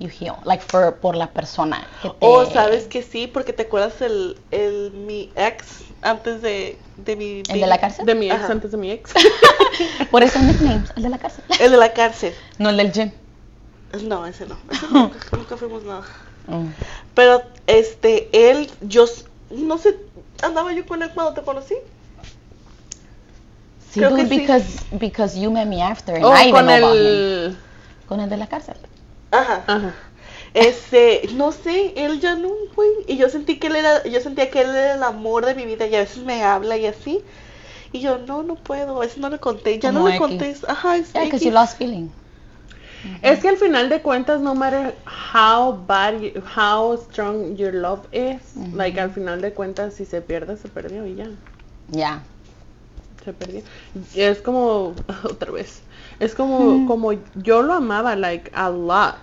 you 0.00 0.08
heal. 0.08 0.38
Like 0.44 0.60
for 0.60 0.96
por 0.96 1.14
la 1.14 1.30
persona 1.30 1.86
que 2.02 2.10
te. 2.10 2.16
Oh, 2.18 2.44
sabes 2.46 2.88
que 2.88 3.04
sí, 3.04 3.28
porque 3.28 3.52
te 3.52 3.62
acuerdas 3.62 4.00
el, 4.00 4.36
el 4.50 4.90
mi 4.90 5.30
ex 5.36 5.84
antes 6.02 6.42
de, 6.42 6.76
de 6.96 7.14
mi. 7.14 7.42
¿El 7.48 7.60
de 7.60 7.66
la 7.68 7.78
cárcel? 7.78 8.04
De 8.06 8.16
mi 8.16 8.26
ex 8.26 8.42
Ajá. 8.42 8.52
antes 8.54 8.72
de 8.72 8.76
mi 8.76 8.90
ex. 8.90 9.12
Por 10.10 10.24
eso 10.24 10.36
nicknames, 10.40 10.90
el 10.96 11.04
de 11.04 11.08
la 11.10 11.18
cárcel. 11.18 11.44
El 11.60 11.70
de 11.70 11.76
la 11.76 11.92
cárcel. 11.92 12.34
No 12.58 12.70
el 12.70 12.76
del 12.76 12.90
gym. 12.90 13.12
No, 14.02 14.26
ese 14.26 14.46
no. 14.46 14.56
Ese 14.70 14.86
nunca, 14.90 15.16
nunca 15.32 15.56
fuimos 15.56 15.82
nada. 15.84 16.02
Mm. 16.46 16.68
Pero 17.14 17.42
este, 17.66 18.28
él, 18.50 18.70
yo 18.82 19.06
no 19.50 19.78
sé, 19.78 19.96
andaba 20.42 20.72
yo 20.72 20.84
con 20.86 21.02
él 21.02 21.10
cuando 21.14 21.32
te 21.34 21.42
conocí. 21.42 21.74
Sí, 23.90 24.00
Creo 24.00 24.10
dude, 24.10 24.28
que 24.28 24.60
sí. 24.60 24.78
because 24.98 25.38
you 25.40 25.50
met 25.50 25.66
me 25.68 25.80
after 25.82 26.16
and 26.16 26.24
Oh, 26.24 26.34
I 26.34 26.50
con 26.50 26.68
el... 26.68 27.56
Con 28.08 28.20
el 28.20 28.28
de 28.28 28.36
la 28.36 28.46
cárcel. 28.48 28.76
Ajá. 29.30 29.62
Ajá. 29.66 29.94
Este, 30.52 31.28
no 31.34 31.52
sé, 31.52 31.94
él 31.96 32.20
ya 32.20 32.34
no, 32.34 32.48
güey. 32.74 32.88
Y 33.06 33.16
yo 33.16 33.28
sentí 33.28 33.58
que 33.58 33.68
él 33.68 33.76
era, 33.76 34.04
yo 34.06 34.20
sentía 34.20 34.50
que 34.50 34.60
él 34.60 34.70
era 34.70 34.94
el 34.94 35.02
amor 35.02 35.46
de 35.46 35.54
mi 35.54 35.64
vida 35.64 35.86
y 35.86 35.94
a 35.94 36.00
veces 36.00 36.18
me 36.24 36.42
habla 36.42 36.76
y 36.76 36.86
así. 36.86 37.22
Y 37.92 38.00
yo, 38.00 38.18
no, 38.18 38.42
no 38.42 38.56
puedo, 38.56 38.96
a 38.96 39.00
veces 39.00 39.18
no 39.18 39.28
le 39.30 39.38
conté, 39.38 39.78
ya 39.78 39.90
no 39.92 40.00
Como 40.00 40.08
le 40.08 40.16
X. 40.16 40.20
conté. 40.20 40.56
Ajá, 40.68 40.96
es 40.96 41.12
Yeah, 41.12 41.22
because 41.24 41.44
X. 41.44 41.46
you 41.46 41.52
lost 41.52 41.78
feeling. 41.78 42.08
Es 43.22 43.40
que 43.40 43.48
al 43.48 43.56
final 43.56 43.88
de 43.88 44.00
cuentas, 44.02 44.40
no 44.40 44.54
matter 44.54 44.94
how 45.34 45.76
bad, 45.86 46.20
you- 46.20 46.42
how 46.56 46.96
strong 46.96 47.54
your 47.56 47.74
love 47.74 48.00
is, 48.12 48.40
like 48.74 48.98
al 49.00 49.10
final 49.10 49.40
de 49.40 49.52
cuentas, 49.52 49.94
si 49.94 50.04
se 50.04 50.20
pierde, 50.20 50.56
se 50.56 50.68
perdió 50.68 51.06
y 51.06 51.16
ya. 51.16 51.28
Yeah. 51.90 52.22
Se 53.24 53.32
perdió. 53.32 53.62
Y 54.14 54.20
es 54.20 54.40
como, 54.40 54.94
otra 55.24 55.50
vez, 55.52 55.80
es 56.20 56.34
como, 56.34 56.86
como 56.86 57.12
yo 57.36 57.62
lo 57.62 57.74
amaba, 57.74 58.16
like, 58.16 58.50
a 58.54 58.70
lot. 58.70 59.16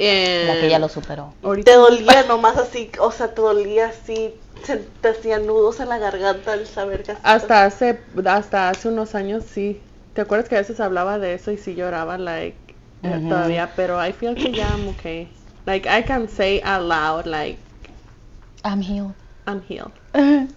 La 0.00 0.60
que 0.60 0.68
ya 0.70 0.76
And 0.76 0.82
lo 0.82 0.88
superó. 0.88 1.34
ahorita- 1.42 1.72
Te 1.72 1.76
dolía 1.76 2.22
nomás 2.28 2.56
así, 2.56 2.90
o 3.00 3.10
sea, 3.10 3.34
te 3.34 3.40
dolía 3.42 3.88
así, 3.88 4.32
se 4.62 4.76
te 4.76 5.08
hacían 5.08 5.46
nudos 5.46 5.80
en 5.80 5.88
la 5.88 5.98
garganta 5.98 6.52
al 6.52 6.66
saber 6.66 7.02
que 7.02 7.16
Hasta 7.22 7.64
hace, 7.64 8.00
hasta 8.26 8.68
hace 8.70 8.88
unos 8.88 9.14
años 9.14 9.44
sí. 9.44 9.80
¿Te 10.14 10.20
acuerdas 10.22 10.48
que 10.48 10.56
a 10.56 10.58
veces 10.58 10.78
hablaba 10.80 11.18
de 11.18 11.34
eso 11.34 11.50
y 11.52 11.58
sí 11.58 11.74
lloraba, 11.74 12.16
like, 12.18 12.56
todavía? 13.02 13.70
Pero 13.76 14.04
I 14.04 14.12
feel 14.12 14.34
que 14.34 14.52
ya 14.52 14.68
I'm 14.68 14.88
okay. 14.88 15.28
Like, 15.66 15.86
I 15.88 16.02
can 16.02 16.28
say 16.28 16.60
out 16.62 16.82
loud, 16.82 17.26
like, 17.26 17.58
I'm 18.64 18.80
healed. 18.80 19.14
I'm 19.46 19.62
healed. 19.62 19.92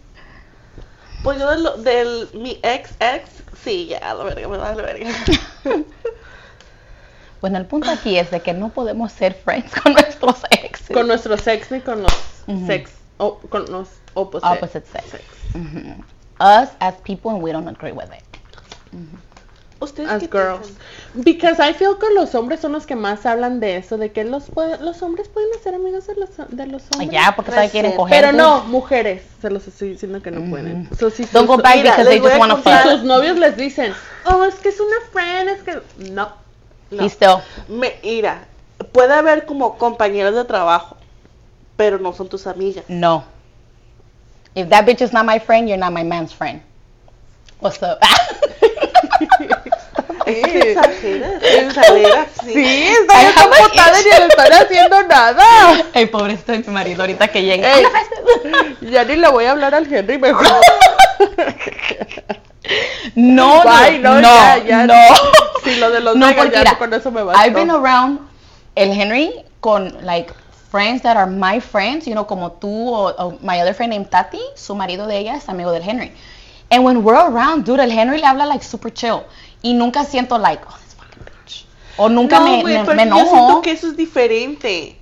Pues 1.24 1.38
yo 1.38 1.48
del, 1.52 1.84
del 1.84 2.30
mi 2.34 2.58
ex 2.64 2.96
ex, 3.00 3.30
sí, 3.64 3.86
ya, 3.86 4.00
a 4.00 4.16
la 4.16 4.24
verga, 4.24 4.48
me 4.48 4.58
da 4.58 4.74
la 4.74 4.82
verga. 4.82 5.10
Bueno, 7.42 7.58
el 7.58 7.66
punto 7.66 7.90
aquí 7.90 8.18
es 8.18 8.30
de 8.30 8.40
que 8.40 8.54
no 8.54 8.70
podemos 8.70 9.12
ser 9.12 9.34
friends 9.34 9.74
con 9.82 9.94
nuestros 9.94 10.44
exes. 10.52 10.96
Con 10.96 11.08
nuestro 11.08 11.38
sex 11.38 11.72
ni 11.72 11.82
con 11.82 12.04
los 12.04 12.14
Ujú. 12.48 12.68
sex, 12.68 12.92
o, 13.18 13.38
con 13.38 13.66
los 13.72 13.90
opposite, 14.14 14.54
Opposite 14.54 14.86
sex. 14.88 15.24
Mhm. 15.54 16.04
Us 16.40 16.70
as 16.80 16.96
people 17.04 17.32
and 17.32 17.42
we 17.42 17.52
don't 17.52 17.68
agree 17.68 17.92
with 17.92 18.12
it. 18.12 18.24
Ustedes 19.82 20.12
As 20.12 20.22
qué 20.22 20.28
girls. 20.32 20.68
piensan? 20.68 21.24
Because 21.26 21.60
I 21.60 21.74
feel 21.74 21.98
que 21.98 22.14
los 22.14 22.36
hombres 22.36 22.60
son 22.60 22.72
los 22.72 22.86
que 22.86 22.96
más 22.96 23.26
hablan 23.26 23.60
de 23.60 23.78
eso, 23.78 23.98
de 23.98 24.12
que 24.12 24.24
los, 24.24 24.46
los 24.80 25.02
hombres 25.02 25.28
pueden 25.28 25.50
ser 25.64 25.74
amigos 25.74 26.06
de 26.06 26.16
los, 26.16 26.30
de 26.50 26.68
los 26.68 26.84
hombres. 26.94 27.10
Ya, 27.10 27.34
porque 27.36 27.52
sabe 27.52 27.70
quieren 27.72 27.92
Pero 27.92 27.98
coger. 28.04 28.22
Pero 28.22 28.38
no, 28.38 28.64
mujeres, 28.66 29.24
se 29.42 29.50
los 29.50 29.68
estoy 29.68 29.90
diciendo 29.90 30.22
que 30.22 30.30
no 30.30 30.48
pueden. 30.52 30.88
So, 31.00 31.10
si 31.10 31.24
Don't 31.26 31.48
sus- 31.48 31.58
go 31.58 31.58
back 31.58 31.78
Mira, 31.78 31.92
because 31.98 32.10
they 32.10 32.20
just 32.20 32.38
want 32.38 32.52
to 32.52 32.58
si 32.58 32.64
fuck. 32.64 32.92
sus 32.92 33.04
novios 33.04 33.40
les 33.40 33.58
dicen, 33.58 33.92
oh, 34.26 34.44
es 34.44 34.54
que 34.56 34.70
es 34.70 34.80
una 34.80 34.96
friend, 35.12 35.50
es 35.50 35.64
que... 35.64 35.82
No. 36.12 36.32
No. 36.92 37.42
Me, 37.68 37.96
mira, 38.04 38.46
puede 38.92 39.14
haber 39.14 39.48
como 39.48 39.80
compañeros 39.80 40.36
de 40.36 40.46
trabajo, 40.46 40.96
pero 41.76 41.98
no 41.98 42.14
son 42.14 42.30
tus 42.30 42.46
amigas. 42.46 42.86
No. 42.88 43.24
If 44.54 44.70
that 44.70 44.86
bitch 44.86 45.02
is 45.02 45.12
not 45.12 45.26
my 45.26 45.40
friend, 45.40 45.68
you're 45.68 45.80
not 45.80 45.92
my 45.92 46.04
man's 46.04 46.34
friend. 46.34 46.62
What's 47.62 47.82
up? 47.82 48.00
Que 50.34 50.72
exageras, 50.72 51.44
exageras, 51.44 52.28
sí. 52.44 52.54
Sí, 52.54 52.88
está 52.88 53.18
Ay, 53.18 53.26
bien 53.26 53.38
how 53.38 53.48
much 53.48 53.58
comportada 53.60 54.00
y 54.00 54.04
le 54.04 54.26
están 54.28 54.54
haciendo 54.54 55.04
nada. 55.04 55.44
Ey, 55.94 56.06
pobrecito 56.08 56.52
de 56.52 56.60
mi 56.60 56.68
marido 56.68 57.02
ahorita 57.04 57.28
que 57.28 57.44
llegue. 57.44 57.66
Ey, 57.66 57.86
ya 58.92 59.04
ni 59.04 59.16
le 59.16 59.28
voy 59.30 59.46
a 59.46 59.52
hablar 59.52 59.76
al 59.76 59.92
Henry 59.94 60.18
mejor. 60.18 60.48
No, 63.16 63.64
Bye, 63.64 64.00
no, 64.00 64.16
no, 64.16 64.22
no, 64.22 64.28
ya, 64.30 64.64
ya. 64.64 64.88
no. 64.88 64.94
Sí, 65.64 65.76
lo 65.76 65.92
de 65.92 66.00
los 66.00 66.16
no, 66.16 66.28
porque 66.36 66.52
ya 66.52 66.60
mira, 66.60 66.78
con 66.78 66.94
eso 66.94 67.12
me 67.12 67.24
bastó. 67.24 67.42
I've 67.42 67.54
been 67.54 67.70
around 67.70 68.20
el 68.76 68.92
Henry 68.92 69.34
con 69.60 69.94
like 70.06 70.34
friends 70.72 71.02
that 71.02 71.18
are 71.18 71.30
my 71.30 71.60
friends, 71.60 72.08
you 72.08 72.14
know, 72.14 72.26
como 72.26 72.54
tú 72.54 72.70
o, 72.70 73.14
o 73.18 73.38
my 73.42 73.60
other 73.62 73.74
friend 73.74 73.92
named 73.92 74.10
Tati, 74.10 74.40
su 74.56 74.74
marido 74.76 75.06
de 75.08 75.18
ella 75.18 75.36
es 75.36 75.50
amigo 75.50 75.72
del 75.72 75.84
Henry. 75.84 76.12
And 76.70 76.86
when 76.86 77.04
we're 77.04 77.20
around, 77.20 77.66
dude, 77.66 77.82
el 77.82 77.92
Henry 77.92 78.18
le 78.20 78.26
habla 78.26 78.46
like 78.46 78.64
super 78.64 78.90
chill 78.90 79.26
y 79.62 79.74
nunca 79.74 80.04
siento 80.06 80.38
like, 80.38 80.64
oh, 80.68 80.78
this 80.84 80.96
fucking 80.96 81.24
bitch. 81.24 81.66
O 81.98 82.10
nunca 82.10 82.40
no, 82.40 82.46
me, 82.46 82.62
güey, 82.62 82.78
me, 82.80 82.86
pero 82.86 82.96
me 82.98 83.08
yo 83.08 83.16
siento 83.16 83.34
enojo. 83.36 83.62
que 83.62 83.72
eso 83.72 83.88
es 83.88 83.98
diferente. 83.98 84.98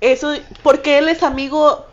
Eso, 0.00 0.34
porque 0.62 0.98
él 0.98 1.08
es 1.08 1.22
amigo 1.22 1.86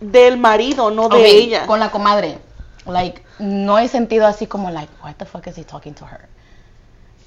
del 0.00 0.38
marido, 0.38 0.90
no 0.90 1.08
de 1.08 1.16
Ok, 1.16 1.22
ella. 1.24 1.66
Con 1.66 1.80
la 1.80 1.90
comadre. 1.90 2.38
Like, 2.86 3.22
no 3.38 3.78
he 3.78 3.88
sentido 3.88 4.26
así 4.26 4.46
como 4.46 4.70
like, 4.70 4.90
what 5.02 5.14
the 5.16 5.26
fuck 5.26 5.46
is 5.46 5.56
he 5.56 5.64
talking 5.64 5.94
to 5.94 6.06
her? 6.06 6.28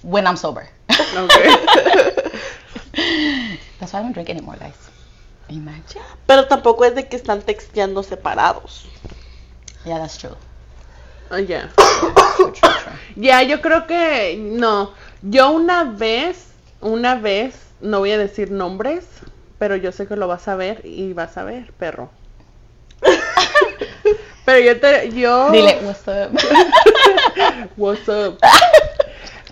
When 0.04 0.26
I'm 0.26 0.38
sober. 0.38 0.68
That's 3.80 3.94
why 3.94 4.00
I 4.00 4.04
don't 4.04 4.14
drink 4.14 4.30
anymore, 4.30 4.58
guys. 4.60 4.76
Imagine. 5.50 6.02
Pero 6.26 6.48
tampoco 6.48 6.86
es 6.86 6.96
de 6.96 7.08
que 7.08 7.16
están 7.16 7.42
texteando 7.42 8.04
separados. 8.04 8.86
Yeah, 9.86 9.98
that's 10.00 10.18
true. 10.18 10.36
Ah, 11.32 11.40
ya. 11.40 11.70
True, 11.76 12.14
true, 12.14 12.52
true. 12.52 12.72
Ya, 13.16 13.42
yo 13.44 13.62
creo 13.62 13.88
que 13.88 14.36
no. 14.38 14.92
Yo 15.22 15.52
una 15.52 15.84
vez, 15.86 16.48
una 16.82 17.16
vez, 17.16 17.56
no 17.80 18.00
voy 18.00 18.12
a 18.12 18.18
decir 18.18 18.52
nombres, 18.52 19.06
pero 19.58 19.76
yo 19.76 19.92
sé 19.92 20.08
que 20.08 20.16
lo 20.16 20.28
vas 20.28 20.48
a 20.48 20.56
ver 20.56 20.82
y 20.86 21.14
vas 21.14 21.38
a 21.38 21.44
ver, 21.44 21.72
perro. 21.74 22.10
pero 24.46 24.60
yo 24.60 24.80
te, 24.80 25.12
yo. 25.12 25.52
Dile, 25.52 25.78
what's 25.84 26.08
up? 26.08 26.38
What's 27.78 28.08
up? 28.10 28.38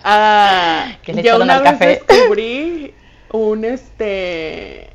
Ah, 0.04 0.92
le 1.06 1.22
yo 1.22 1.36
una 1.36 1.60
vez 1.60 1.72
café. 1.72 2.02
descubrí 2.06 2.94
un 3.32 3.64
este 3.64 4.90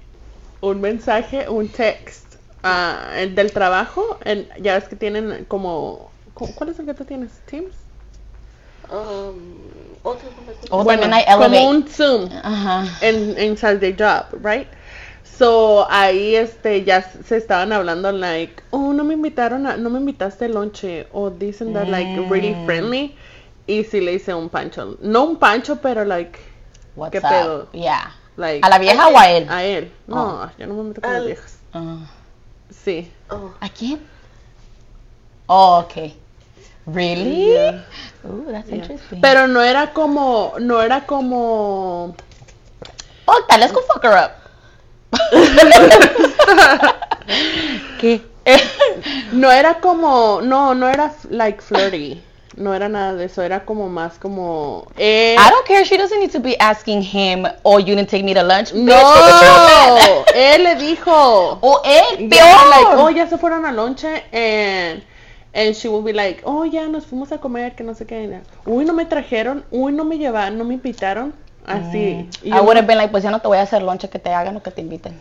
un 0.61 0.81
mensaje, 0.81 1.47
un 1.49 1.67
text 1.69 2.36
ah, 2.63 3.11
el 3.15 3.36
del 3.36 3.51
trabajo, 3.51 4.19
en- 4.25 4.47
ya 4.59 4.75
ves 4.75 4.86
que 4.86 4.95
tienen 4.95 5.45
como 5.47 6.09
¿cu- 6.09 6.14
¿cuál 6.36 6.69
es 6.69 6.79
el 6.79 6.86
que 6.86 6.93
tú 6.93 7.05
tienes? 7.05 7.31
Teams. 7.47 7.73
Um. 8.91 9.57
Oh, 10.03 10.15
hay 10.88 11.25
como 11.25 11.69
un 11.69 11.88
Zoom 11.88 12.29
Ajá. 12.43 12.86
en 13.01 13.36
inside 13.41 13.79
the 13.79 13.93
job, 13.97 14.25
right? 14.43 14.67
So 15.23 15.88
ahí 15.89 16.36
este 16.36 16.83
ya 16.83 17.01
se 17.01 17.38
estaban 17.38 17.73
hablando 17.73 18.11
like, 18.11 18.61
oh 18.71 18.93
no 18.93 19.03
me 19.03 19.15
invitaron 19.15 19.65
a, 19.65 19.75
no 19.77 19.89
me 19.89 19.99
invitaste 19.99 20.45
al 20.45 20.53
lonche 20.53 21.07
o 21.11 21.29
dicen 21.31 21.73
that 21.73 21.88
like 21.89 22.15
really 22.29 22.53
Mm. 22.53 22.65
friendly 22.65 23.15
y 23.67 23.83
sí 23.83 23.99
le 24.01 24.13
hice 24.13 24.33
un 24.36 24.49
pancho, 24.49 24.97
no 25.01 25.23
un 25.23 25.38
pancho 25.38 25.77
pero 25.81 26.05
like 26.05 26.39
What's 26.95 27.11
¿Qué 27.11 27.17
up? 27.17 27.29
pedo? 27.29 27.67
Yeah. 27.73 28.13
Like, 28.38 28.61
¿A 28.65 28.69
la 28.69 28.77
vieja 28.79 29.07
o 29.07 29.17
a 29.17 29.29
él? 29.31 29.47
A 29.49 29.63
él. 29.63 29.91
No, 30.07 30.43
Oh. 30.43 30.49
yo 30.57 30.67
no 30.67 30.75
me 30.75 30.83
meto 30.83 31.01
con 31.01 31.11
las 31.11 31.25
viejas. 31.25 31.57
Ah. 31.73 31.97
Sí. 32.69 33.11
Oh. 33.29 33.51
¿A 33.59 33.67
quién? 33.69 33.99
Oh, 35.47 35.79
okay. 35.86 36.15
Really? 36.88 37.53
Yeah. 37.53 37.81
Ooh, 38.25 38.45
that's 38.51 38.69
Yeah. 38.69 38.75
interesting. 38.75 39.21
Pero 39.21 39.47
no 39.47 39.61
era 39.61 39.91
como, 39.93 40.53
no 40.59 40.81
era 40.81 41.01
como, 41.05 42.15
Fuck 43.25 43.47
that, 43.49 43.59
let's 43.59 43.73
go 43.73 43.81
fuck 43.81 44.03
her 44.03 44.13
up. 44.15 44.31
¿Qué? 47.99 48.21
no 49.31 49.51
era 49.51 49.79
como, 49.79 50.41
no, 50.41 50.75
no 50.75 50.88
era 50.88 51.11
like 51.29 51.61
flirty. 51.61 52.21
No 52.57 52.73
era 52.73 52.88
nada 52.88 53.13
de 53.15 53.25
eso, 53.25 53.41
era 53.41 53.65
como 53.65 53.89
más 53.89 54.17
como, 54.17 54.88
eh, 54.97 55.36
I 55.38 55.49
don't 55.49 55.65
care. 55.67 55.83
She 55.83 55.97
doesn't 55.97 56.19
need 56.21 56.31
to 56.31 56.39
be 56.39 56.55
asking 56.59 57.01
him, 57.01 57.45
oh, 57.63 57.79
you 57.79 57.95
didn't 57.95 58.09
take 58.09 58.23
me 58.23 58.33
to 58.33 58.43
lunch. 58.43 58.71
Bitch, 58.71 58.86
no, 58.86 60.25
él 60.33 60.63
le 60.63 60.75
dijo, 60.75 61.59
O 61.61 61.81
él, 61.83 62.29
peor. 62.29 62.69
like, 62.69 62.88
oh, 62.97 63.09
ya 63.09 63.27
se 63.27 63.38
fueron 63.38 63.65
a 63.65 63.73
lonche 63.73 64.23
and 64.31 65.03
and 65.56 65.74
she 65.74 65.88
will 65.88 66.03
be 66.03 66.12
like, 66.12 66.41
oh, 66.43 66.66
ya 66.66 66.88
nos 66.88 67.06
fuimos 67.06 67.32
a 67.32 67.39
comer, 67.39 67.76
que 67.76 67.84
no 67.84 67.95
sé 67.95 68.06
qué. 68.06 68.41
Uy, 68.66 68.84
no 68.84 68.93
me 68.93 69.06
trajeron, 69.06 69.64
uy, 69.72 69.93
no 69.93 70.03
me 70.03 70.18
llevaron, 70.18 70.58
no 70.58 70.66
me 70.66 70.74
invitaron. 70.74 71.34
Así. 71.66 72.30
Y 72.43 72.49
I 72.49 72.60
would 72.60 72.76
have 72.78 72.86
been 72.86 72.97
like, 72.97 73.10
pues 73.10 73.24
ya 73.24 73.32
no 73.32 73.39
te 73.39 73.47
voy 73.47 73.58
a 73.58 73.62
hacer 73.62 73.82
lonche 73.82 74.10
que 74.10 74.20
te 74.20 74.30
hagan 74.32 74.58
o 74.58 74.62
que 74.62 74.70
te 74.70 74.82
inviten. 74.82 75.20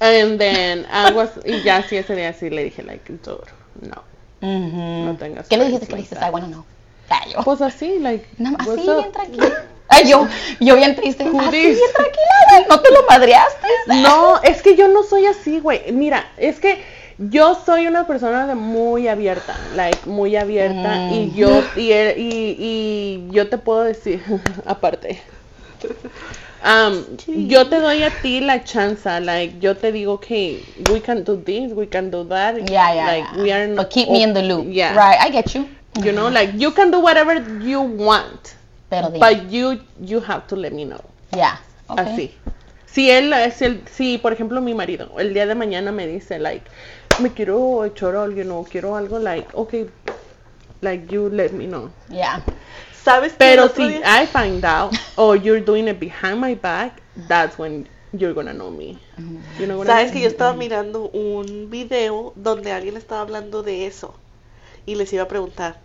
And 0.00 0.38
then 0.38 0.86
I 0.92 1.12
was, 1.12 1.30
y 1.44 1.62
ya 1.62 1.82
sí 1.88 1.96
ese 1.96 2.14
día 2.14 2.32
sí 2.34 2.50
le 2.50 2.64
dije, 2.64 2.82
like, 2.82 3.10
dude, 3.10 3.40
no. 3.80 4.02
Ujú. 4.42 5.06
No 5.06 5.16
tengas 5.16 5.48
¿Qué 5.48 5.56
le 5.56 5.64
dijiste? 5.64 5.86
¿Qué 5.86 5.92
le 5.92 5.96
dijiste? 5.98 6.16
that. 6.16 6.28
I 6.28 6.30
wanna 6.30 6.48
know. 6.48 6.64
Ah, 7.08 7.24
yo. 7.26 7.42
Pues 7.42 7.62
así, 7.62 7.98
like, 8.00 8.26
what's 8.38 8.80
así, 8.80 8.88
up? 8.88 8.96
bien 8.96 9.12
tranquila. 9.12 9.64
Ay, 9.88 10.08
yo, 10.08 10.26
yo 10.60 10.76
bien 10.76 10.94
triste. 10.94 11.24
Así, 11.24 11.58
bien 11.58 11.76
tranquila. 11.94 12.66
¿No 12.68 12.80
te 12.80 12.92
lo 12.92 13.02
madreaste? 13.08 13.66
No, 14.02 14.42
es 14.42 14.62
que 14.62 14.76
yo 14.76 14.88
no 14.88 15.02
soy 15.02 15.26
así, 15.26 15.60
güey. 15.60 15.90
Mira, 15.92 16.30
es 16.36 16.60
que 16.60 16.82
yo 17.18 17.54
soy 17.66 17.86
una 17.86 18.06
persona 18.06 18.46
de 18.46 18.54
muy 18.54 19.08
abierta, 19.08 19.56
like 19.76 19.98
muy 20.06 20.36
abierta 20.36 20.96
Mm. 20.96 21.12
y 21.12 21.32
yo 21.34 21.62
y, 21.76 21.92
y, 21.92 22.56
y 22.58 23.28
yo 23.30 23.48
te 23.48 23.58
puedo 23.58 23.82
decir 23.84 24.22
aparte. 24.66 25.20
um, 26.64 27.04
yo 27.48 27.68
te 27.68 27.80
doy 27.80 28.02
a 28.02 28.10
ti 28.22 28.40
la 28.40 28.62
chance, 28.64 29.20
like 29.20 29.58
yo 29.60 29.76
te 29.76 29.92
digo 29.92 30.20
que 30.20 30.62
we 30.90 31.00
can 31.00 31.24
do 31.24 31.36
this, 31.36 31.72
we 31.72 31.86
can 31.86 32.10
do 32.10 32.24
that. 32.24 32.56
Yeah, 32.70 32.94
yeah. 32.94 33.06
Like 33.06 33.26
yeah. 33.36 33.42
we 33.42 33.52
are 33.52 33.74
But 33.74 33.90
keep 33.90 34.08
me 34.08 34.22
in 34.22 34.32
the 34.34 34.42
loop. 34.42 34.66
Yeah. 34.70 34.94
Right, 34.94 35.18
I 35.20 35.30
get 35.30 35.54
you. 35.54 35.68
You 36.02 36.12
know, 36.12 36.28
like 36.28 36.52
you 36.54 36.70
can 36.72 36.90
do 36.90 37.00
whatever 37.00 37.34
you 37.60 37.80
want, 37.82 38.54
Pero 38.90 39.10
but 39.18 39.50
you 39.50 39.78
you 40.00 40.20
have 40.20 40.46
to 40.48 40.56
let 40.56 40.72
me 40.72 40.84
know. 40.84 41.00
Yeah. 41.36 41.56
Okay. 41.90 42.02
Así. 42.02 42.30
Si 42.86 43.10
él 43.10 43.32
es 43.32 43.62
el, 43.62 43.80
si 43.90 44.18
por 44.18 44.32
ejemplo 44.34 44.60
mi 44.60 44.74
marido 44.74 45.08
el 45.18 45.32
día 45.32 45.46
de 45.46 45.54
mañana 45.54 45.92
me 45.92 46.06
dice 46.06 46.38
like, 46.38 46.62
me 47.20 47.30
quiero 47.32 47.84
echar 47.84 48.14
algo, 48.16 48.36
you 48.36 48.44
know, 48.44 48.64
quiero 48.64 48.96
algo 48.96 49.18
like, 49.18 49.48
okay, 49.54 49.86
like 50.80 51.12
you 51.12 51.28
let 51.28 51.52
me 51.52 51.66
know. 51.66 51.90
Yeah. 52.08 52.42
¿Sabes 53.04 53.32
Pero 53.36 53.68
si 53.68 53.82
día- 53.88 54.22
I 54.22 54.26
find 54.26 54.64
out 54.64 54.92
or 55.16 55.36
you're 55.36 55.60
doing 55.60 55.88
it 55.88 55.98
behind 55.98 56.40
my 56.40 56.54
back, 56.54 57.02
that's 57.28 57.58
when 57.58 57.88
you're 58.12 58.32
gonna 58.34 58.52
know 58.52 58.70
me. 58.70 58.98
You 59.58 59.66
know 59.66 59.82
I 59.82 59.86
Sabes 59.86 60.04
mean? 60.04 60.12
que 60.12 60.20
yo 60.20 60.28
estaba 60.28 60.52
mirando 60.54 61.10
un 61.12 61.68
video 61.70 62.32
donde 62.36 62.70
alguien 62.72 62.96
estaba 62.96 63.22
hablando 63.22 63.62
de 63.62 63.86
eso 63.86 64.14
y 64.86 64.94
les 64.94 65.12
iba 65.12 65.24
a 65.24 65.28
preguntar. 65.28 65.76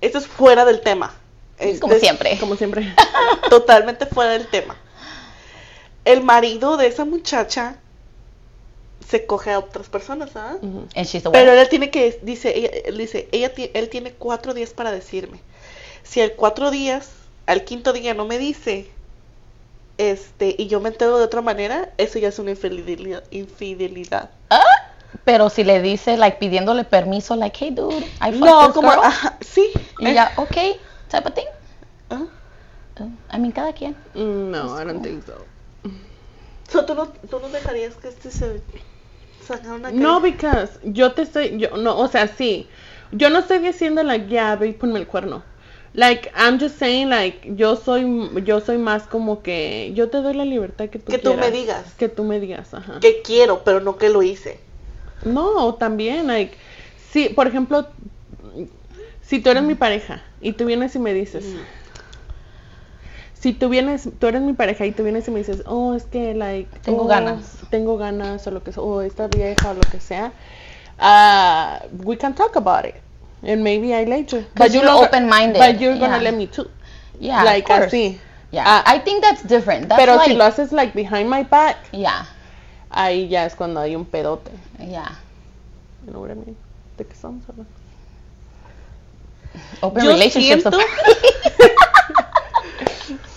Esto 0.00 0.18
es 0.18 0.26
fuera 0.26 0.64
del 0.64 0.80
tema. 0.82 1.14
Este 1.58 1.80
Como 1.80 1.94
es 1.94 2.00
siempre. 2.00 2.36
Como 2.38 2.54
siempre. 2.56 2.94
Totalmente 3.50 4.06
fuera 4.06 4.32
del 4.32 4.46
tema. 4.46 4.76
El 6.04 6.22
marido 6.22 6.76
de 6.76 6.86
esa 6.86 7.04
muchacha 7.04 7.76
se 9.08 9.24
coge 9.26 9.52
a 9.52 9.58
otras 9.58 9.88
personas, 9.88 10.30
¿ah? 10.36 10.58
Pero 11.32 11.52
él 11.52 11.68
tiene 11.68 11.90
que, 11.90 12.18
dice, 12.22 12.56
ella, 12.58 12.68
él 12.84 12.98
dice, 12.98 13.28
ella, 13.32 13.52
él 13.74 13.88
tiene 13.88 14.12
cuatro 14.12 14.52
días 14.54 14.70
para 14.70 14.90
decirme. 14.92 15.40
Si 16.02 16.20
al 16.20 16.32
cuatro 16.32 16.70
días, 16.70 17.10
al 17.46 17.64
quinto 17.64 17.92
día 17.92 18.12
no 18.14 18.26
me 18.26 18.38
dice, 18.38 18.90
este, 19.96 20.54
y 20.58 20.66
yo 20.68 20.80
me 20.80 20.90
entero 20.90 21.18
de 21.18 21.24
otra 21.24 21.40
manera, 21.40 21.90
eso 21.96 22.18
ya 22.18 22.28
es 22.28 22.38
una 22.38 22.50
infidelidad. 22.50 23.24
infidelidad. 23.30 24.30
Ah, 24.50 24.62
Pero 25.24 25.48
si 25.48 25.64
le 25.64 25.80
dice, 25.80 26.16
like, 26.18 26.36
pidiéndole 26.38 26.84
permiso, 26.84 27.34
like, 27.34 27.56
hey, 27.58 27.70
dude, 27.70 27.96
I 28.20 28.30
fucked 28.32 28.40
No, 28.40 28.66
this 28.66 28.74
como, 28.74 28.90
girl. 28.90 29.04
ajá, 29.04 29.38
sí. 29.40 29.70
Y 30.00 30.08
eh, 30.08 30.14
ya, 30.14 30.32
okay, 30.36 30.76
type 31.10 31.26
of 31.28 31.34
thing. 31.34 31.46
ah. 32.10 32.22
Uh, 33.00 33.08
I 33.32 33.38
mean, 33.38 33.52
cada 33.52 33.72
quien. 33.72 33.94
Mm, 34.14 34.50
No, 34.50 34.78
I 34.80 34.84
don't 34.84 35.02
think 35.02 35.24
so. 35.24 35.44
So, 36.70 36.84
¿tú, 36.84 36.94
no, 36.94 37.08
¿Tú 37.08 37.38
no 37.40 37.48
dejarías 37.48 37.94
que 37.94 38.08
este 38.08 38.30
se 38.30 38.60
una 39.50 39.90
No, 39.90 40.20
because 40.20 40.78
yo 40.84 41.12
te 41.12 41.22
estoy, 41.22 41.58
yo 41.58 41.76
no, 41.76 41.98
o 41.98 42.08
sea, 42.08 42.28
sí. 42.28 42.66
Yo 43.12 43.30
no 43.30 43.38
estoy 43.38 43.58
diciendo 43.58 44.02
like, 44.02 44.28
ya, 44.28 44.56
ve 44.56 44.68
y 44.68 44.72
ponme 44.72 44.98
el 44.98 45.06
cuerno. 45.06 45.42
Like, 45.94 46.30
I'm 46.36 46.60
just 46.60 46.78
saying, 46.78 47.08
like, 47.08 47.54
yo 47.56 47.74
soy, 47.74 48.06
yo 48.44 48.60
soy 48.60 48.78
más 48.78 49.04
como 49.04 49.42
que, 49.42 49.92
yo 49.94 50.10
te 50.10 50.18
doy 50.18 50.34
la 50.34 50.44
libertad 50.44 50.90
que 50.90 50.98
tú 50.98 51.10
Que 51.10 51.18
tú 51.18 51.34
me 51.34 51.50
digas. 51.50 51.94
Que 51.94 52.08
tú 52.08 52.24
me 52.24 52.38
digas, 52.40 52.74
ajá. 52.74 53.00
Que 53.00 53.22
quiero, 53.22 53.64
pero 53.64 53.80
no 53.80 53.96
que 53.96 54.10
lo 54.10 54.22
hice. 54.22 54.60
No, 55.24 55.74
también, 55.74 56.26
like, 56.26 56.56
si, 57.10 57.30
por 57.30 57.46
ejemplo, 57.46 57.88
si 59.22 59.40
tú 59.40 59.50
eres 59.50 59.62
mi 59.62 59.74
pareja 59.74 60.22
y 60.40 60.52
tú 60.52 60.66
vienes 60.66 60.94
y 60.94 60.98
me 60.98 61.14
dices, 61.14 61.44
si 63.40 63.52
tú 63.52 63.68
vienes, 63.68 64.08
tú 64.18 64.26
eres 64.26 64.42
mi 64.42 64.52
pareja 64.52 64.84
y 64.86 64.92
tú 64.92 65.02
vienes 65.04 65.28
y 65.28 65.30
me 65.30 65.38
dices, 65.38 65.62
oh, 65.66 65.94
es 65.94 66.04
que, 66.04 66.34
like, 66.34 66.68
Tengo 66.80 67.02
oh, 67.04 67.06
ganas. 67.06 67.58
tengo 67.70 67.96
ganas 67.96 68.46
o 68.46 68.50
lo 68.50 68.62
que 68.62 68.72
sea, 68.72 68.82
o 68.82 69.00
esta 69.02 69.28
vieja 69.28 69.70
o 69.70 69.74
lo 69.74 69.80
que 69.80 70.00
sea, 70.00 70.32
uh, 71.00 71.78
we 72.04 72.16
can 72.16 72.34
talk 72.34 72.56
about 72.56 72.84
it. 72.84 72.94
And 73.42 73.62
maybe 73.62 73.94
I 73.94 74.04
you. 74.04 74.44
But 74.56 74.72
you're 74.72 74.84
not- 74.84 75.04
open-minded, 75.04 75.58
But 75.58 75.78
you're 75.80 75.96
gonna 75.98 76.16
yeah. 76.16 76.22
let 76.30 76.34
me 76.34 76.46
too. 76.48 76.66
Yeah, 77.20 77.44
like, 77.44 77.70
of 77.72 77.78
course. 77.78 77.92
así. 77.92 78.18
Yeah, 78.50 78.64
Ah, 78.66 78.82
I 78.86 78.98
think 79.00 79.22
that's 79.22 79.42
different. 79.44 79.88
That's 79.88 80.00
Pero 80.00 80.16
like, 80.16 80.30
si 80.30 80.34
lo 80.36 80.44
haces, 80.44 80.72
like, 80.72 80.92
behind 80.94 81.28
my 81.30 81.44
back, 81.44 81.76
yeah, 81.92 82.24
ahí 82.90 83.28
ya 83.28 83.44
es 83.44 83.54
cuando 83.54 83.78
hay 83.80 83.94
un 83.94 84.04
pedote. 84.06 84.50
yeah. 84.80 85.12
You 86.06 86.12
know 86.12 86.20
what 86.22 86.30
I 86.30 86.34
mean? 86.34 86.56
¿De 86.96 87.04
qué 87.04 87.12
estamos 87.12 87.44
hablando? 87.48 87.70
Open 89.82 90.02
Yo 90.04 90.10
relationships. 90.10 90.62
siento- 90.64 90.78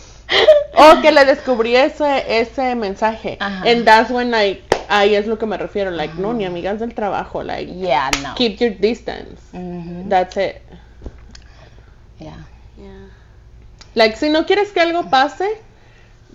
O 0.74 1.02
que 1.02 1.12
le 1.12 1.26
descubrí 1.26 1.76
ese, 1.76 2.24
ese 2.28 2.76
mensaje. 2.76 3.38
Ajá. 3.40 3.70
And 3.70 3.86
that's 3.86 4.10
when 4.10 4.32
like, 4.32 4.64
ahí 4.90 5.16
es 5.16 5.28
lo 5.28 5.38
que 5.38 5.46
me 5.46 5.58
refiero. 5.58 5.92
Like, 5.92 6.16
no, 6.16 6.34
ni 6.34 6.46
amigas 6.46 6.80
del 6.80 6.94
trabajo. 6.94 7.44
Like, 7.44 7.72
yeah, 7.74 8.10
no. 8.24 8.36
keep 8.36 8.60
your 8.60 8.72
distance. 8.72 9.42
That's 10.10 10.38
it. 10.38 10.62
Yeah. 12.20 12.38
Yeah. 12.78 13.10
Like, 13.96 14.16
si 14.18 14.30
no 14.30 14.46
quieres 14.46 14.72
que 14.72 14.82
algo 14.82 15.10
pase, 15.10 15.62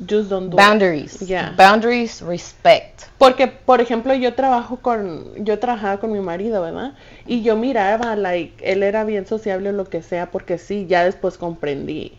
just 0.04 0.28
don't 0.28 0.50
do 0.50 0.56
it. 0.56 0.56
Boundaries. 0.56 1.20
Yeah. 1.22 1.54
Boundaries, 1.56 2.20
respect. 2.20 3.04
Porque, 3.18 3.46
por 3.48 3.80
ejemplo, 3.80 4.12
yo 4.14 4.34
trabajo 4.34 4.76
con, 4.76 5.44
yo 5.44 5.58
trabajaba 5.58 5.98
con 5.98 6.12
mi 6.12 6.20
marido, 6.20 6.62
¿verdad? 6.62 6.92
Y 7.26 7.42
yo 7.42 7.56
miraba, 7.56 8.14
like, 8.14 8.62
él 8.62 8.82
era 8.82 9.04
bien 9.04 9.26
sociable 9.26 9.70
o 9.70 9.72
lo 9.72 9.86
que 9.86 10.02
sea, 10.02 10.30
porque 10.30 10.58
sí, 10.58 10.86
ya 10.86 11.04
después 11.04 11.38
comprendí. 11.38 12.12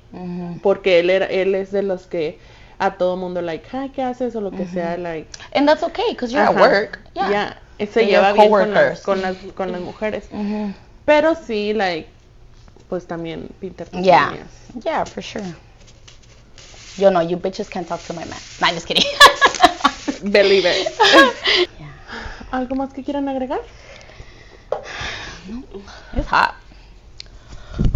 Porque 0.64 1.00
él 1.00 1.10
era, 1.10 1.28
él 1.28 1.54
es 1.54 1.72
de 1.72 1.84
los 1.84 2.08
que 2.08 2.40
a 2.80 2.96
todo 2.96 3.16
mundo, 3.16 3.42
like, 3.42 3.68
ah, 3.74 3.88
¿qué 3.94 4.02
haces? 4.02 4.36
O 4.36 4.42
lo 4.42 4.52
que 4.52 4.66
sea, 4.66 4.98
like. 4.98 5.28
And 5.54 5.68
that's 5.68 5.84
okay, 5.84 6.12
because 6.12 6.32
you're 6.32 6.48
Ajá. 6.48 6.60
at 6.60 6.72
work. 6.72 7.00
Yeah. 7.14 7.30
Ya, 7.30 7.86
Se 7.86 8.02
And 8.02 8.10
lleva 8.10 8.34
bien 8.34 8.50
con 8.50 8.74
las, 8.74 9.02
con, 9.02 9.22
las, 9.22 9.38
con 9.56 9.72
las 9.72 9.82
mujeres. 9.82 10.28
Pero 11.06 11.36
sí, 11.36 11.74
like, 11.74 12.08
pues 12.90 13.06
también 13.06 13.50
Yeah. 14.02 14.34
Yeah, 14.84 15.06
for 15.06 15.22
sure. 15.22 15.44
Yo 16.98 17.10
no, 17.12 17.22
you 17.22 17.38
bitches 17.38 17.70
can't 17.70 17.88
talk 17.88 18.02
to 18.08 18.14
my 18.14 18.26
man. 18.26 18.40
Nah, 18.62 18.72
just 18.72 18.88
kidding. 18.88 19.04
Believe 20.32 20.66
it. 20.66 20.88
Yeah. 21.80 21.88
¿Algo 22.52 22.76
más 22.76 22.94
que 22.94 23.04
quieran 23.04 23.28
agregar? 23.30 23.60
It's 26.16 26.28
hot. 26.28 26.56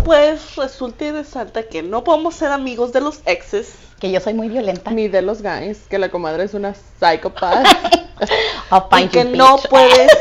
Pues 0.03 0.55
resulta 0.55 1.05
y 1.05 1.11
resalta 1.11 1.63
que 1.63 1.81
no 1.81 2.03
podemos 2.03 2.35
ser 2.35 2.51
amigos 2.51 2.91
de 2.93 3.01
los 3.01 3.21
exes. 3.25 3.73
Que 3.99 4.11
yo 4.11 4.19
soy 4.19 4.33
muy 4.33 4.49
violenta. 4.49 4.91
Ni 4.91 5.07
de 5.07 5.21
los 5.21 5.41
guys, 5.41 5.79
que 5.89 5.97
la 5.99 6.09
comadre 6.09 6.43
es 6.43 6.53
una 6.53 6.73
psychopath. 6.99 7.65
I'll 8.71 8.87
Y 9.03 9.07
que 9.07 9.23
you, 9.23 9.35
no 9.35 9.57
bitch. 9.57 9.69
puedes 9.69 10.11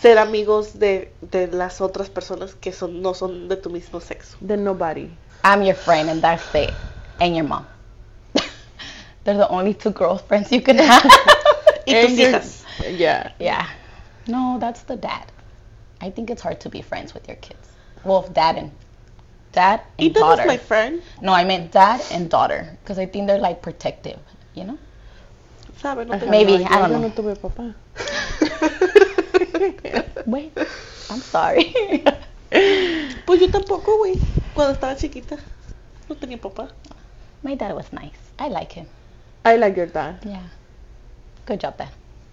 ser 0.00 0.18
amigos 0.18 0.78
de, 0.78 1.12
de 1.22 1.48
las 1.48 1.80
otras 1.80 2.08
personas 2.10 2.54
que 2.54 2.72
son, 2.72 3.02
no 3.02 3.14
son 3.14 3.48
de 3.48 3.56
tu 3.56 3.70
mismo 3.70 4.00
sexo. 4.00 4.36
de 4.40 4.56
nobody. 4.56 5.08
I'm 5.44 5.62
your 5.62 5.74
friend 5.76 6.10
and 6.10 6.20
that's 6.22 6.42
it. 6.54 6.70
And 7.20 7.36
your 7.36 7.44
mom. 7.44 7.66
They're 9.24 9.36
the 9.36 9.48
only 9.48 9.74
two 9.74 9.90
girlfriends 9.90 10.50
you 10.52 10.60
can 10.60 10.78
have. 10.78 11.04
And 11.86 12.18
your- 12.18 12.42
Yeah. 12.90 13.30
yeah. 13.38 13.68
No, 14.26 14.58
that's 14.58 14.82
the 14.82 14.96
dad. 14.96 15.24
I 16.00 16.10
think 16.10 16.30
it's 16.30 16.42
hard 16.42 16.60
to 16.62 16.68
be 16.68 16.82
friends 16.82 17.14
with 17.14 17.28
your 17.28 17.36
kids. 17.36 17.68
Well, 18.04 18.22
dad 18.32 18.56
and 18.56 18.70
dad 19.52 19.80
and 19.98 20.10
Ethan 20.10 20.22
daughter. 20.22 20.42
is 20.42 20.48
my 20.48 20.56
friend. 20.58 21.00
No, 21.22 21.32
I 21.32 21.44
meant 21.44 21.70
dad 21.72 22.02
and 22.10 22.28
daughter 22.28 22.76
because 22.82 22.98
I 22.98 23.06
think 23.06 23.28
they're 23.28 23.38
like 23.38 23.62
protective, 23.62 24.18
you 24.54 24.64
know. 24.64 24.78
¿Sabe? 25.80 26.04
No 26.06 26.14
Ajá, 26.14 26.20
te- 26.24 26.30
Maybe, 26.30 26.64
I 26.64 26.78
don't 26.80 26.90
know. 26.92 27.00
no 27.00 27.10
tuve 27.10 27.36
papá. 27.36 27.72
Wait, 30.26 30.52
I'm 31.10 31.20
sorry. 31.20 31.72
Pues 33.26 33.40
yo 33.40 33.50
tampoco, 33.50 33.96
güey. 33.98 34.18
Cuando 34.54 34.72
estaba 34.74 34.96
chiquita. 34.96 35.36
No 36.08 36.16
tenía 36.16 36.40
papá. 36.40 36.68
My 37.42 37.54
dad 37.56 37.74
was 37.74 37.92
nice. 37.92 38.16
I 38.38 38.48
like 38.48 38.72
him. 38.72 38.86
I 39.44 39.56
like 39.56 39.76
your 39.76 39.86
dad. 39.86 40.16
Yeah. 40.24 40.42
Good 41.46 41.60
job, 41.60 41.76
dad. 41.76 41.88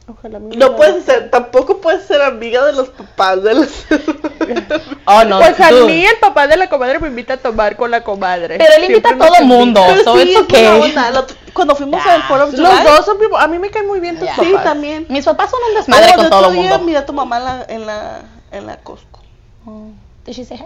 Ojalá 0.07 0.37
mi 0.39 0.57
No 0.57 0.75
puedes 0.75 1.05
ser, 1.05 1.29
tampoco 1.31 1.79
puedes 1.79 2.05
ser 2.05 2.21
amiga 2.21 2.65
de 2.65 2.73
los 2.73 2.89
papás 2.89 3.41
de 3.41 3.53
los... 3.53 3.85
Oh 5.05 5.23
no, 5.23 5.39
Pues 5.39 5.59
a 5.61 5.71
mí 5.71 6.05
el 6.05 6.17
papá 6.19 6.45
de 6.47 6.57
la 6.57 6.67
comadre 6.67 6.99
me 6.99 7.07
invita 7.07 7.35
a 7.35 7.37
tomar 7.37 7.77
con 7.77 7.89
la 7.91 8.03
comadre. 8.03 8.57
Pero 8.57 8.73
él 8.77 8.83
invita 8.85 9.09
a 9.11 9.17
todo 9.17 9.29
nos 9.29 9.41
mundo, 9.43 9.81
so 10.03 10.17
Sí, 10.17 10.31
it's 10.31 10.41
okay. 10.41 10.65
onda. 10.67 11.07
El 11.09 11.53
Cuando 11.53 11.75
fuimos 11.75 12.03
Ya. 12.03 12.15
al 12.15 12.23
Foro 12.23 12.47
Los 12.47 12.83
dos 12.83 13.05
son 13.05 13.17
people- 13.17 13.37
A 13.39 13.47
mí 13.47 13.59
me 13.59 13.69
caen 13.69 13.87
muy 13.87 13.99
bien 14.01 14.15
tus 14.17 14.25
Yeah. 14.25 14.35
papás. 14.35 14.51
Sí, 14.51 14.57
también. 14.63 15.05
Mis 15.09 15.23
papás 15.23 15.49
son 15.51 15.59
un 15.69 15.75
desmadre 15.75 16.07
Oh, 16.11 16.15
con 16.15 16.25
el 16.25 16.29
todo 16.31 16.39
otro 16.41 16.51
el 16.51 16.59
día 16.61 16.69
mundo. 16.71 16.85
miré 16.85 16.97
a 16.97 17.05
tu 17.05 17.13
mamá 17.13 17.37
en 17.37 17.43
la, 17.45 17.65
en 17.69 17.85
la, 17.85 18.21
en 18.51 18.65
la 18.67 18.77
Costco. 18.77 19.21
Oh, 19.65 19.87
Did 20.25 20.33
she 20.33 20.43
say 20.43 20.57
hi? 20.57 20.65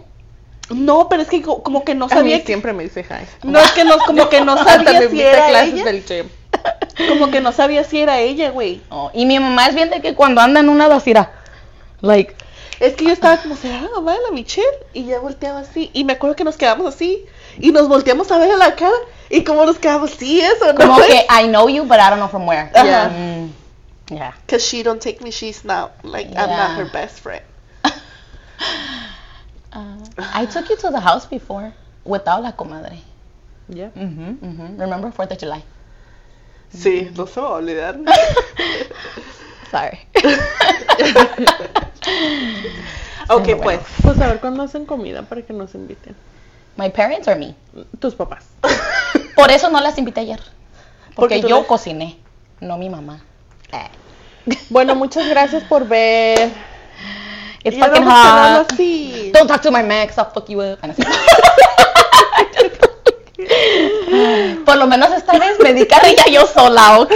No, 0.69 1.07
pero 1.09 1.21
es 1.21 1.29
que 1.29 1.41
co- 1.41 1.63
como 1.63 1.83
que 1.85 1.95
no 1.95 2.05
A 2.05 2.07
mí 2.09 2.13
sabía 2.15 2.39
que... 2.41 2.45
siempre 2.47 2.73
me 2.73 2.83
dice 2.83 3.05
hi. 3.09 3.25
No, 3.47 3.59
es 3.59 3.71
que 3.71 3.83
no, 3.85 3.97
como 3.99 4.27
que 4.29 4.41
no 4.41 4.57
sabía 4.63 5.09
si 5.09 5.21
era 5.21 5.47
clases 5.47 5.73
ella. 5.75 5.83
del 5.85 6.03
gym. 6.05 6.29
Como 7.09 7.29
que 7.29 7.41
no 7.41 7.51
sabía 7.51 7.83
si 7.83 7.99
era 8.01 8.19
ella, 8.19 8.49
güey. 8.49 8.81
Oh, 8.89 9.11
y 9.13 9.25
mi 9.27 9.39
mamá 9.39 9.67
es 9.67 9.75
bien 9.75 9.91
de 9.91 10.01
que 10.01 10.15
cuando 10.15 10.41
anda 10.41 10.59
en 10.61 10.67
una 10.69 10.87
vacira, 10.87 11.31
like, 12.01 12.35
Es 12.79 12.95
que 12.95 13.05
yo 13.05 13.11
estaba 13.11 13.37
como, 13.37 13.55
¿será 13.55 13.81
la 13.81 13.89
mamá 13.89 14.13
de 14.13 14.19
la 14.25 14.31
Michelle? 14.31 14.67
Y 14.93 15.05
ya 15.05 15.19
volteaba 15.19 15.59
así. 15.59 15.91
Y 15.93 16.03
me 16.05 16.13
acuerdo 16.13 16.35
que 16.35 16.43
nos 16.43 16.57
quedamos 16.57 16.95
así. 16.95 17.23
Y 17.59 17.71
nos 17.71 17.87
volteamos 17.87 18.31
a 18.31 18.39
ver 18.39 18.51
a 18.51 18.57
la 18.57 18.75
cara. 18.75 18.95
Y 19.29 19.43
como 19.43 19.65
nos 19.65 19.77
quedamos, 19.77 20.11
sí, 20.11 20.41
eso, 20.41 20.73
¿no? 20.73 20.75
como 20.75 20.97
que 21.05 21.25
I 21.43 21.47
know 21.47 21.69
you, 21.69 21.83
but 21.83 21.97
I 21.99 22.09
don't 22.09 22.17
know 22.17 22.29
from 22.29 22.47
where. 22.47 22.71
Ajá. 22.73 23.09
Mm, 23.09 23.49
yeah. 24.09 24.33
Because 24.45 24.63
she 24.65 24.81
don't 24.83 25.01
take 25.01 25.21
me, 25.23 25.31
she's 25.31 25.63
not, 25.63 25.91
like, 26.03 26.29
I'm 26.35 26.49
Yeah. 26.49 26.67
not 26.69 26.77
her 26.79 26.85
best 26.91 27.19
friend. 27.19 27.43
Uh, 29.73 29.97
I 30.33 30.45
took 30.45 30.69
you 30.69 30.77
to 30.77 30.89
the 30.91 30.99
house 30.99 31.25
before 31.27 31.73
without 32.05 32.41
la 32.41 32.51
comadre. 32.53 32.99
Yeah. 33.69 33.89
Mhm, 33.95 34.37
mhm. 34.41 34.79
Remember 34.79 35.11
4th 35.11 35.31
of 35.31 35.37
July? 35.39 35.63
Sí, 36.73 37.09
no 37.15 37.25
se 37.27 37.39
me 37.41 37.47
va 37.47 37.53
a 37.53 37.57
olvidar. 37.59 37.97
Sorry. 39.71 39.99
ok, 43.29 43.61
pues. 43.61 43.79
Pues 44.01 44.19
a 44.21 44.27
ver 44.27 44.39
cuándo 44.39 44.63
hacen 44.63 44.85
comida 44.85 45.23
para 45.23 45.41
que 45.41 45.53
nos 45.53 45.75
inviten. 45.75 46.15
My 46.77 46.89
parents 46.89 47.27
or 47.27 47.37
me? 47.37 47.55
Tus 47.99 48.15
papás. 48.15 48.45
Por 49.35 49.51
eso 49.51 49.69
no 49.69 49.81
las 49.81 49.97
invité 49.97 50.21
ayer. 50.21 50.39
Porque 51.15 51.41
yo 51.41 51.61
le- 51.61 51.65
cociné, 51.67 52.17
no 52.61 52.77
mi 52.77 52.89
mamá. 52.89 53.19
Eh. 53.73 54.55
Bueno, 54.69 54.95
muchas 54.95 55.27
gracias 55.27 55.63
por 55.63 55.87
ver. 55.87 56.51
It's 57.63 57.77
fucking 57.77 58.03
hot. 58.03 58.67
así. 58.71 59.31
Don't 59.33 59.47
talk 59.47 59.61
to 59.61 59.71
my 59.71 59.83
Max, 59.83 60.17
I'll 60.17 60.29
fuck 60.31 60.49
you 60.49 60.61
up. 60.61 60.79
Por 64.65 64.75
lo 64.77 64.87
menos 64.87 65.11
esta 65.11 65.37
vez 65.37 65.59
me 65.59 65.73
di 65.73 65.85
carrilla 65.85 66.25
yo 66.31 66.45
sola, 66.47 66.99
¿ok? 66.99 67.11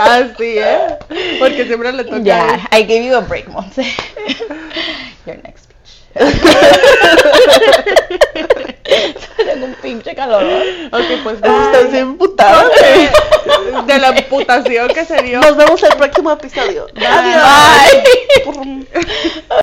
Así, 0.00 0.58
¿eh? 0.58 0.98
Porque 1.38 1.64
siempre 1.66 1.92
le 1.92 2.04
toca. 2.04 2.18
Yeah, 2.20 2.68
I 2.72 2.82
gave 2.82 3.04
you 3.04 3.14
a 3.16 3.20
break, 3.20 3.48
Monse. 3.48 3.82
Your 5.26 5.36
next 5.42 5.64
speech. 5.64 6.04
Tengo 9.36 9.66
un 9.66 9.74
pinche 9.82 10.14
calor. 10.14 10.44
Ok, 10.92 11.04
pues 11.22 11.36
Estás 11.36 11.90
bien 11.92 12.16
putada. 12.18 12.64
de 13.86 13.98
la 13.98 14.08
amputación 14.08 14.88
que 14.88 15.04
se 15.04 15.22
dio. 15.22 15.40
Nos 15.40 15.56
vemos 15.56 15.82
el 15.82 15.96
próximo 15.96 16.32
episodio. 16.32 16.86
Adiós. 16.96 17.42
Bye. 18.44 18.52
Bye. 18.52 19.42